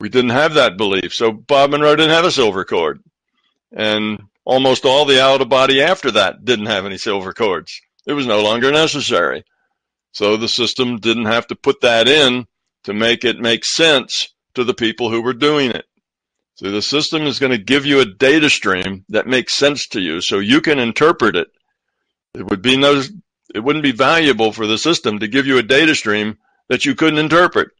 We 0.00 0.08
didn't 0.08 0.30
have 0.30 0.54
that 0.54 0.76
belief. 0.76 1.12
So 1.12 1.32
Bob 1.32 1.70
Monroe 1.70 1.96
didn't 1.96 2.14
have 2.14 2.24
a 2.24 2.30
silver 2.30 2.64
cord. 2.64 3.02
And 3.72 4.22
almost 4.44 4.84
all 4.84 5.04
the 5.04 5.22
out 5.22 5.42
of 5.42 5.48
body 5.48 5.82
after 5.82 6.10
that 6.12 6.44
didn't 6.44 6.66
have 6.66 6.86
any 6.86 6.96
silver 6.96 7.32
cords. 7.32 7.80
It 8.06 8.12
was 8.14 8.26
no 8.26 8.42
longer 8.42 8.72
necessary. 8.72 9.44
So 10.12 10.36
the 10.36 10.48
system 10.48 10.98
didn't 10.98 11.26
have 11.26 11.48
to 11.48 11.56
put 11.56 11.82
that 11.82 12.08
in 12.08 12.46
to 12.84 12.94
make 12.94 13.24
it 13.24 13.38
make 13.38 13.64
sense 13.64 14.28
to 14.54 14.64
the 14.64 14.74
people 14.74 15.10
who 15.10 15.20
were 15.20 15.34
doing 15.34 15.70
it. 15.70 15.84
So 16.58 16.70
the 16.70 16.82
system 16.82 17.22
is 17.22 17.38
going 17.38 17.52
to 17.52 17.58
give 17.58 17.86
you 17.86 18.00
a 18.00 18.04
data 18.04 18.50
stream 18.50 19.04
that 19.08 19.26
makes 19.26 19.54
sense 19.54 19.88
to 19.88 20.00
you 20.00 20.20
so 20.20 20.38
you 20.38 20.60
can 20.60 20.78
interpret 20.78 21.34
it 21.36 21.48
it 22.34 22.48
would 22.48 22.62
be 22.62 22.76
no, 22.76 23.02
it 23.54 23.60
wouldn't 23.60 23.82
be 23.82 23.92
valuable 23.92 24.52
for 24.52 24.66
the 24.66 24.78
system 24.78 25.18
to 25.18 25.28
give 25.28 25.46
you 25.46 25.58
a 25.58 25.62
data 25.62 25.94
stream 25.94 26.38
that 26.68 26.84
you 26.84 26.94
couldn't 26.94 27.18
interpret. 27.18 27.70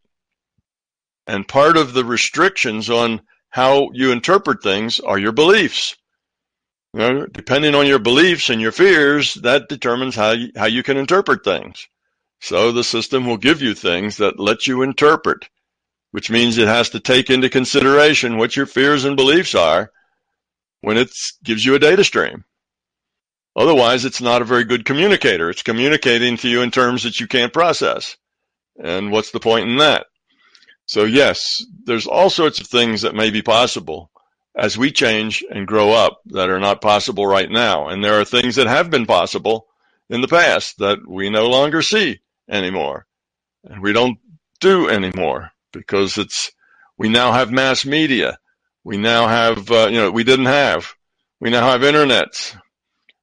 And 1.26 1.47
part 1.47 1.76
of 1.76 1.93
the 1.93 2.05
restrictions 2.05 2.89
on 2.89 3.20
how 3.51 3.91
you 3.93 4.11
interpret 4.11 4.62
things 4.62 5.01
are 5.01 5.18
your 5.18 5.33
beliefs. 5.33 5.95
You 6.95 7.01
know, 7.01 7.26
depending 7.26 7.74
on 7.74 7.87
your 7.87 7.99
beliefs 7.99 8.49
and 8.49 8.61
your 8.61 8.72
fears, 8.72 9.35
that 9.35 9.68
determines 9.68 10.16
how 10.16 10.31
you, 10.33 10.51
how 10.57 10.66
you 10.66 10.83
can 10.83 10.97
interpret 10.97 11.45
things. 11.45 11.87
So 12.41 12.72
the 12.72 12.85
system 12.85 13.26
will 13.26 13.37
give 13.37 13.61
you 13.61 13.74
things 13.74 14.16
that 14.16 14.41
let 14.41 14.66
you 14.66 14.83
interpret, 14.83 15.49
which 16.11 16.31
means 16.31 16.57
it 16.57 16.69
has 16.69 16.91
to 16.91 17.01
take 17.01 17.31
into 17.31 17.49
consideration 17.49 18.39
what 18.39 18.57
your 18.57 18.67
fears 18.67 19.05
and 19.05 19.17
beliefs 19.17 19.55
are 19.55 19.91
when 20.81 20.97
it 20.97 21.11
gives 21.43 21.65
you 21.65 21.75
a 21.75 21.79
data 21.79 22.05
stream. 22.05 22.45
Otherwise, 23.57 24.05
it's 24.05 24.21
not 24.21 24.41
a 24.41 24.47
very 24.47 24.65
good 24.65 24.85
communicator. 24.85 25.51
It's 25.51 25.63
communicating 25.63 26.37
to 26.39 26.49
you 26.49 26.63
in 26.63 26.71
terms 26.71 27.03
that 27.03 27.19
you 27.19 27.27
can't 27.27 27.53
process. 27.53 28.17
And 28.83 29.11
what's 29.11 29.33
the 29.33 29.41
point 29.41 29.69
in 29.69 29.79
that? 29.79 30.07
So 30.87 31.05
yes, 31.05 31.65
there's 31.85 32.07
all 32.07 32.31
sorts 32.31 32.61
of 32.61 32.69
things 32.69 33.03
that 33.03 33.15
may 33.15 33.31
be 33.31 33.43
possible 33.43 34.11
as 34.57 34.79
we 34.79 34.91
change 34.91 35.45
and 35.51 35.67
grow 35.67 35.91
up 35.91 36.21
that 36.27 36.49
are 36.49 36.61
not 36.61 36.81
possible 36.81 37.27
right 37.27 37.51
now. 37.51 37.89
And 37.89 38.03
there 38.03 38.21
are 38.21 38.25
things 38.25 38.57
that 38.57 38.67
have 38.67 38.91
been 38.91 39.07
possible 39.07 39.67
in 40.09 40.21
the 40.21 40.29
past 40.29 40.79
that 40.79 41.07
we 41.07 41.29
no 41.29 41.49
longer 41.49 41.83
see 41.83 42.21
anymore. 42.49 43.07
And 43.65 43.83
we 43.83 43.93
don't 43.93 44.19
do 44.61 44.89
anymore 44.89 45.53
because 45.79 46.18
it's, 46.18 46.53
we 46.99 47.09
now 47.09 47.33
have 47.33 47.51
mass 47.51 47.87
media. 47.87 48.39
We 48.85 48.97
now 48.97 49.29
have, 49.29 49.70
uh, 49.70 49.89
you 49.91 49.99
know, 49.99 50.11
we 50.11 50.24
didn't 50.24 50.47
have. 50.47 50.93
We 51.41 51.51
now 51.51 51.70
have 51.70 51.83
internets. 51.83 52.57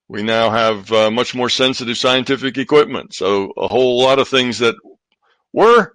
We 0.08 0.24
now 0.24 0.49
have 0.49 0.91
uh, 0.91 1.12
much 1.12 1.36
more 1.36 1.49
sensitive 1.49 1.97
scientific 1.97 2.58
equipment. 2.58 3.14
So 3.14 3.51
a 3.58 3.68
whole 3.68 4.01
lot 4.01 4.20
of 4.20 4.28
things 4.28 4.60
that 4.60 4.76
were 5.51 5.93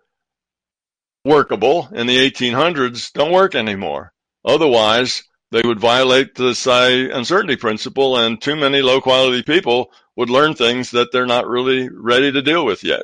workable 1.24 1.88
in 1.92 2.06
the 2.06 2.18
1800s 2.30 3.12
don't 3.12 3.32
work 3.32 3.54
anymore. 3.54 4.12
Otherwise, 4.44 5.22
they 5.50 5.62
would 5.64 5.80
violate 5.80 6.34
the 6.34 6.54
psi 6.54 6.88
uncertainty 6.88 7.56
principle 7.56 8.16
and 8.16 8.40
too 8.40 8.56
many 8.56 8.82
low 8.82 9.00
quality 9.00 9.42
people 9.42 9.92
would 10.16 10.30
learn 10.30 10.54
things 10.54 10.90
that 10.92 11.12
they're 11.12 11.26
not 11.26 11.46
really 11.46 11.88
ready 11.88 12.30
to 12.32 12.42
deal 12.42 12.64
with 12.64 12.84
yet. 12.84 13.02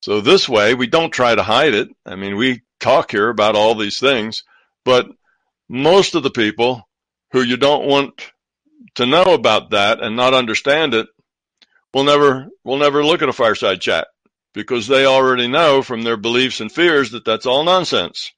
So 0.00 0.20
this 0.20 0.48
way, 0.48 0.74
we 0.74 0.86
don't 0.86 1.10
try 1.10 1.34
to 1.34 1.42
hide 1.42 1.74
it. 1.74 1.88
I 2.04 2.16
mean, 2.16 2.36
we 2.36 2.62
talk 2.80 3.10
here 3.10 3.28
about 3.28 3.56
all 3.56 3.74
these 3.74 3.98
things, 3.98 4.44
but 4.84 5.08
most 5.68 6.14
of 6.14 6.22
the 6.22 6.30
people 6.30 6.88
who 7.32 7.42
you 7.42 7.56
don't 7.56 7.86
want 7.86 8.30
to 8.96 9.06
know 9.06 9.34
about 9.34 9.70
that 9.70 10.00
and 10.00 10.16
not 10.16 10.34
understand 10.34 10.94
it 10.94 11.08
will 11.92 12.04
never 12.04 12.48
will 12.64 12.76
never 12.76 13.04
look 13.04 13.22
at 13.22 13.28
a 13.28 13.32
fireside 13.32 13.80
chat 13.80 14.06
because 14.54 14.86
they 14.86 15.06
already 15.06 15.48
know 15.48 15.82
from 15.82 16.02
their 16.02 16.16
beliefs 16.16 16.60
and 16.60 16.70
fears 16.70 17.10
that 17.10 17.24
that's 17.24 17.46
all 17.46 17.64
nonsense. 17.64 18.32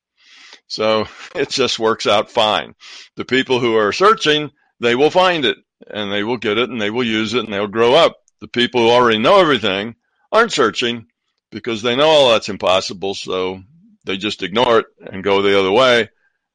So 0.66 1.06
it 1.34 1.50
just 1.50 1.78
works 1.78 2.06
out 2.06 2.30
fine. 2.30 2.74
The 3.16 3.24
people 3.24 3.60
who 3.60 3.76
are 3.76 3.92
searching, 3.92 4.50
they 4.80 4.94
will 4.94 5.10
find 5.10 5.44
it 5.44 5.58
and 5.88 6.10
they 6.12 6.24
will 6.24 6.36
get 6.36 6.58
it 6.58 6.70
and 6.70 6.80
they 6.80 6.90
will 6.90 7.04
use 7.04 7.34
it 7.34 7.44
and 7.44 7.52
they'll 7.52 7.66
grow 7.66 7.94
up. 7.94 8.16
The 8.40 8.48
people 8.48 8.82
who 8.82 8.90
already 8.90 9.18
know 9.18 9.40
everything 9.40 9.96
aren't 10.30 10.52
searching 10.52 11.06
because 11.50 11.82
they 11.82 11.96
know 11.96 12.08
all 12.08 12.30
that's 12.30 12.48
impossible. 12.48 13.14
So 13.14 13.62
they 14.04 14.16
just 14.16 14.42
ignore 14.42 14.80
it 14.80 14.86
and 15.00 15.24
go 15.24 15.42
the 15.42 15.58
other 15.58 15.72
way. 15.72 16.10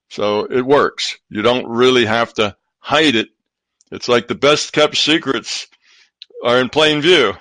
So 0.09 0.45
it 0.45 0.65
works. 0.65 1.17
You 1.29 1.41
don't 1.41 1.67
really 1.67 2.05
have 2.05 2.33
to 2.35 2.55
hide 2.79 3.15
it 3.15 3.29
it's 3.93 4.09
like 4.09 4.27
the 4.27 4.35
best 4.35 4.73
kept 4.73 4.97
secrets 4.97 5.67
are 6.43 6.59
in 6.59 6.69
plain 6.69 7.01
view. 7.01 7.33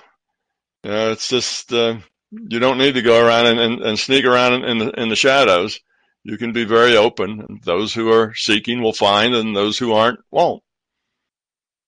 You 0.83 0.91
know, 0.91 1.11
it's 1.11 1.27
just 1.27 1.73
uh, 1.73 1.97
you 2.31 2.59
don't 2.59 2.77
need 2.77 2.93
to 2.93 3.01
go 3.01 3.25
around 3.25 3.47
and, 3.47 3.59
and, 3.59 3.81
and 3.81 3.99
sneak 3.99 4.23
around 4.23 4.63
in 4.63 4.77
the, 4.77 4.89
in 4.91 5.09
the 5.09 5.15
shadows. 5.15 5.79
You 6.23 6.37
can 6.37 6.53
be 6.53 6.63
very 6.63 6.95
open. 6.95 7.43
And 7.49 7.63
those 7.63 7.91
who 7.91 8.11
are 8.11 8.35
seeking 8.35 8.83
will 8.83 8.93
find, 8.93 9.33
and 9.33 9.55
those 9.55 9.79
who 9.79 9.93
aren't 9.93 10.19
won't. 10.29 10.61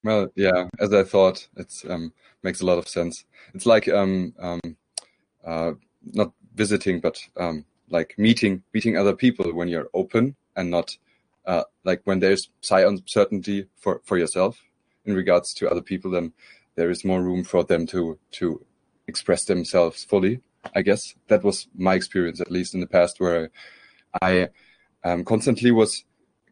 Well, 0.04 0.30
yeah, 0.36 0.68
as 0.80 0.92
I 0.92 1.04
thought, 1.04 1.48
it 1.56 1.72
um, 1.88 2.12
makes 2.42 2.62
a 2.62 2.66
lot 2.66 2.80
of 2.80 2.88
sense. 2.88 3.24
It's 3.54 3.68
like 3.68 3.88
um, 3.88 4.34
um, 4.40 4.62
uh, 5.46 5.74
not 6.14 6.32
visiting, 6.56 7.00
but 7.00 7.20
um, 7.38 7.66
like 7.90 8.16
meeting 8.18 8.64
meeting 8.74 8.98
other 8.98 9.16
people 9.16 9.54
when 9.54 9.68
you're 9.68 9.90
open 9.94 10.36
and 10.56 10.72
not 10.72 10.98
uh, 11.46 11.64
like 11.84 12.02
when 12.06 12.20
there's 12.20 12.50
uncertainty 12.72 13.68
for, 13.78 14.02
for 14.04 14.18
yourself 14.18 14.60
in 15.06 15.16
regards 15.16 15.54
to 15.54 15.70
other 15.70 15.82
people, 15.82 16.10
then 16.10 16.34
there 16.76 16.90
is 16.90 17.06
more 17.06 17.22
room 17.22 17.44
for 17.44 17.64
them 17.64 17.86
to 17.88 18.18
to 18.32 18.66
express 19.08 19.46
themselves 19.46 20.04
fully. 20.04 20.42
I 20.76 20.82
guess 20.82 21.14
that 21.28 21.44
was 21.44 21.68
my 21.76 21.94
experience, 21.94 22.42
at 22.42 22.52
least 22.52 22.74
in 22.74 22.80
the 22.80 22.88
past, 22.88 23.20
where 23.20 23.52
I 24.22 24.50
um, 25.04 25.24
constantly 25.24 25.72
was 25.72 26.04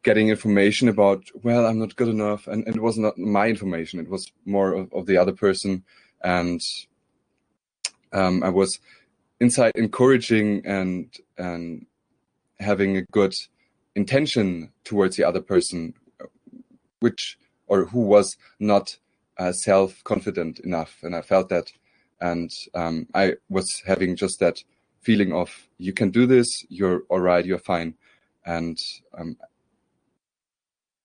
getting 0.03 0.29
information 0.29 0.87
about, 0.87 1.23
well, 1.41 1.65
I'm 1.65 1.79
not 1.79 1.95
good 1.95 2.09
enough, 2.09 2.45
and, 2.47 2.67
and, 2.67 2.75
it 2.75 2.81
was 2.81 2.97
not 2.97 3.17
my 3.17 3.47
information; 3.47 3.99
it 3.99 4.09
was 4.09 4.31
more 4.45 4.73
of, 4.73 4.93
of 4.93 5.05
the 5.07 5.17
other 5.17 5.31
person, 5.31 5.83
and 6.23 6.61
um, 8.13 8.43
I 8.43 8.49
was 8.49 8.79
inside 9.39 9.73
encouraging 9.75 10.65
and 10.65 11.13
and 11.37 11.85
having 12.59 12.97
a 12.97 13.01
good 13.01 13.33
intention 13.95 14.71
towards 14.83 15.17
the 15.17 15.23
other 15.23 15.41
person, 15.41 15.93
which 16.99 17.37
or 17.67 17.85
who 17.85 18.01
was 18.01 18.37
not 18.59 18.97
uh, 19.37 19.51
self 19.51 20.03
confident 20.03 20.59
enough, 20.59 20.99
and 21.03 21.15
I 21.15 21.21
felt 21.21 21.49
that, 21.49 21.71
and 22.21 22.51
um, 22.73 23.07
I 23.13 23.33
was 23.49 23.81
having 23.85 24.15
just 24.15 24.39
that 24.39 24.63
feeling 25.01 25.33
of 25.33 25.67
you 25.77 25.91
can 25.91 26.11
do 26.11 26.25
this, 26.25 26.65
you're 26.69 27.03
all 27.09 27.19
right, 27.19 27.45
you're 27.45 27.57
fine, 27.57 27.95
and 28.45 28.77
um, 29.17 29.37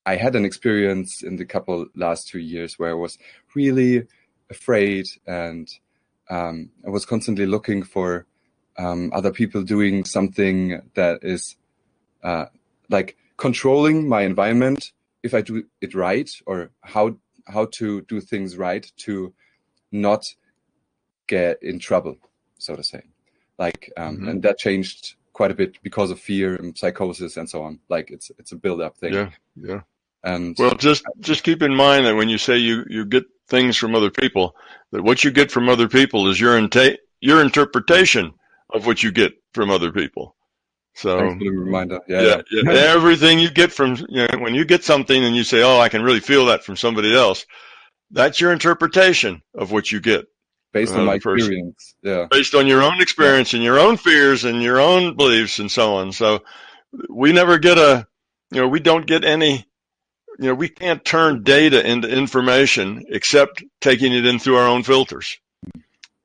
I 0.06 0.16
had 0.16 0.36
an 0.36 0.44
experience 0.44 1.22
in 1.22 1.36
the 1.36 1.44
couple 1.44 1.86
last 1.94 2.28
two 2.28 2.38
years 2.38 2.78
where 2.78 2.90
I 2.90 2.94
was 2.94 3.18
really 3.54 4.04
afraid 4.50 5.06
and 5.26 5.68
um, 6.30 6.70
I 6.86 6.90
was 6.90 7.06
constantly 7.06 7.46
looking 7.46 7.82
for 7.82 8.26
um, 8.76 9.10
other 9.12 9.32
people 9.32 9.62
doing 9.62 10.04
something 10.04 10.82
that 10.94 11.20
is 11.22 11.56
uh, 12.22 12.46
like 12.88 13.16
controlling 13.36 14.08
my 14.08 14.22
environment 14.22 14.92
if 15.22 15.34
I 15.34 15.40
do 15.40 15.64
it 15.80 15.94
right 15.94 16.30
or 16.46 16.70
how 16.82 17.16
how 17.46 17.66
to 17.72 18.02
do 18.02 18.20
things 18.20 18.56
right 18.56 18.90
to 18.98 19.32
not 19.90 20.26
get 21.26 21.62
in 21.62 21.78
trouble, 21.78 22.18
so 22.58 22.76
to 22.76 22.82
say. 22.82 23.02
Like, 23.58 23.90
um, 23.96 24.16
mm-hmm. 24.16 24.28
and 24.28 24.42
that 24.42 24.58
changed 24.58 25.16
quite 25.32 25.50
a 25.50 25.54
bit 25.54 25.82
because 25.82 26.10
of 26.10 26.20
fear 26.20 26.54
and 26.56 26.76
psychosis 26.76 27.36
and 27.36 27.48
so 27.48 27.62
on. 27.62 27.80
Like, 27.88 28.10
it's 28.10 28.30
it's 28.38 28.52
a 28.52 28.56
build 28.56 28.80
up 28.80 28.96
thing. 28.98 29.14
Yeah, 29.14 29.30
yeah. 29.56 29.80
And 30.22 30.56
well, 30.58 30.74
just 30.74 31.04
just 31.20 31.44
keep 31.44 31.62
in 31.62 31.74
mind 31.74 32.06
that 32.06 32.16
when 32.16 32.28
you 32.28 32.38
say 32.38 32.58
you 32.58 32.84
you 32.88 33.04
get 33.04 33.24
things 33.48 33.76
from 33.76 33.94
other 33.94 34.10
people, 34.10 34.54
that 34.92 35.02
what 35.02 35.24
you 35.24 35.30
get 35.30 35.50
from 35.50 35.68
other 35.68 35.88
people 35.88 36.28
is 36.28 36.40
your 36.40 36.56
inta- 36.58 36.98
your 37.20 37.42
interpretation 37.42 38.32
of 38.72 38.86
what 38.86 39.02
you 39.02 39.10
get 39.10 39.32
from 39.54 39.70
other 39.70 39.92
people. 39.92 40.36
So 40.94 41.18
reminder. 41.18 42.00
Yeah, 42.08 42.22
yeah, 42.22 42.42
yeah. 42.50 42.72
everything 42.72 43.38
you 43.38 43.50
get 43.50 43.70
from 43.72 43.96
you 44.08 44.26
know, 44.26 44.38
when 44.38 44.54
you 44.54 44.64
get 44.64 44.82
something 44.82 45.24
and 45.24 45.34
you 45.34 45.44
say, 45.44 45.62
"Oh, 45.62 45.78
I 45.78 45.88
can 45.88 46.02
really 46.02 46.20
feel 46.20 46.46
that 46.46 46.64
from 46.64 46.76
somebody 46.76 47.14
else," 47.14 47.46
that's 48.10 48.40
your 48.40 48.52
interpretation 48.52 49.42
of 49.54 49.70
what 49.70 49.92
you 49.92 50.00
get 50.00 50.26
based 50.72 50.94
on 50.94 51.00
uh, 51.00 51.04
my 51.04 51.14
experience. 51.14 51.94
Yeah, 52.02 52.26
based 52.30 52.54
on 52.54 52.66
your 52.66 52.82
own 52.82 53.00
experience 53.00 53.54
and 53.54 53.62
your 53.62 53.78
own 53.78 53.96
fears 53.96 54.44
and 54.44 54.60
your 54.60 54.80
own 54.80 55.16
beliefs 55.16 55.60
and 55.60 55.70
so 55.70 55.94
on. 55.96 56.12
So 56.12 56.42
we 57.08 57.32
never 57.32 57.58
get 57.58 57.78
a, 57.78 58.06
you 58.50 58.60
know, 58.60 58.68
we 58.68 58.80
don't 58.80 59.06
get 59.06 59.24
any. 59.24 59.66
You 60.38 60.48
know, 60.48 60.54
we 60.54 60.68
can't 60.68 61.04
turn 61.04 61.42
data 61.42 61.84
into 61.84 62.08
information 62.08 63.04
except 63.08 63.64
taking 63.80 64.12
it 64.12 64.24
in 64.24 64.38
through 64.38 64.56
our 64.56 64.68
own 64.68 64.84
filters. 64.84 65.38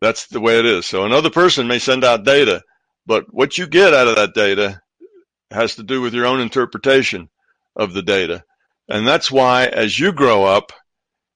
That's 0.02 0.28
the 0.28 0.42
way 0.42 0.60
it 0.60 0.66
is. 0.66 0.86
So 0.86 1.06
another 1.06 1.30
person 1.30 1.68
may 1.68 1.80
send 1.80 2.04
out 2.04 2.26
data 2.26 2.64
but 3.06 3.34
what 3.34 3.58
you 3.58 3.68
get 3.68 3.94
out 3.94 4.08
of 4.08 4.16
that 4.16 4.34
data 4.34 4.82
has 5.52 5.76
to 5.76 5.84
do 5.84 6.02
with 6.02 6.14
your 6.14 6.26
own 6.26 6.40
interpretation 6.40 7.30
of 7.76 7.94
the 7.94 8.02
data. 8.02 8.44
And 8.88 9.08
that's 9.08 9.32
why 9.32 9.66
as 9.66 9.98
you 9.98 10.12
grow 10.14 10.46
up, 10.46 10.72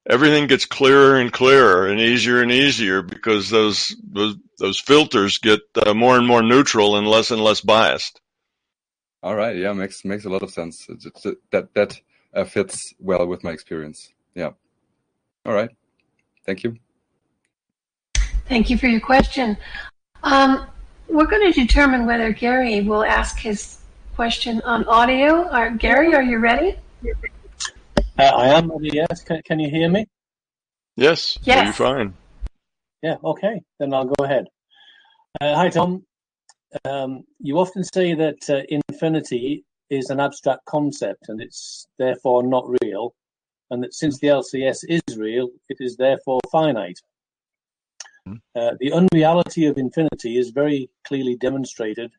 everything 0.10 0.48
gets 0.48 0.66
clearer 0.66 1.18
and 1.18 1.32
clearer 1.32 1.88
and 1.88 2.00
easier 2.00 2.42
and 2.42 2.52
easier 2.52 3.02
because 3.02 3.50
those 3.50 3.96
those, 4.04 4.36
those 4.60 4.80
filters 4.80 5.40
get 5.40 5.60
uh, 5.76 5.94
more 5.94 6.18
and 6.18 6.28
more 6.28 6.44
neutral 6.44 6.98
and 6.98 7.08
less 7.08 7.32
and 7.32 7.44
less 7.44 7.62
biased. 7.62 8.22
All 9.24 9.36
right, 9.36 9.58
yeah, 9.58 9.74
makes 9.74 10.06
makes 10.06 10.26
a 10.26 10.30
lot 10.30 10.44
of 10.44 10.52
sense. 10.52 10.88
that 11.52 11.74
that 11.74 12.00
uh, 12.38 12.46
fits 12.46 12.94
well 13.00 13.28
with 13.28 13.44
my 13.44 13.52
experience. 13.52 14.14
Yeah. 14.36 14.52
All 15.46 15.54
right. 15.54 15.70
Thank 16.46 16.64
you. 16.64 16.78
Thank 18.48 18.70
you 18.70 18.78
for 18.78 18.88
your 18.88 19.02
question. 19.02 19.58
Um, 20.24 20.68
we're 21.10 21.26
going 21.26 21.52
to 21.52 21.60
determine 21.60 22.06
whether 22.06 22.32
Gary 22.32 22.82
will 22.82 23.04
ask 23.04 23.40
his 23.40 23.80
question 24.16 24.62
on 24.62 24.86
audio. 24.86 25.50
Are, 25.50 25.72
Gary, 25.72 26.14
are 26.14 26.22
you 26.22 26.38
ready? 26.38 26.76
Uh, 28.18 28.24
I 28.24 28.48
am 28.50 28.72
ready, 28.72 28.92
yes. 28.94 29.24
Can, 29.24 29.42
can, 29.44 29.60
you 29.60 29.70
hear 29.70 29.90
me? 29.90 30.06
Yes. 30.96 31.38
Yes. 31.44 31.66
You're 31.66 31.88
fine. 31.88 32.14
Yeah, 33.02 33.16
okay. 33.24 33.62
Then 33.80 33.94
I'll 33.94 34.06
go 34.06 34.24
ahead. 34.24 34.46
Uh, 35.40 35.56
hi, 35.56 35.70
Tom. 35.70 36.04
Um, 36.84 37.24
you 37.40 37.60
often 37.60 37.84
say 37.84 38.14
that 38.14 38.50
uh, 38.50 38.62
infinity 38.70 39.64
is 39.90 40.10
an 40.10 40.20
abstract 40.20 40.66
concept 40.66 41.30
and 41.30 41.42
it's 41.42 41.88
therefore 41.98 42.44
not 42.44 42.66
real, 42.82 43.14
and 43.70 43.84
that 43.84 43.94
since 43.94 44.20
the 44.20 44.28
LCS 44.28 44.80
is 44.88 45.18
real, 45.18 45.50
it 45.70 45.78
is 45.80 45.98
therefore 45.98 46.40
finite. 46.52 47.00
Uh, 48.56 48.72
the 48.80 48.92
unreality 48.92 49.66
of 49.66 49.78
infinity 49.78 50.38
is 50.38 50.50
very 50.50 50.90
clearly 51.06 51.36
demonstrated 51.38 52.12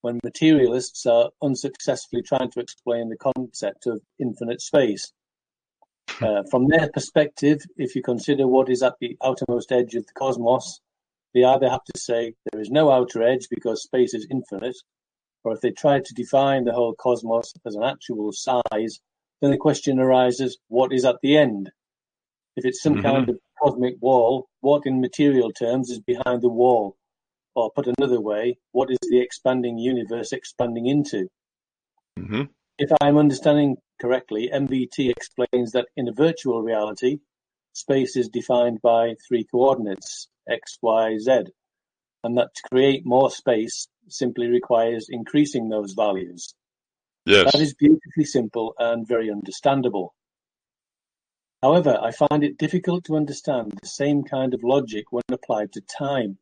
when 0.00 0.18
materialists 0.24 1.06
are 1.06 1.30
unsuccessfully 1.42 2.22
trying 2.22 2.50
to 2.50 2.60
explain 2.60 3.08
the 3.08 3.16
concept 3.16 3.86
of 3.86 4.00
infinite 4.18 4.60
space. 4.60 5.12
Uh, 6.20 6.42
from 6.50 6.66
their 6.66 6.88
perspective, 6.92 7.60
if 7.76 7.94
you 7.94 8.02
consider 8.02 8.48
what 8.48 8.68
is 8.68 8.82
at 8.82 8.94
the 9.00 9.16
outermost 9.22 9.70
edge 9.70 9.94
of 9.94 10.06
the 10.06 10.12
cosmos, 10.14 10.80
they 11.34 11.44
either 11.44 11.68
have 11.68 11.84
to 11.84 11.98
say 11.98 12.34
there 12.50 12.60
is 12.60 12.70
no 12.70 12.90
outer 12.90 13.22
edge 13.22 13.48
because 13.50 13.82
space 13.82 14.14
is 14.14 14.26
infinite, 14.30 14.76
or 15.44 15.52
if 15.54 15.60
they 15.60 15.70
try 15.70 16.00
to 16.00 16.14
define 16.14 16.64
the 16.64 16.72
whole 16.72 16.94
cosmos 16.94 17.52
as 17.66 17.74
an 17.74 17.82
actual 17.82 18.32
size, 18.32 19.00
then 19.40 19.50
the 19.50 19.56
question 19.56 19.98
arises 19.98 20.58
what 20.68 20.92
is 20.92 21.04
at 21.04 21.16
the 21.22 21.36
end? 21.36 21.70
If 22.56 22.64
it's 22.64 22.82
some 22.82 22.94
mm-hmm. 22.94 23.02
kind 23.02 23.28
of 23.28 23.38
cosmic 23.62 23.96
wall, 24.00 24.48
what 24.60 24.82
in 24.84 25.00
material 25.00 25.52
terms 25.52 25.90
is 25.90 26.00
behind 26.00 26.42
the 26.42 26.48
wall? 26.48 26.96
Or 27.54 27.70
put 27.70 27.88
another 27.98 28.20
way, 28.20 28.58
what 28.72 28.90
is 28.90 28.98
the 29.02 29.20
expanding 29.20 29.78
universe 29.78 30.32
expanding 30.32 30.86
into? 30.86 31.28
Mm-hmm. 32.18 32.42
If 32.78 32.90
I'm 33.00 33.16
understanding 33.16 33.76
correctly, 34.00 34.50
MBT 34.52 35.10
explains 35.10 35.72
that 35.72 35.86
in 35.96 36.08
a 36.08 36.12
virtual 36.12 36.62
reality, 36.62 37.18
space 37.72 38.16
is 38.16 38.28
defined 38.28 38.80
by 38.82 39.14
three 39.26 39.44
coordinates, 39.44 40.28
x, 40.48 40.78
y, 40.82 41.18
z, 41.18 41.44
and 42.24 42.38
that 42.38 42.54
to 42.54 42.62
create 42.70 43.06
more 43.06 43.30
space 43.30 43.88
simply 44.12 44.48
requires 44.48 45.08
increasing 45.08 45.68
those 45.68 45.92
values. 45.92 46.54
Yes. 47.26 47.52
That 47.52 47.60
is 47.60 47.74
beautifully 47.74 48.24
simple 48.24 48.74
and 48.78 49.06
very 49.06 49.30
understandable. 49.30 50.14
However, 51.62 51.98
I 52.00 52.12
find 52.12 52.44
it 52.44 52.56
difficult 52.56 53.04
to 53.04 53.16
understand 53.16 53.72
the 53.72 53.88
same 53.88 54.22
kind 54.22 54.54
of 54.54 54.62
logic 54.62 55.06
when 55.10 55.24
applied 55.30 55.72
to 55.72 55.80
time. 55.80 56.38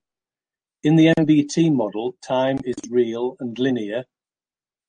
In 0.83 0.97
the 0.97 1.15
MBT 1.19 1.73
model, 1.73 2.17
time 2.23 2.59
is 2.65 2.77
real 2.91 3.37
and 3.41 3.59
linear. 3.59 4.05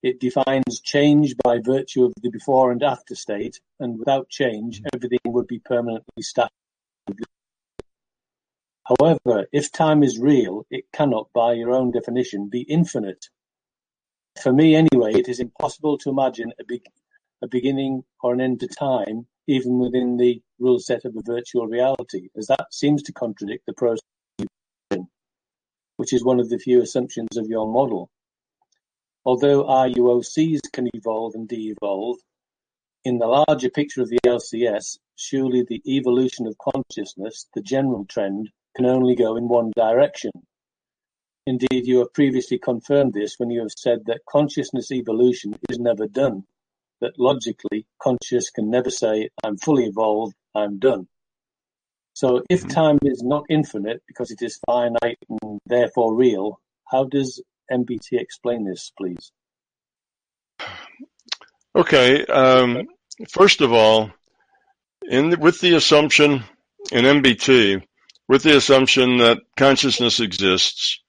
It 0.03 0.19
defines 0.19 0.82
change 0.82 1.36
by 1.43 1.59
virtue 1.63 2.03
of 2.03 2.13
the 2.21 2.30
before 2.30 2.71
and 2.71 2.84
after 2.84 3.15
state, 3.15 3.59
and 3.80 3.97
without 3.97 4.30
change, 4.30 4.82
everything 4.93 5.19
would 5.25 5.47
be 5.47 5.59
permanently 5.59 6.21
static. 6.21 6.51
However, 8.88 9.47
if 9.51 9.71
time 9.71 10.01
is 10.01 10.17
real, 10.17 10.65
it 10.69 10.85
cannot, 10.93 11.33
by 11.33 11.53
your 11.53 11.71
own 11.71 11.91
definition, 11.91 12.47
be 12.47 12.61
infinite. 12.61 13.25
For 14.41 14.53
me, 14.53 14.75
anyway, 14.75 15.13
it 15.13 15.27
is 15.27 15.41
impossible 15.41 15.97
to 15.97 16.09
imagine 16.09 16.53
a, 16.59 16.63
be- 16.63 16.83
a 17.41 17.47
beginning 17.47 18.05
or 18.23 18.33
an 18.33 18.39
end 18.39 18.61
to 18.61 18.67
time 18.67 19.27
even 19.47 19.79
within 19.79 20.17
the 20.17 20.41
rule 20.59 20.79
set 20.79 21.05
of 21.05 21.15
a 21.15 21.21
virtual 21.21 21.67
reality, 21.67 22.29
as 22.38 22.47
that 22.47 22.73
seems 22.73 23.01
to 23.03 23.13
contradict 23.13 23.65
the 23.65 23.73
process, 23.73 24.03
which 25.95 26.13
is 26.13 26.23
one 26.23 26.39
of 26.39 26.49
the 26.49 26.59
few 26.59 26.81
assumptions 26.81 27.38
of 27.38 27.47
your 27.47 27.67
model. 27.67 28.09
Although 29.25 29.65
RUOCs 29.65 30.59
can 30.71 30.89
evolve 30.93 31.35
and 31.35 31.47
de-evolve, 31.47 32.17
in 33.03 33.19
the 33.19 33.27
larger 33.27 33.69
picture 33.69 34.01
of 34.01 34.09
the 34.09 34.19
LCS, 34.25 34.97
surely 35.15 35.63
the 35.63 35.81
evolution 35.85 36.45
of 36.45 36.57
consciousness, 36.57 37.47
the 37.53 37.61
general 37.61 38.05
trend, 38.05 38.49
can 38.78 38.86
only 38.86 39.15
go 39.15 39.36
in 39.36 39.47
one 39.47 39.71
direction. 39.75 40.32
Indeed, 41.45 41.88
you 41.88 41.99
have 41.99 42.13
previously 42.13 42.59
confirmed 42.59 43.13
this 43.13 43.36
when 43.38 43.49
you 43.49 43.61
have 43.61 43.71
said 43.75 43.99
that 44.05 44.21
consciousness 44.30 44.91
evolution 44.91 45.55
is 45.69 45.80
never 45.80 46.07
done 46.07 46.43
that 47.01 47.13
logically 47.17 47.86
conscious 48.01 48.49
can 48.49 48.69
never 48.69 48.89
say, 48.89 49.30
I'm 49.43 49.57
fully 49.57 49.86
evolved, 49.86 50.36
I'm 50.55 50.80
done. 50.80 51.07
So 52.13 52.41
if 52.49 52.61
mm-hmm. 52.61 52.69
time 52.69 52.99
is 53.03 53.21
not 53.23 53.43
infinite 53.49 54.01
because 54.07 54.32
it 54.32 54.41
is 54.41 54.59
finite 54.65 55.19
and 55.30 55.59
therefore 55.65 56.15
real, 56.15 56.59
how 56.86 57.05
does 57.05 57.41
MBT 57.71 58.13
explain 58.13 58.65
this, 58.65 58.91
please? 58.97 59.32
Okay. 61.75 62.25
Um, 62.25 62.88
first 63.30 63.61
of 63.61 63.71
all, 63.71 64.11
in 65.07 65.30
the, 65.30 65.38
with 65.38 65.61
the 65.61 65.75
assumption 65.75 66.43
in 66.91 67.05
MBT 67.05 67.84
with 68.28 68.43
the 68.43 68.57
assumption 68.57 69.17
that 69.17 69.39
consciousness 69.55 70.19
exists 70.19 71.01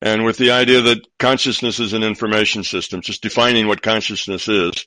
and 0.00 0.24
with 0.24 0.36
the 0.36 0.50
idea 0.50 0.82
that 0.82 1.06
consciousness 1.18 1.78
is 1.78 1.92
an 1.92 2.02
information 2.02 2.64
system, 2.64 3.00
just 3.00 3.22
defining 3.22 3.68
what 3.68 3.82
consciousness 3.82 4.48
is. 4.48 4.86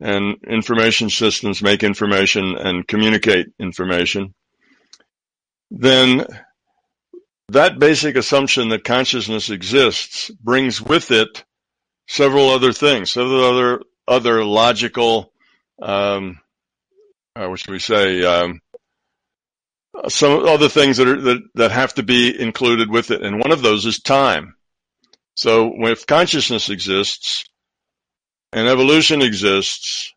And 0.00 0.36
information 0.46 1.10
systems 1.10 1.62
make 1.62 1.82
information 1.82 2.56
and 2.56 2.86
communicate 2.86 3.48
information. 3.58 4.34
Then 5.70 6.26
that 7.50 7.78
basic 7.78 8.16
assumption 8.16 8.68
that 8.70 8.84
consciousness 8.84 9.50
exists 9.50 10.30
brings 10.30 10.80
with 10.80 11.10
it 11.10 11.44
several 12.06 12.48
other 12.50 12.72
things, 12.72 13.12
several 13.12 13.44
other 13.44 13.82
other 14.08 14.44
logical, 14.44 15.32
um, 15.80 16.40
uh, 17.36 17.46
what 17.46 17.60
should 17.60 17.70
we 17.70 17.78
say, 17.78 18.24
um, 18.24 18.60
some 20.08 20.46
other 20.46 20.68
things 20.68 20.96
that 20.96 21.08
are 21.08 21.20
that, 21.20 21.42
that 21.54 21.70
have 21.70 21.94
to 21.94 22.02
be 22.02 22.38
included 22.40 22.90
with 22.90 23.10
it, 23.10 23.22
and 23.22 23.40
one 23.40 23.52
of 23.52 23.62
those 23.62 23.86
is 23.86 24.00
time. 24.00 24.54
So 25.34 25.72
if 25.86 26.06
consciousness 26.06 26.68
exists 26.68 27.44
and 28.52 28.68
evolution 28.68 29.22
exists, 29.22 30.12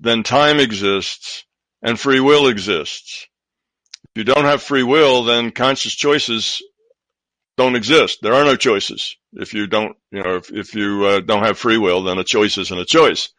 then 0.00 0.22
time 0.22 0.60
exists 0.60 1.44
and 1.82 1.98
free 1.98 2.20
will 2.20 2.48
exists. 2.48 3.26
If 4.14 4.20
you 4.20 4.24
don't 4.24 4.44
have 4.44 4.62
free 4.62 4.82
will, 4.82 5.24
then 5.24 5.50
conscious 5.50 5.94
choices 5.94 6.62
don't 7.56 7.76
exist. 7.76 8.18
There 8.22 8.34
are 8.34 8.44
no 8.44 8.56
choices. 8.56 9.16
If 9.32 9.52
you 9.52 9.66
don't, 9.66 9.96
you 10.10 10.22
know, 10.22 10.36
if, 10.36 10.50
if 10.52 10.74
you 10.74 11.04
uh, 11.04 11.20
don't 11.20 11.44
have 11.44 11.58
free 11.58 11.78
will, 11.78 12.04
then 12.04 12.18
a 12.18 12.24
choice 12.24 12.56
isn't 12.56 12.78
a 12.78 12.84
choice. 12.84 13.30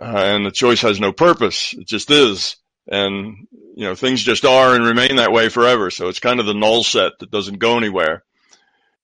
Uh, 0.00 0.04
and 0.04 0.46
the 0.46 0.50
choice 0.50 0.82
has 0.82 1.00
no 1.00 1.12
purpose. 1.12 1.74
It 1.74 1.86
just 1.86 2.10
is 2.10 2.56
and 2.88 3.46
you 3.74 3.86
know 3.86 3.94
things 3.94 4.22
just 4.22 4.44
are 4.44 4.74
and 4.74 4.84
remain 4.84 5.16
that 5.16 5.32
way 5.32 5.48
forever. 5.48 5.90
So 5.90 6.08
it's 6.08 6.20
kind 6.20 6.40
of 6.40 6.46
the 6.46 6.54
null 6.54 6.84
set 6.84 7.18
that 7.20 7.30
doesn't 7.30 7.58
go 7.58 7.76
anywhere. 7.76 8.24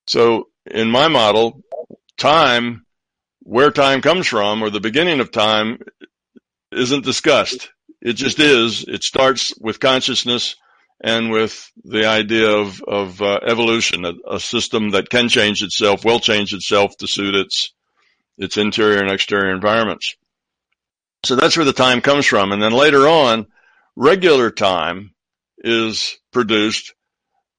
So 0.07 0.49
in 0.67 0.91
my 0.91 1.09
model, 1.09 1.63
time, 2.17 2.85
where 3.41 3.71
time 3.71 4.03
comes 4.03 4.27
from, 4.27 4.63
or 4.63 4.71
the 4.71 4.81
beginning 4.81 5.21
of 5.21 5.31
time, 5.31 5.81
isn't 6.73 7.05
discussed. 7.05 7.71
It 8.01 8.15
just 8.15 8.39
is. 8.39 8.85
It 8.87 9.03
starts 9.03 9.55
with 9.59 9.81
consciousness 9.81 10.57
and 11.01 11.31
with 11.31 11.71
the 11.85 12.07
idea 12.07 12.51
of 12.51 12.83
of 12.83 13.23
uh, 13.23 13.41
evolution, 13.47 14.05
a, 14.05 14.15
a 14.29 14.41
system 14.41 14.91
that 14.91 15.11
can 15.11 15.29
change 15.29 15.63
itself, 15.63 16.05
will 16.05 16.21
change 16.21 16.53
itself 16.53 16.97
to 16.99 17.07
suit 17.07 17.35
its 17.35 17.73
its 18.37 18.57
interior 18.57 18.99
and 18.99 19.11
exterior 19.11 19.55
environments. 19.55 20.15
So 21.25 21.35
that's 21.35 21.57
where 21.57 21.67
the 21.67 21.73
time 21.73 22.01
comes 22.01 22.27
from. 22.27 22.53
And 22.53 22.63
then 22.63 22.73
later 22.73 23.09
on, 23.09 23.47
regular 23.99 24.51
time 24.51 25.13
is 25.59 26.17
produced 26.33 26.95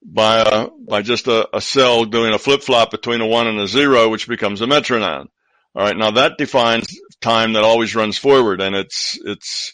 by 0.02 0.40
a, 0.40 0.70
by 0.88 1.02
just 1.02 1.28
a, 1.28 1.54
a 1.56 1.60
cell 1.60 2.06
doing 2.06 2.34
a 2.34 2.40
flip 2.40 2.64
flop 2.64 2.92
between 2.92 3.20
a 3.20 3.28
one 3.28 3.48
and 3.48 3.60
a 3.60 3.68
zero, 3.68 4.08
which 4.08 4.28
becomes 4.28 4.62
a 4.62 4.68
metronome. 4.68 5.28
All 5.76 5.84
right. 5.84 5.98
Now 5.98 6.12
that 6.12 6.38
defines 6.38 6.98
time 7.20 7.54
that 7.54 7.66
always 7.66 7.94
runs 7.94 8.18
forward 8.18 8.62
and 8.62 8.74
it's, 8.74 9.20
it's, 9.26 9.74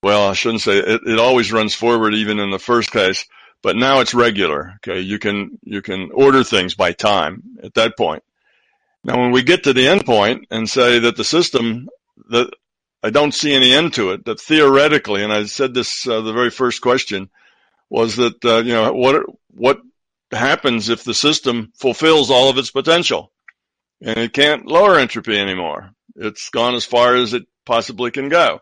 well, 0.00 0.30
I 0.30 0.34
shouldn't 0.34 0.62
say 0.62 0.78
it, 0.78 1.00
it 1.04 1.18
always 1.18 1.52
runs 1.52 1.74
forward 1.74 2.14
even 2.14 2.38
in 2.38 2.50
the 2.50 2.58
first 2.60 2.92
case, 2.92 3.26
but 3.60 3.74
now 3.74 3.98
it's 3.98 4.14
regular. 4.14 4.74
Okay. 4.76 5.00
You 5.00 5.18
can, 5.18 5.58
you 5.62 5.82
can 5.82 6.10
order 6.14 6.44
things 6.44 6.76
by 6.76 6.92
time 6.92 7.42
at 7.64 7.74
that 7.74 7.96
point. 7.98 8.22
Now, 9.02 9.18
when 9.18 9.32
we 9.32 9.42
get 9.42 9.64
to 9.64 9.72
the 9.72 9.88
end 9.88 10.06
point 10.06 10.46
and 10.50 10.70
say 10.70 11.00
that 11.00 11.16
the 11.16 11.24
system, 11.24 11.88
that 12.28 12.52
I 13.02 13.10
don't 13.10 13.34
see 13.34 13.54
any 13.54 13.72
end 13.72 13.94
to 13.94 14.10
it. 14.10 14.24
That 14.26 14.40
theoretically, 14.40 15.22
and 15.22 15.32
I 15.32 15.44
said 15.44 15.74
this 15.74 16.06
uh, 16.06 16.20
the 16.20 16.32
very 16.32 16.50
first 16.50 16.80
question 16.80 17.30
was 17.88 18.16
that 18.16 18.44
uh, 18.44 18.58
you 18.58 18.72
know 18.72 18.92
what 18.92 19.24
what 19.48 19.80
happens 20.32 20.88
if 20.88 21.04
the 21.04 21.14
system 21.14 21.72
fulfills 21.76 22.30
all 22.30 22.50
of 22.50 22.58
its 22.58 22.70
potential 22.70 23.32
and 24.00 24.18
it 24.18 24.32
can't 24.32 24.66
lower 24.66 24.98
entropy 24.98 25.38
anymore. 25.38 25.90
It's 26.16 26.50
gone 26.50 26.74
as 26.74 26.84
far 26.84 27.16
as 27.16 27.34
it 27.34 27.44
possibly 27.66 28.10
can 28.10 28.28
go. 28.28 28.60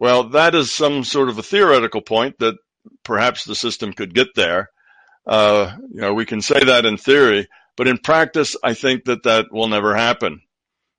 Well, 0.00 0.30
that 0.30 0.54
is 0.54 0.72
some 0.72 1.04
sort 1.04 1.28
of 1.28 1.38
a 1.38 1.42
theoretical 1.42 2.00
point 2.00 2.38
that 2.38 2.56
perhaps 3.02 3.44
the 3.44 3.54
system 3.54 3.92
could 3.92 4.14
get 4.14 4.28
there. 4.34 4.70
Uh, 5.26 5.76
you 5.92 6.00
know, 6.00 6.14
we 6.14 6.24
can 6.24 6.40
say 6.40 6.62
that 6.64 6.86
in 6.86 6.96
theory, 6.96 7.48
but 7.76 7.88
in 7.88 7.98
practice, 7.98 8.56
I 8.62 8.74
think 8.74 9.04
that 9.04 9.24
that 9.24 9.46
will 9.52 9.68
never 9.68 9.94
happen. 9.94 10.40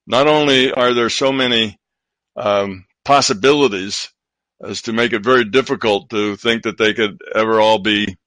Not 0.06 0.28
only 0.28 0.72
are 0.72 0.94
there 0.94 1.10
so 1.10 1.32
many 1.32 1.79
um, 2.40 2.86
possibilities 3.04 4.10
as 4.64 4.82
to 4.84 4.94
make 4.94 5.14
it 5.14 5.24
very 5.24 5.46
difficult 5.46 6.10
to 6.10 6.36
think 6.36 6.64
that 6.64 6.78
they 6.78 6.94
could 6.94 7.20
ever 7.36 7.60
all 7.60 7.80
be 7.80 8.18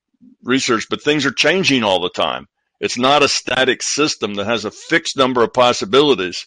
researched. 0.43 0.89
But 0.91 1.03
things 1.03 1.27
are 1.27 1.33
changing 1.33 1.83
all 1.83 2.01
the 2.01 2.11
time. 2.11 2.47
It's 2.81 2.99
not 2.99 3.23
a 3.23 3.29
static 3.29 3.83
system 3.83 4.35
that 4.35 4.47
has 4.47 4.65
a 4.65 4.71
fixed 4.71 5.17
number 5.17 5.43
of 5.43 5.53
possibilities. 5.53 6.47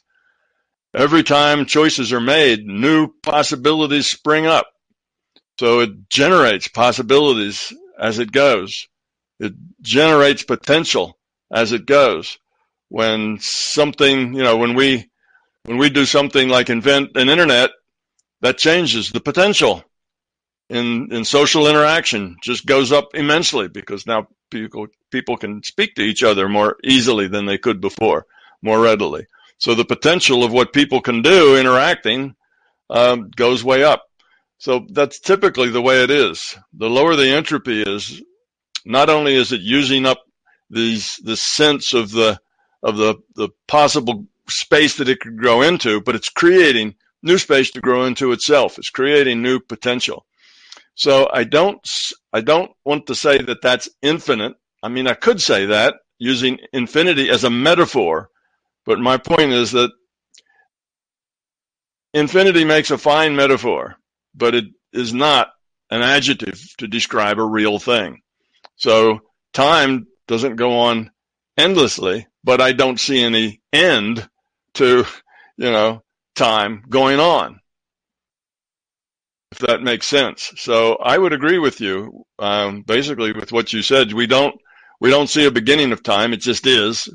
Every 0.93 1.23
time 1.23 1.65
choices 1.65 2.13
are 2.13 2.21
made, 2.21 2.65
new 2.65 3.09
possibilities 3.23 4.09
spring 4.09 4.45
up. 4.45 4.67
So 5.59 5.79
it 5.79 6.09
generates 6.09 6.67
possibilities 6.67 7.73
as 7.99 8.19
it 8.19 8.31
goes. 8.31 8.87
It 9.39 9.53
generates 9.81 10.43
potential 10.43 11.17
as 11.51 11.71
it 11.71 11.85
goes. 11.85 12.37
When 12.89 13.37
something, 13.39 14.33
you 14.33 14.43
know, 14.43 14.57
when 14.57 14.75
we 14.75 15.09
when 15.65 15.77
we 15.77 15.89
do 15.89 16.05
something 16.05 16.49
like 16.49 16.69
invent 16.69 17.15
an 17.15 17.29
internet, 17.29 17.71
that 18.41 18.57
changes 18.57 19.11
the 19.11 19.19
potential 19.19 19.83
in 20.69 21.09
in 21.11 21.25
social 21.25 21.67
interaction 21.67 22.37
just 22.41 22.65
goes 22.65 22.91
up 22.91 23.09
immensely 23.13 23.67
because 23.67 24.07
now 24.07 24.27
people 24.49 24.87
people 25.11 25.37
can 25.37 25.61
speak 25.63 25.95
to 25.95 26.01
each 26.01 26.23
other 26.23 26.49
more 26.49 26.77
easily 26.83 27.27
than 27.27 27.45
they 27.45 27.57
could 27.57 27.81
before, 27.81 28.25
more 28.61 28.79
readily. 28.79 29.25
So 29.57 29.73
the 29.73 29.85
potential 29.85 30.43
of 30.43 30.51
what 30.51 30.73
people 30.73 31.01
can 31.01 31.21
do 31.21 31.57
interacting 31.57 32.35
um, 32.89 33.29
goes 33.35 33.63
way 33.63 33.83
up. 33.83 34.03
So 34.57 34.85
that's 34.91 35.19
typically 35.19 35.69
the 35.69 35.81
way 35.81 36.03
it 36.03 36.09
is. 36.09 36.55
The 36.73 36.89
lower 36.89 37.15
the 37.15 37.29
entropy 37.29 37.81
is, 37.81 38.21
not 38.85 39.09
only 39.09 39.35
is 39.35 39.51
it 39.51 39.61
using 39.61 40.05
up 40.05 40.21
these 40.69 41.19
the 41.23 41.37
sense 41.37 41.93
of 41.93 42.11
the 42.11 42.39
of 42.81 42.97
the 42.97 43.15
the 43.35 43.49
possible 43.67 44.25
space 44.49 44.97
that 44.97 45.09
it 45.09 45.19
could 45.19 45.37
grow 45.37 45.61
into, 45.61 46.01
but 46.01 46.15
it's 46.15 46.29
creating 46.29 46.95
new 47.23 47.37
space 47.37 47.71
to 47.71 47.81
grow 47.81 48.05
into 48.05 48.31
itself. 48.31 48.77
It's 48.77 48.89
creating 48.89 49.41
new 49.41 49.59
potential. 49.59 50.25
So 50.95 51.29
I 51.31 51.43
don't, 51.43 51.79
I 52.31 52.41
don't 52.41 52.71
want 52.85 53.07
to 53.07 53.15
say 53.15 53.39
that 53.41 53.61
that's 53.61 53.89
infinite. 54.01 54.53
I 54.81 54.89
mean, 54.89 55.07
I 55.07 55.13
could 55.13 55.41
say 55.41 55.65
that 55.67 55.95
using 56.19 56.59
infinity 56.71 57.29
as 57.29 57.43
a 57.43 57.49
metaphor, 57.49 58.29
but 58.85 58.99
my 58.99 59.17
point 59.17 59.51
is 59.51 59.71
that 59.71 59.91
infinity 62.13 62.63
makes 62.63 62.91
a 62.91 62.97
fine 62.97 63.35
metaphor, 63.35 63.95
but 64.33 64.55
it 64.55 64.65
is 64.93 65.13
not 65.13 65.49
an 65.91 66.01
adjective 66.01 66.61
to 66.77 66.87
describe 66.87 67.39
a 67.39 67.45
real 67.45 67.79
thing. 67.79 68.21
So 68.77 69.19
time 69.53 70.07
doesn't 70.27 70.55
go 70.55 70.79
on 70.79 71.11
endlessly, 71.57 72.27
but 72.43 72.61
I 72.61 72.71
don't 72.71 72.99
see 72.99 73.21
any 73.21 73.61
end 73.73 74.27
to, 74.75 75.05
you 75.57 75.71
know, 75.71 76.03
time 76.35 76.83
going 76.89 77.19
on. 77.19 77.59
If 79.51 79.59
that 79.59 79.81
makes 79.81 80.07
sense. 80.07 80.51
So 80.57 80.95
I 80.95 81.17
would 81.17 81.33
agree 81.33 81.59
with 81.59 81.79
you, 81.79 82.25
um, 82.39 82.81
basically 82.81 83.31
with 83.31 83.51
what 83.51 83.71
you 83.71 83.81
said. 83.81 84.11
We 84.11 84.27
don't, 84.27 84.55
we 84.99 85.09
don't 85.09 85.29
see 85.29 85.45
a 85.45 85.51
beginning 85.51 85.91
of 85.91 86.03
time. 86.03 86.33
It 86.33 86.41
just 86.41 86.67
is. 86.67 87.09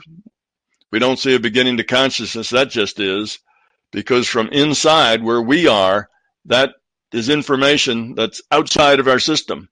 We 0.91 0.99
don't 0.99 1.19
see 1.19 1.35
a 1.35 1.41
beginning 1.41 1.77
to 1.77 1.85
consciousness. 1.85 2.51
That 2.51 2.71
just 2.71 2.99
is 2.99 3.39
because 3.93 4.27
from 4.27 4.49
inside 4.49 5.23
where 5.23 5.43
we 5.43 5.69
are, 5.69 6.09
that 6.47 6.71
is 7.13 7.29
information 7.29 8.15
that's 8.15 8.43
outside 8.51 9.01
of 9.01 9.09
our 9.09 9.19
system. 9.19 9.69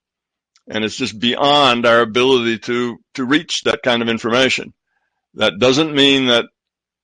And 0.69 0.85
it's 0.85 0.97
just 0.97 1.19
beyond 1.19 1.87
our 1.87 2.01
ability 2.01 2.59
to, 2.61 2.99
to 3.15 3.25
reach 3.25 3.63
that 3.63 3.83
kind 3.83 4.03
of 4.03 4.09
information. 4.09 4.75
That 5.35 5.59
doesn't 5.59 5.95
mean 5.95 6.27
that 6.27 6.47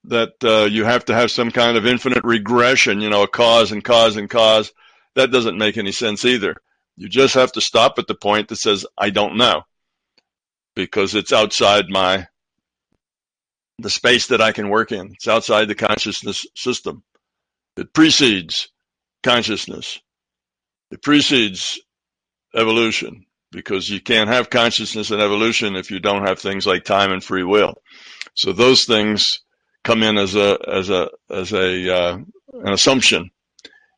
that 0.04 0.32
uh, 0.44 0.64
you 0.70 0.84
have 0.84 1.04
to 1.06 1.14
have 1.14 1.30
some 1.30 1.50
kind 1.50 1.76
of 1.76 1.86
infinite 1.86 2.24
regression, 2.24 3.00
you 3.00 3.10
know, 3.10 3.22
a 3.22 3.28
cause 3.28 3.72
and 3.72 3.82
cause 3.82 4.16
and 4.16 4.28
cause. 4.28 4.72
That 5.14 5.30
doesn't 5.30 5.58
make 5.58 5.76
any 5.76 5.92
sense 5.92 6.24
either. 6.24 6.56
You 6.96 7.08
just 7.08 7.34
have 7.34 7.52
to 7.52 7.60
stop 7.60 7.98
at 7.98 8.06
the 8.06 8.14
point 8.14 8.48
that 8.48 8.56
says, 8.56 8.86
I 8.98 9.10
don't 9.10 9.36
know, 9.36 9.62
because 10.76 11.14
it's 11.14 11.32
outside 11.32 11.86
my, 11.88 12.28
the 13.78 13.90
space 13.90 14.28
that 14.28 14.40
I 14.40 14.52
can 14.52 14.68
work 14.68 14.92
in. 14.92 15.12
It's 15.12 15.28
outside 15.28 15.68
the 15.68 15.74
consciousness 15.74 16.46
system. 16.54 17.02
It 17.76 17.92
precedes 17.92 18.68
consciousness. 19.22 20.00
It 20.90 21.02
precedes 21.02 21.80
evolution 22.54 23.26
because 23.50 23.88
you 23.88 24.00
can't 24.00 24.28
have 24.28 24.50
consciousness 24.50 25.10
and 25.10 25.20
evolution 25.20 25.76
if 25.76 25.90
you 25.90 25.98
don't 25.98 26.26
have 26.26 26.38
things 26.38 26.66
like 26.66 26.84
time 26.84 27.10
and 27.10 27.24
free 27.24 27.42
will. 27.42 27.74
So 28.34 28.52
those 28.52 28.84
things 28.84 29.40
come 29.84 30.02
in 30.02 30.18
as 30.18 30.34
a 30.34 30.58
as 30.66 30.90
a 30.90 31.10
as 31.30 31.52
a 31.52 31.96
uh, 31.96 32.18
an 32.52 32.72
assumption. 32.72 33.30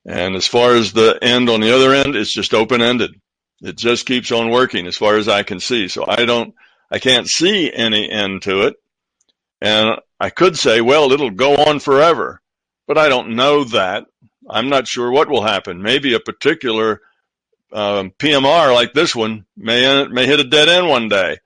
And 0.04 0.36
as 0.36 0.46
far 0.46 0.74
as 0.74 0.92
the 0.92 1.18
end 1.20 1.48
on 1.48 1.60
the 1.60 1.74
other 1.74 1.92
end, 1.92 2.14
it's 2.14 2.32
just 2.32 2.54
open 2.54 2.80
ended. 2.80 3.20
It 3.60 3.76
just 3.76 4.06
keeps 4.06 4.30
on 4.30 4.50
working 4.50 4.86
as 4.86 4.96
far 4.96 5.16
as 5.16 5.28
I 5.28 5.42
can 5.42 5.60
see. 5.60 5.88
So 5.88 6.04
I 6.06 6.24
don't, 6.24 6.54
I 6.90 6.98
can't 6.98 7.26
see 7.26 7.72
any 7.72 8.08
end 8.08 8.42
to 8.42 8.62
it. 8.62 8.76
And 9.60 9.98
I 10.20 10.30
could 10.30 10.56
say, 10.58 10.80
well, 10.80 11.10
it'll 11.10 11.30
go 11.30 11.56
on 11.56 11.80
forever, 11.80 12.40
but 12.86 12.98
I 12.98 13.08
don't 13.08 13.34
know 13.34 13.64
that. 13.64 14.04
I'm 14.48 14.68
not 14.68 14.86
sure 14.86 15.10
what 15.10 15.28
will 15.28 15.42
happen. 15.42 15.82
Maybe 15.82 16.14
a 16.14 16.20
particular 16.20 17.00
um, 17.72 18.12
PMR 18.12 18.72
like 18.72 18.92
this 18.92 19.16
one 19.16 19.44
may 19.56 20.06
may 20.06 20.26
hit 20.26 20.38
a 20.38 20.44
dead 20.44 20.68
end 20.68 20.88
one 20.88 21.08
day, 21.08 21.38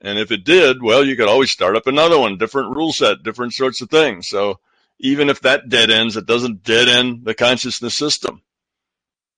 and 0.00 0.18
if 0.18 0.30
it 0.32 0.44
did, 0.44 0.82
well, 0.82 1.04
you 1.04 1.16
could 1.16 1.28
always 1.28 1.50
start 1.50 1.76
up 1.76 1.86
another 1.86 2.18
one, 2.18 2.38
different 2.38 2.74
rule 2.76 2.92
set, 2.92 3.22
different 3.22 3.52
sorts 3.54 3.82
of 3.82 3.90
things. 3.90 4.28
So 4.28 4.60
even 4.98 5.28
if 5.28 5.42
that 5.42 5.68
dead 5.68 5.90
ends, 5.90 6.16
it 6.16 6.26
doesn't 6.26 6.62
dead 6.62 6.88
end 6.88 7.24
the 7.24 7.34
consciousness 7.34 7.96
system. 7.96 8.42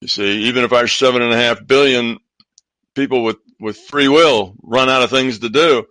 You 0.00 0.08
see, 0.08 0.44
even 0.44 0.64
if 0.64 0.72
our 0.72 0.88
seven 0.88 1.22
and 1.22 1.32
a 1.32 1.36
half 1.36 1.66
billion 1.66 2.18
people 2.94 3.24
with, 3.24 3.38
with 3.60 3.78
free 3.78 4.08
will 4.08 4.54
run 4.62 4.88
out 4.88 5.02
of 5.02 5.10
things 5.10 5.40
to 5.40 5.48
do, 5.48 5.86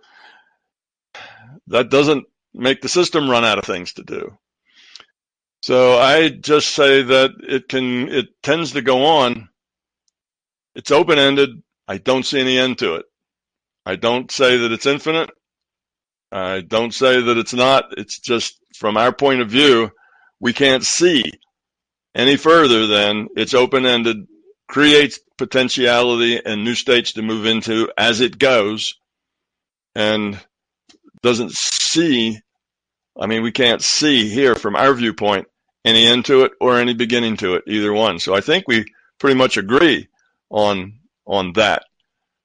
that 1.68 1.90
doesn't 1.90 2.26
make 2.54 2.80
the 2.82 2.88
system 2.88 3.30
run 3.30 3.44
out 3.44 3.58
of 3.58 3.64
things 3.64 3.94
to 3.94 4.02
do. 4.02 4.36
So 5.62 5.98
I 5.98 6.28
just 6.30 6.74
say 6.74 7.02
that 7.02 7.30
it 7.42 7.68
can, 7.68 8.08
it 8.08 8.28
tends 8.42 8.72
to 8.72 8.82
go 8.82 9.04
on. 9.06 9.48
It's 10.74 10.90
open 10.90 11.18
ended. 11.18 11.62
I 11.88 11.98
don't 11.98 12.26
see 12.26 12.40
any 12.40 12.58
end 12.58 12.78
to 12.78 12.96
it. 12.96 13.06
I 13.84 13.96
don't 13.96 14.30
say 14.30 14.58
that 14.58 14.72
it's 14.72 14.86
infinite. 14.86 15.30
I 16.30 16.60
don't 16.60 16.94
say 16.94 17.20
that 17.20 17.38
it's 17.38 17.52
not. 17.52 17.98
It's 17.98 18.18
just 18.18 18.56
from 18.76 18.96
our 18.96 19.12
point 19.12 19.40
of 19.40 19.50
view, 19.50 19.90
we 20.40 20.52
can't 20.52 20.84
see 20.84 21.24
any 22.14 22.36
further 22.36 22.86
than 22.86 23.28
it's 23.36 23.54
open 23.54 23.86
ended, 23.86 24.26
creates 24.68 25.20
potentiality 25.36 26.40
and 26.44 26.64
new 26.64 26.74
states 26.74 27.12
to 27.12 27.22
move 27.22 27.46
into 27.46 27.90
as 27.98 28.20
it 28.20 28.38
goes, 28.38 28.94
and 29.94 30.38
doesn't 31.22 31.52
see. 31.52 32.40
I 33.18 33.26
mean, 33.26 33.42
we 33.42 33.52
can't 33.52 33.82
see 33.82 34.28
here 34.28 34.54
from 34.54 34.76
our 34.76 34.94
viewpoint 34.94 35.46
any 35.84 36.06
end 36.06 36.24
to 36.26 36.42
it 36.44 36.52
or 36.60 36.78
any 36.78 36.94
beginning 36.94 37.36
to 37.38 37.54
it, 37.54 37.64
either 37.66 37.92
one. 37.92 38.18
So 38.18 38.34
I 38.34 38.40
think 38.40 38.66
we 38.66 38.84
pretty 39.18 39.36
much 39.36 39.56
agree 39.56 40.08
on 40.50 41.00
on 41.26 41.52
that. 41.54 41.84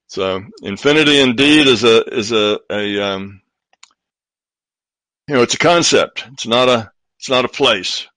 So 0.07 0.43
infinity 0.61 1.19
indeed 1.19 1.67
is 1.67 1.83
a 1.83 2.03
is 2.03 2.31
a, 2.31 2.59
a 2.71 2.99
um, 2.99 3.41
you 5.27 5.35
know 5.35 5.41
it's 5.41 5.53
a 5.53 5.59
concept. 5.59 6.25
It's 6.33 6.47
not 6.47 6.69
a 6.69 6.91
it's 7.19 7.29
not 7.29 7.45
a 7.45 7.49
place. 7.49 8.07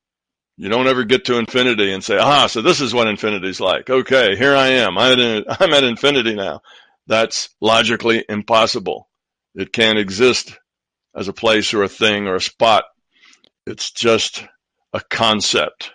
You 0.57 0.69
don't 0.69 0.89
ever 0.89 1.05
get 1.05 1.25
to 1.25 1.39
infinity 1.39 1.91
and 1.91 2.05
say, 2.05 2.19
ah, 2.19 2.47
so 2.47 2.61
this 2.61 2.83
is 2.83 2.93
what 2.93 3.09
infinity's 3.09 3.61
like. 3.61 3.89
Okay, 3.89 4.37
here 4.37 4.55
I 4.55 4.69
am. 4.69 4.99
I'm 4.99 5.19
at, 5.19 5.61
I'm 5.61 5.73
at 5.73 5.85
infinity 5.85 6.35
now. 6.35 6.61
That's 7.07 7.49
logically 7.63 8.25
impossible. 8.29 9.09
It 9.55 9.73
can't 9.73 9.99
exist 9.99 10.57
as 11.17 11.29
a 11.29 11.33
place 11.33 11.73
or 11.73 11.83
a 11.83 11.89
thing 11.89 12.27
or 12.27 12.37
a 12.37 12.41
spot. 12.43 12.85
It's 13.67 13.91
just 13.91 14.45
a 14.93 15.01
concept. 15.01 15.93